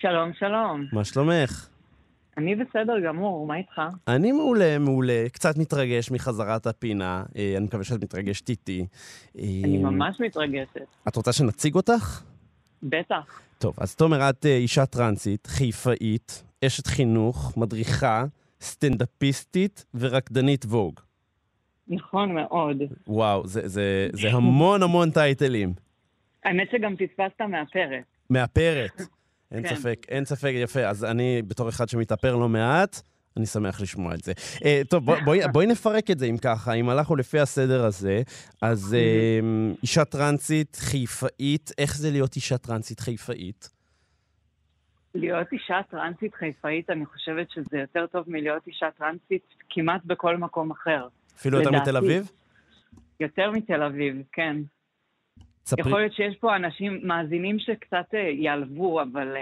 שלום, 0.00 0.32
שלום. 0.38 0.86
מה 0.92 1.04
שלומך? 1.04 1.71
אני 2.36 2.54
בסדר 2.54 3.00
גמור, 3.00 3.46
מה 3.46 3.56
איתך? 3.56 3.82
אני 4.08 4.32
מעולה, 4.32 4.78
מעולה. 4.78 5.24
קצת 5.32 5.56
מתרגש 5.56 6.10
מחזרת 6.10 6.66
הפינה. 6.66 7.24
אה, 7.36 7.54
אני 7.56 7.64
מקווה 7.64 7.84
שאת 7.84 8.02
מתרגשת 8.02 8.48
איתי. 8.48 8.86
אני 9.38 9.76
אה, 9.76 9.90
ממש 9.90 10.20
מתרגשת. 10.20 10.86
את 11.08 11.16
רוצה 11.16 11.32
שנציג 11.32 11.74
אותך? 11.74 12.22
בטח. 12.82 13.40
טוב, 13.58 13.74
אז 13.80 13.94
תומר, 13.96 14.30
את 14.30 14.46
אה, 14.46 14.56
אישה 14.56 14.86
טרנסית, 14.86 15.46
חיפאית, 15.46 16.44
אשת 16.66 16.86
חינוך, 16.86 17.56
מדריכה, 17.56 18.24
סטנדאפיסטית 18.60 19.84
ורקדנית 19.94 20.64
ווג. 20.64 21.00
נכון 21.88 22.34
מאוד. 22.34 22.76
וואו, 23.06 23.46
זה, 23.46 23.68
זה, 23.68 24.08
זה 24.12 24.28
המון 24.32 24.82
המון 24.82 25.10
טייטלים. 25.10 25.72
האמת 26.44 26.68
שגם 26.72 26.96
פספסת 26.96 27.40
מאפרת. 27.40 28.04
מאפרת. 28.30 29.02
אין 29.52 29.68
כן. 29.68 29.76
ספק, 29.76 30.06
אין 30.08 30.24
ספק, 30.24 30.52
יפה. 30.54 30.80
אז 30.80 31.04
אני, 31.04 31.42
בתור 31.46 31.68
אחד 31.68 31.88
שמתאפר 31.88 32.36
לא 32.36 32.48
מעט, 32.48 33.00
אני 33.36 33.46
שמח 33.46 33.80
לשמוע 33.80 34.14
את 34.14 34.20
זה. 34.20 34.32
Uh, 34.32 34.64
טוב, 34.88 35.04
בואי 35.04 35.20
בוא, 35.24 35.36
בוא 35.52 35.62
נפרק 35.62 36.10
את 36.10 36.18
זה 36.18 36.26
אם 36.26 36.36
ככה. 36.38 36.72
אם 36.72 36.88
הלכנו 36.88 37.16
לפי 37.16 37.38
הסדר 37.38 37.84
הזה, 37.84 38.22
אז 38.62 38.96
uh, 38.98 39.78
אישה 39.82 40.04
טרנסית 40.04 40.76
חיפאית, 40.76 41.70
איך 41.78 41.96
זה 41.96 42.10
להיות 42.10 42.36
אישה 42.36 42.58
טרנסית 42.58 43.00
חיפאית? 43.00 43.70
להיות 45.14 45.52
אישה 45.52 45.80
טרנסית 45.90 46.34
חיפאית, 46.34 46.90
אני 46.90 47.06
חושבת 47.06 47.50
שזה 47.50 47.78
יותר 47.78 48.06
טוב 48.06 48.24
מלהיות 48.26 48.66
אישה 48.66 48.86
טרנסית 48.98 49.42
כמעט 49.70 50.00
בכל 50.04 50.36
מקום 50.36 50.70
אחר. 50.70 51.08
אפילו 51.36 51.58
יותר 51.58 51.70
מתל 51.70 51.96
אביב? 51.96 52.30
יותר 53.20 53.50
מתל 53.50 53.82
אביב, 53.82 54.22
כן. 54.32 54.56
ספרי... 55.66 55.88
יכול 55.88 56.00
להיות 56.00 56.12
שיש 56.12 56.36
פה 56.36 56.56
אנשים, 56.56 57.00
מאזינים 57.02 57.58
שקצת 57.58 58.14
uh, 58.14 58.16
יעלבו, 58.16 59.02
אבל 59.02 59.36
uh, 59.36 59.38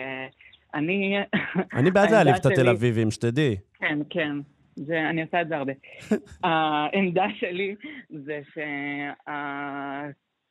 אני... 0.75 1.17
אני 1.79 1.91
בעד 1.91 2.11
להעליב 2.11 2.35
את 2.35 2.47
התל 2.47 2.69
אביבים, 2.69 3.11
שתדעי. 3.11 3.57
כן, 3.79 3.99
כן. 4.11 4.37
זה, 4.77 5.11
אני 5.11 5.23
עושה 5.23 5.41
את 5.41 5.49
זה 5.49 5.57
הרבה. 5.57 5.73
העמדה 6.45 7.27
שלי 7.39 7.75
זה 8.09 8.41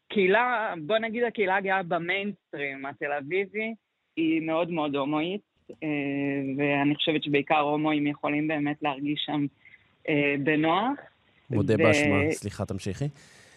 שהקהילה, 0.08 0.74
בוא 0.86 0.98
נגיד 0.98 1.24
הקהילה 1.24 1.56
הגאה 1.56 1.84
במיינסטרים 1.84 2.86
התל 2.86 3.12
אביבי, 3.12 3.74
היא 4.16 4.42
מאוד 4.42 4.72
מאוד 4.72 4.96
הומואית, 4.96 5.42
אה, 5.84 5.88
ואני 6.58 6.96
חושבת 6.96 7.24
שבעיקר 7.24 7.60
הומואים 7.60 8.08
יכולים 8.08 8.48
באמת 8.48 8.78
להרגיש 8.82 9.24
שם 9.26 9.46
בנוח. 10.44 11.00
מודה 11.50 11.74
ו... 11.74 11.78
באשמה, 11.78 12.32
סליחה, 12.32 12.66
תמשיכי. 12.66 13.06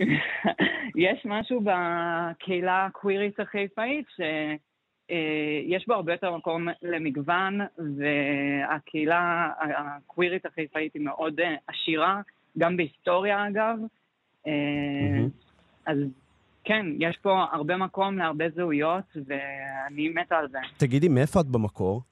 יש 1.07 1.23
משהו 1.25 1.61
בקהילה 1.61 2.87
הקווירית 2.87 3.41
החיפאית 3.41 4.07
שיש 4.17 5.87
בו 5.87 5.95
הרבה 5.95 6.13
יותר 6.13 6.37
מקום 6.37 6.69
למגוון, 6.83 7.61
והקהילה 7.79 9.51
הקווירית 9.61 10.47
החיפאית 10.47 10.95
היא 10.95 11.03
מאוד 11.03 11.41
עשירה, 11.67 12.21
גם 12.59 12.77
בהיסטוריה 12.77 13.49
אגב. 13.49 13.79
אז 15.87 15.99
כן, 16.65 16.87
יש 16.99 17.19
פה 17.23 17.45
הרבה 17.53 17.77
מקום 17.77 18.19
להרבה 18.19 18.45
זהויות, 18.51 19.17
ואני 19.27 20.09
מתה 20.09 20.37
על 20.39 20.49
זה. 20.49 20.59
תגידי, 20.77 21.09
מאיפה 21.09 21.41
את 21.41 21.47
במקור? 21.47 22.03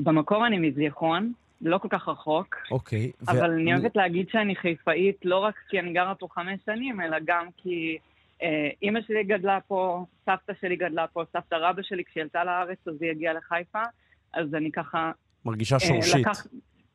במקור 0.00 0.46
אני 0.46 0.58
מזיכרון. 0.68 1.32
לא 1.60 1.78
כל 1.78 1.88
כך 1.90 2.08
רחוק. 2.08 2.56
אוקיי. 2.70 3.12
אבל 3.28 3.50
ו... 3.50 3.54
אני 3.54 3.74
אוהבת 3.74 3.96
להגיד 3.96 4.28
שאני 4.28 4.56
חיפאית 4.56 5.16
לא 5.24 5.38
רק 5.38 5.54
כי 5.68 5.80
אני 5.80 5.92
גרה 5.92 6.14
פה 6.14 6.28
חמש 6.30 6.60
שנים, 6.66 7.00
אלא 7.00 7.16
גם 7.24 7.46
כי 7.56 7.98
אה, 8.42 8.68
אימא 8.82 9.00
שלי 9.06 9.24
גדלה 9.24 9.58
פה, 9.68 10.04
סבתא 10.26 10.52
שלי 10.60 10.76
גדלה 10.76 11.06
פה, 11.06 11.22
סבתא 11.32 11.54
רבא 11.54 11.82
שלי, 11.82 12.04
כשהיא 12.04 12.22
עלתה 12.22 12.44
לארץ 12.44 12.78
אז 12.86 13.02
היא 13.02 13.10
הגיעה 13.10 13.34
לחיפה, 13.34 13.82
אז 14.34 14.54
אני 14.54 14.72
ככה... 14.72 15.12
מרגישה 15.44 15.78
שורשית. 15.78 16.14
אה, 16.14 16.20
לקח... 16.20 16.46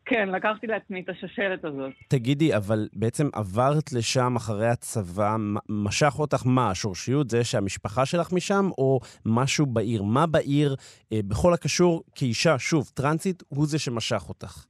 כן, 0.06 0.30
לקחתי 0.30 0.68
לעצמי 0.68 1.02
את 1.02 1.10
השושלת 1.10 1.66
הזאת. 1.66 1.91
תגידי, 2.08 2.56
אבל 2.56 2.88
בעצם 2.93 3.28
עברת 3.34 3.93
לשם 3.93 4.36
אחרי 4.36 4.68
הצבא, 4.68 5.36
משך 5.70 6.20
אותך 6.20 6.41
מה? 6.45 6.70
השורשיות 6.70 7.30
זה 7.30 7.43
שהמשפחה 7.43 8.06
שלך 8.06 8.34
משם, 8.34 8.70
או 8.78 8.99
משהו 9.26 9.66
בעיר? 9.66 10.04
מה 10.04 10.28
בעיר, 10.28 10.76
אה, 11.14 11.20
בכל 11.28 11.54
הקשור 11.54 12.04
כאישה, 12.16 12.60
שוב, 12.60 12.91
טרנסית, 12.93 13.43
הוא 13.49 13.66
זה 13.66 13.80
שמשך 13.80 14.30
אותך? 14.30 14.66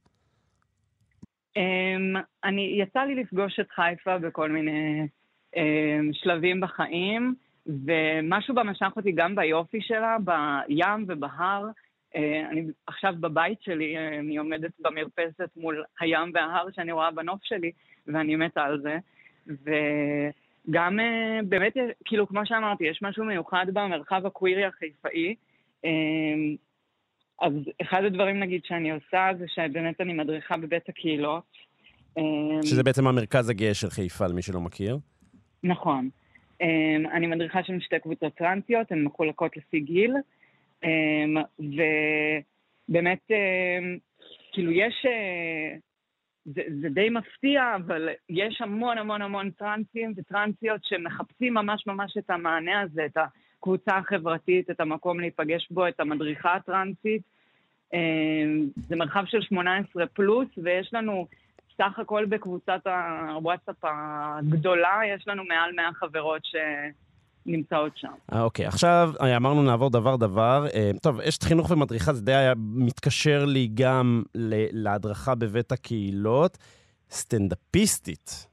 Um, 1.58 2.18
אני, 2.44 2.78
יצא 2.82 3.00
לי 3.00 3.14
לפגוש 3.14 3.60
את 3.60 3.70
חיפה 3.70 4.18
בכל 4.18 4.50
מיני 4.50 5.06
um, 5.54 5.58
שלבים 6.12 6.60
בחיים, 6.60 7.34
ומשהו 7.66 8.54
בה 8.54 8.62
משך 8.62 8.92
אותי 8.96 9.12
גם 9.12 9.34
ביופי 9.34 9.78
שלה, 9.80 10.16
בים 10.24 11.04
ובהר. 11.08 11.64
אה, 12.16 12.48
אני 12.50 12.64
עכשיו 12.86 13.14
בבית 13.20 13.62
שלי, 13.62 13.96
אה, 13.96 14.18
אני 14.18 14.36
עומדת 14.36 14.70
במרפסת 14.80 15.50
מול 15.56 15.84
הים 16.00 16.30
וההר 16.34 16.66
שאני 16.74 16.92
רואה 16.92 17.10
בנוף 17.10 17.40
שלי, 17.42 17.72
ואני 18.06 18.36
מתה 18.36 18.62
על 18.62 18.80
זה. 18.80 18.98
וגם 19.46 21.00
אה, 21.00 21.40
באמת, 21.48 21.72
כאילו, 22.04 22.28
כמו 22.28 22.40
שאמרתי, 22.44 22.84
יש 22.84 23.02
משהו 23.02 23.24
מיוחד 23.24 23.66
במרחב 23.72 24.26
הקווירי 24.26 24.64
החיפאי. 24.64 25.34
אז 27.40 27.52
אחד 27.82 28.04
הדברים, 28.04 28.40
נגיד, 28.40 28.60
שאני 28.64 28.90
עושה, 28.90 29.28
זה 29.38 29.44
שבאמת 29.48 30.00
אני 30.00 30.12
מדריכה 30.12 30.56
בבית 30.56 30.88
הקהילות. 30.88 31.62
שזה 32.64 32.82
בעצם 32.82 33.06
המרכז 33.06 33.48
הגאה 33.48 33.74
של 33.74 33.90
חיפה, 33.90 34.26
למי 34.26 34.42
שלא 34.42 34.60
מכיר. 34.60 34.98
נכון. 35.64 36.08
אני 37.12 37.26
מדריכה 37.26 37.64
שם 37.64 37.80
שתי 37.80 37.98
קבוצות 37.98 38.34
טרנסיות, 38.34 38.92
הן 38.92 39.02
מחולקות 39.02 39.56
לפי 39.56 39.80
גיל, 39.80 40.14
ובאמת, 42.88 43.30
כאילו, 44.52 44.72
יש... 44.72 45.06
אה, 45.06 45.76
זה, 46.44 46.62
זה 46.80 46.88
די 46.88 47.10
מפתיע, 47.10 47.76
אבל 47.76 48.08
יש 48.28 48.60
המון 48.60 48.98
המון 48.98 49.22
המון 49.22 49.50
טרנסים 49.50 50.12
וטרנסיות 50.16 50.84
שמחפשים 50.84 51.54
ממש 51.54 51.86
ממש 51.86 52.16
את 52.18 52.30
המענה 52.30 52.80
הזה, 52.80 53.06
את 53.06 53.16
הקבוצה 53.16 53.96
החברתית, 53.96 54.70
את 54.70 54.80
המקום 54.80 55.20
להיפגש 55.20 55.68
בו, 55.70 55.88
את 55.88 56.00
המדריכה 56.00 56.54
הטרנסית. 56.54 57.22
זה 58.88 58.96
מרחב 58.96 59.24
של 59.26 59.42
18 59.42 60.06
פלוס, 60.06 60.48
ויש 60.62 60.94
לנו 60.94 61.26
סך 61.76 61.98
הכל 61.98 62.24
בקבוצת 62.24 62.86
הוואטסאפ 63.28 63.84
הגדולה, 63.84 65.00
יש 65.14 65.28
לנו 65.28 65.44
מעל 65.44 65.72
100 65.72 65.92
חברות 65.92 66.44
ש... 66.44 66.54
נמצאות 67.46 67.92
שם. 67.96 68.12
אה, 68.32 68.42
אוקיי, 68.42 68.66
עכשיו 68.66 69.12
אה, 69.20 69.36
אמרנו 69.36 69.62
נעבור 69.62 69.90
דבר-דבר. 69.90 70.66
אה, 70.74 70.90
טוב, 71.02 71.20
אשת 71.20 71.42
חינוך 71.42 71.70
ומדריכה, 71.70 72.12
זה 72.12 72.24
די 72.24 72.34
היה 72.34 72.52
מתקשר 72.56 73.44
לי 73.44 73.68
גם 73.74 74.22
להדרכה 74.72 75.34
בבית 75.34 75.72
הקהילות. 75.72 76.58
סטנדאפיסטית. 77.10 78.46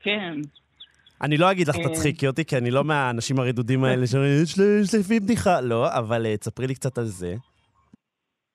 כן. 0.00 0.34
אני 1.22 1.36
לא 1.36 1.50
אגיד 1.50 1.68
לך 1.68 1.76
תצחיקי 1.76 2.26
אותי, 2.26 2.44
כי 2.44 2.56
אני 2.56 2.70
לא 2.70 2.84
מהאנשים 2.84 3.38
הרדודים 3.38 3.84
האלה 3.84 4.06
שאומרים, 4.06 4.32
יש 4.82 4.94
לפי 4.94 5.20
בדיחה. 5.20 5.60
לא, 5.60 5.98
אבל 5.98 6.36
תספרי 6.36 6.66
לי 6.66 6.74
קצת 6.74 6.98
על 6.98 7.04
זה. 7.04 7.34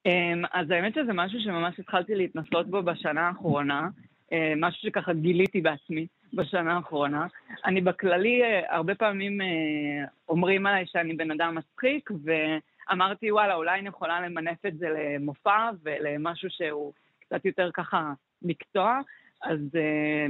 אמ, 0.05 0.43
אז 0.53 0.71
האמת 0.71 0.93
שזה 0.93 1.13
משהו 1.13 1.39
שממש 1.39 1.79
התחלתי 1.79 2.15
להתנסות 2.15 2.67
בו 2.67 2.83
בשנה 2.83 3.27
האחרונה, 3.27 3.89
אה, 4.33 4.53
משהו 4.57 4.81
שככה 4.81 5.13
גיליתי 5.13 5.61
בעצמי 5.61 6.07
בשנה 6.33 6.75
האחרונה. 6.75 7.27
אני 7.65 7.81
בכללי, 7.81 8.43
אה, 8.43 8.75
הרבה 8.75 8.95
פעמים 8.95 9.41
אה, 9.41 10.05
אומרים 10.29 10.65
עליי 10.65 10.85
שאני 10.87 11.13
בן 11.13 11.31
אדם 11.31 11.55
מצחיק, 11.55 12.09
ואמרתי, 12.23 13.31
וואלה, 13.31 13.55
אולי 13.55 13.79
אני 13.79 13.89
יכולה 13.89 14.21
למנף 14.21 14.65
את 14.65 14.77
זה 14.77 14.87
למופע 14.89 15.69
ולמשהו 15.83 16.49
שהוא 16.49 16.93
קצת 17.19 17.45
יותר 17.45 17.69
ככה 17.73 18.13
מקצוע. 18.41 18.99
אז 19.43 19.59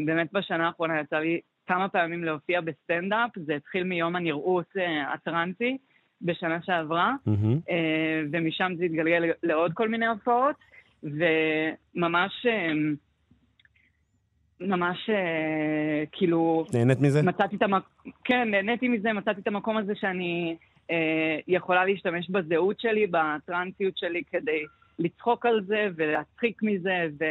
באמת 0.05 0.33
בשנה 0.33 0.67
האחרונה 0.67 0.99
יצא 0.99 1.17
לי 1.19 1.39
כמה 1.67 1.89
פעמים 1.89 2.23
להופיע 2.23 2.61
בסטנדאפ, 2.61 3.29
זה 3.35 3.55
התחיל 3.55 3.83
מיום 3.83 4.15
הנראות 4.15 4.73
הטרנסי. 5.13 5.77
בשנה 6.21 6.61
שעברה, 6.61 7.13
mm-hmm. 7.27 7.71
ומשם 8.31 8.71
זה 8.77 8.85
התגלגל 8.85 9.31
לעוד 9.43 9.73
כל 9.73 9.89
מיני 9.89 10.07
הופעות, 10.07 10.55
וממש... 11.03 12.45
ממש 14.61 15.09
אה, 15.09 16.03
כאילו... 16.11 16.65
נהנית 16.73 16.99
מזה? 17.01 17.21
מצאתי 17.21 17.55
את 17.55 17.61
המקום... 17.61 18.11
כן, 18.23 18.47
נהניתי 18.51 18.87
מזה, 18.87 19.13
מצאתי 19.13 19.41
את 19.41 19.47
המקום 19.47 19.77
הזה 19.77 19.93
שאני 19.95 20.55
אה, 20.91 21.39
יכולה 21.47 21.85
להשתמש 21.85 22.29
בזהות 22.29 22.79
שלי, 22.79 23.07
בטרנסיות 23.07 23.97
שלי, 23.97 24.21
כדי 24.31 24.63
לצחוק 24.99 25.45
על 25.45 25.63
זה 25.67 25.87
ולהצחיק 25.95 26.63
מזה, 26.63 27.07
ו... 27.19 27.25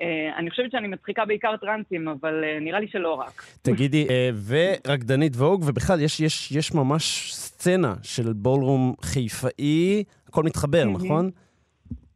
אה, 0.00 0.38
אני 0.38 0.50
חושבת 0.50 0.70
שאני 0.70 0.88
מצחיקה 0.88 1.24
בעיקר 1.24 1.56
טרנסים, 1.56 2.08
אבל 2.08 2.44
אה, 2.44 2.58
נראה 2.60 2.80
לי 2.80 2.88
שלא 2.88 3.14
רק. 3.14 3.42
תגידי, 3.62 4.06
אה, 4.10 4.30
ורקדנית 4.46 5.36
ווג, 5.36 5.64
ובכלל, 5.66 6.00
יש, 6.00 6.20
יש, 6.20 6.52
יש 6.52 6.74
ממש 6.74 7.34
סצנה 7.34 7.94
של 8.02 8.32
בולרום 8.32 8.94
חיפאי, 9.02 10.04
הכל 10.28 10.42
מתחבר, 10.42 10.84
נכון? 10.84 11.30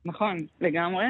נכון, 0.04 0.36
לגמרי. 0.60 1.04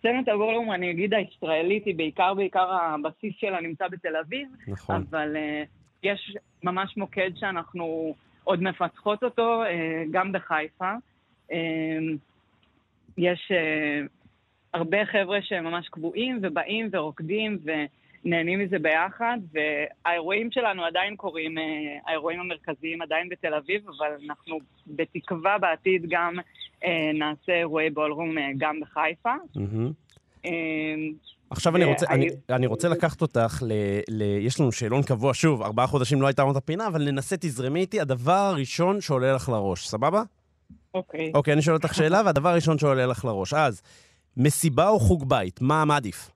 סצנת 0.00 0.28
הבולרום, 0.28 0.72
אני 0.72 0.90
אגיד, 0.90 1.14
הישראלית, 1.14 1.84
היא 1.86 1.94
בעיקר, 1.94 2.34
בעיקר 2.34 2.72
הבסיס 2.72 3.34
שלה 3.38 3.60
נמצא 3.60 3.88
בתל 3.88 4.16
אביב. 4.16 4.48
נכון. 4.68 5.04
אבל 5.10 5.36
יש 6.02 6.36
ממש 6.62 6.96
מוקד 6.96 7.30
שאנחנו 7.36 8.14
עוד 8.44 8.62
מפתחות 8.62 9.24
אותו, 9.24 9.62
גם 10.10 10.32
בחיפה. 10.32 10.92
יש 13.18 13.52
הרבה 14.74 15.06
חבר'ה 15.06 15.42
שהם 15.42 15.64
ממש 15.64 15.88
קבועים 15.88 16.38
ובאים 16.42 16.88
ורוקדים 16.92 17.58
ונהנים 18.24 18.58
מזה 18.58 18.78
ביחד, 18.78 19.38
והאירועים 19.52 20.50
שלנו 20.50 20.84
עדיין 20.84 21.16
קורים, 21.16 21.58
אה, 21.58 21.64
האירועים 22.06 22.40
המרכזיים 22.40 23.02
עדיין 23.02 23.28
בתל 23.28 23.54
אביב, 23.54 23.88
אבל 23.88 24.10
אנחנו 24.26 24.58
בתקווה 24.86 25.58
בעתיד 25.58 26.06
גם 26.08 26.34
נעשה 27.14 27.52
אירועי 27.52 27.90
בולרום 27.90 28.38
אה, 28.38 28.50
גם 28.58 28.80
בחיפה. 28.80 29.34
עכשיו 31.50 31.76
אני 31.76 31.84
רוצה, 31.84 32.06
אני, 32.10 32.28
אני 32.50 32.66
רוצה 32.66 32.88
לקחת 32.88 33.22
אותך, 33.22 33.62
ל, 33.66 33.72
ל, 34.08 34.22
יש 34.22 34.60
לנו 34.60 34.72
שאלון 34.72 35.02
קבוע, 35.02 35.34
שוב, 35.34 35.62
ארבעה 35.62 35.86
חודשים 35.86 36.22
לא 36.22 36.26
הייתה 36.26 36.42
לנו 36.42 36.50
את 36.52 36.56
הפינה, 36.56 36.86
אבל 36.86 37.04
ננסה, 37.10 37.36
תזרמי 37.36 37.80
איתי, 37.80 38.00
הדבר 38.00 38.32
הראשון 38.32 39.00
שעולה 39.00 39.32
לך 39.32 39.48
לראש, 39.48 39.88
סבבה? 39.88 40.22
אוקיי. 40.94 41.32
אוקיי, 41.34 41.54
אני 41.54 41.62
שואל 41.62 41.76
אותך 41.76 41.94
שאלה, 41.94 42.22
והדבר 42.26 42.48
הראשון 42.48 42.78
שעולה 42.78 43.06
לך 43.06 43.24
לראש. 43.24 43.54
אז, 43.54 43.82
מסיבה 44.36 44.88
או 44.88 45.00
חוג 45.00 45.28
בית? 45.28 45.60
מה, 45.60 45.84
מה 45.84 45.96
עדיף? 45.96 46.30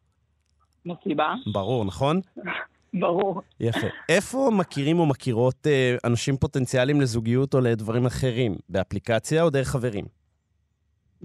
מסיבה. 0.87 1.35
ברור, 1.53 1.85
נכון? 1.85 2.21
ברור. 3.01 3.43
יפה. 3.61 3.87
איפה 4.09 4.51
מכירים 4.53 4.99
או 4.99 5.07
מכירות 5.07 5.67
אה, 5.67 5.97
אנשים 6.05 6.37
פוטנציאליים 6.37 7.01
לזוגיות 7.01 7.55
או 7.55 7.61
לדברים 7.61 8.07
אחרים? 8.07 8.55
באפליקציה 8.69 9.43
או 9.43 9.51
דרך 9.51 9.69
חברים? 9.69 10.05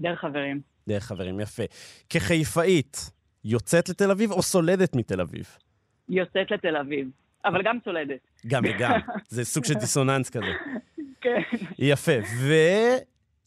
דרך 0.00 0.20
חברים. 0.20 0.60
דרך 0.88 1.04
חברים, 1.04 1.40
יפה. 1.40 1.62
כחיפאית, 2.10 3.10
יוצאת 3.44 3.88
לתל 3.88 4.10
אביב 4.10 4.30
או 4.30 4.42
סולדת 4.42 4.96
מתל 4.96 5.20
אביב? 5.20 5.56
יוצאת 6.08 6.50
לתל 6.50 6.76
אביב, 6.76 7.08
אבל 7.44 7.62
גם 7.64 7.78
סולדת. 7.84 8.20
גם 8.46 8.62
וגם. 8.68 9.00
זה 9.28 9.44
סוג 9.44 9.64
של 9.64 9.74
דיסוננס 9.74 10.30
כזה. 10.30 10.52
כן. 11.20 11.40
יפה. 11.78 12.12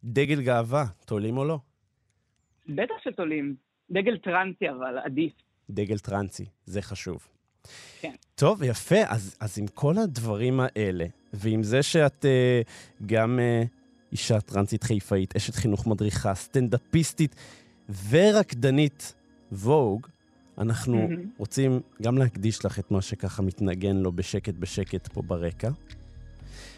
ודגל 0.03 0.41
גאווה, 0.41 0.85
תולים 1.05 1.37
או 1.37 1.45
לא? 1.45 1.57
בטח 2.69 2.93
שתולים. 3.03 3.55
דגל 3.91 4.17
טרנסי 4.17 4.69
אבל, 4.69 4.97
עדיף. 5.03 5.33
דגל 5.69 5.97
טרנסי, 5.97 6.45
זה 6.65 6.81
חשוב. 6.81 7.27
כן. 8.01 8.13
טוב, 8.35 8.63
יפה. 8.63 9.01
אז, 9.07 9.37
אז 9.39 9.59
עם 9.59 9.67
כל 9.67 9.93
הדברים 10.03 10.59
האלה, 10.59 11.05
ועם 11.33 11.63
זה 11.63 11.83
שאת 11.83 12.25
uh, 12.25 13.05
גם 13.05 13.39
uh, 13.39 13.82
אישה 14.14 14.41
טרנסית 14.41 14.84
חיפאית, 14.84 15.36
אשת 15.36 15.55
חינוך 15.55 15.88
מדריכה, 15.88 16.36
סטנדאפיסטית 16.36 17.36
ורקדנית 18.09 19.14
ווג, 19.51 20.07
אנחנו 20.57 21.07
mm-hmm. 21.09 21.28
רוצים 21.38 21.80
גם 22.01 22.18
להקדיש 22.18 22.66
לך 22.66 22.80
את 22.80 22.91
מה 22.91 23.01
שככה 23.01 23.41
מתנגן 23.41 23.95
לו 23.95 24.11
בשקט 24.11 24.53
בשקט 24.59 25.07
פה 25.07 25.22
ברקע. 25.22 25.70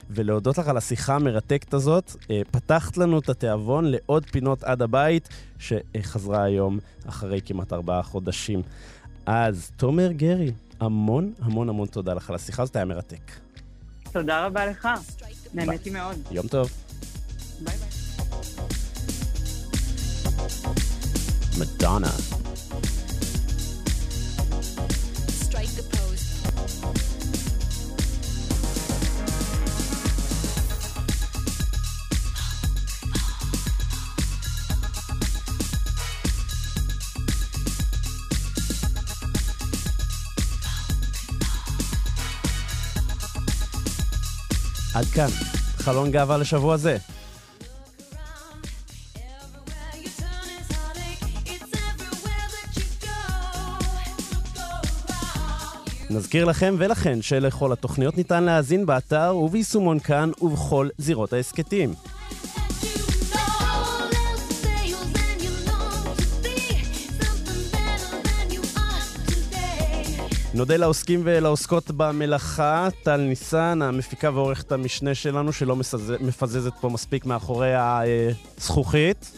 ולהודות 0.09 0.57
לך 0.57 0.67
על 0.67 0.77
השיחה 0.77 1.15
המרתקת 1.15 1.73
הזאת. 1.73 2.11
אה, 2.31 2.41
פתחת 2.51 2.97
לנו 2.97 3.19
את 3.19 3.29
התיאבון 3.29 3.85
לעוד 3.85 4.25
פינות 4.25 4.63
עד 4.63 4.81
הבית, 4.81 5.29
שחזרה 5.59 6.43
היום 6.43 6.79
אחרי 7.05 7.41
כמעט 7.45 7.73
ארבעה 7.73 8.03
חודשים. 8.03 8.61
אז 9.25 9.71
תומר 9.77 10.11
גרי, 10.11 10.51
המון 10.79 11.33
המון 11.41 11.69
המון 11.69 11.87
תודה 11.87 12.13
לך 12.13 12.29
על 12.29 12.35
השיחה 12.35 12.63
הזאת, 12.63 12.75
היה 12.75 12.85
מרתק. 12.85 13.31
תודה 14.11 14.45
רבה 14.45 14.65
לך, 14.65 14.89
נהניתי 15.53 15.89
מאוד. 15.89 16.17
יום 16.31 16.47
טוב. 16.47 16.84
ביי 17.59 17.77
ביי. 17.77 17.89
מדונה. 21.57 22.11
עד 44.95 45.05
כאן, 45.05 45.27
חלון 45.77 46.11
גאווה 46.11 46.37
לשבוע 46.37 46.77
זה. 46.77 46.97
נזכיר 56.15 56.45
לכם 56.45 56.75
ולכן 56.77 57.21
שלכל 57.21 57.71
התוכניות 57.71 58.17
ניתן 58.17 58.43
להאזין 58.43 58.85
באתר 58.85 59.35
וביישומון 59.35 59.99
כאן 59.99 60.31
ובכל 60.41 60.89
זירות 60.97 61.33
ההסכתים. 61.33 61.93
נודה 70.53 70.77
לעוסקים 70.77 71.21
ולעוסקות 71.23 71.91
במלאכה, 71.91 72.87
טל 73.03 73.17
ניסן, 73.17 73.79
המפיקה 73.81 74.29
ועורכת 74.33 74.71
המשנה 74.71 75.15
שלנו, 75.15 75.53
שלא 75.53 75.75
מפזזת 76.19 76.73
פה 76.81 76.89
מספיק 76.89 77.25
מאחורי 77.25 77.71
הזכוכית. 77.75 79.31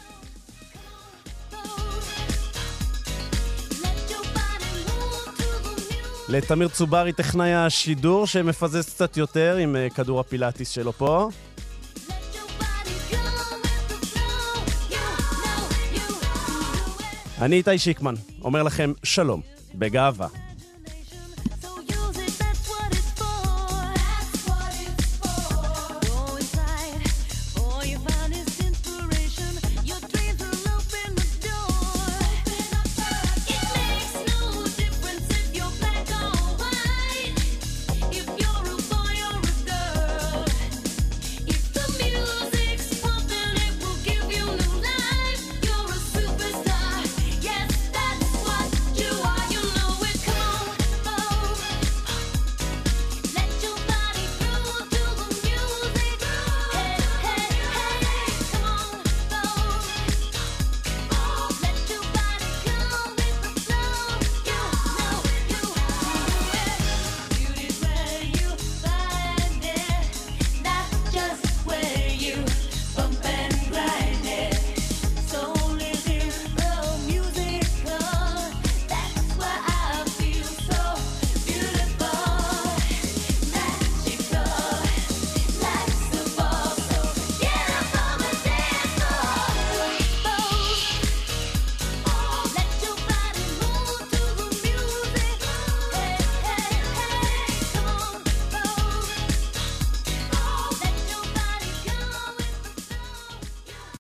לתמיר 6.29 6.67
צוברי, 6.67 7.13
טכנאי 7.13 7.53
השידור, 7.53 8.27
שמפזז 8.27 8.85
קצת 8.85 9.17
יותר 9.17 9.55
עם 9.55 9.75
אה, 9.75 9.89
כדור 9.89 10.19
הפילאטיס 10.19 10.69
שלו 10.69 10.93
פה. 10.93 11.29
אני 17.41 17.55
איתי 17.55 17.77
שיקמן, 17.77 18.13
אומר 18.41 18.63
לכם 18.63 18.93
שלום, 19.03 19.41
בגאווה. 19.75 20.46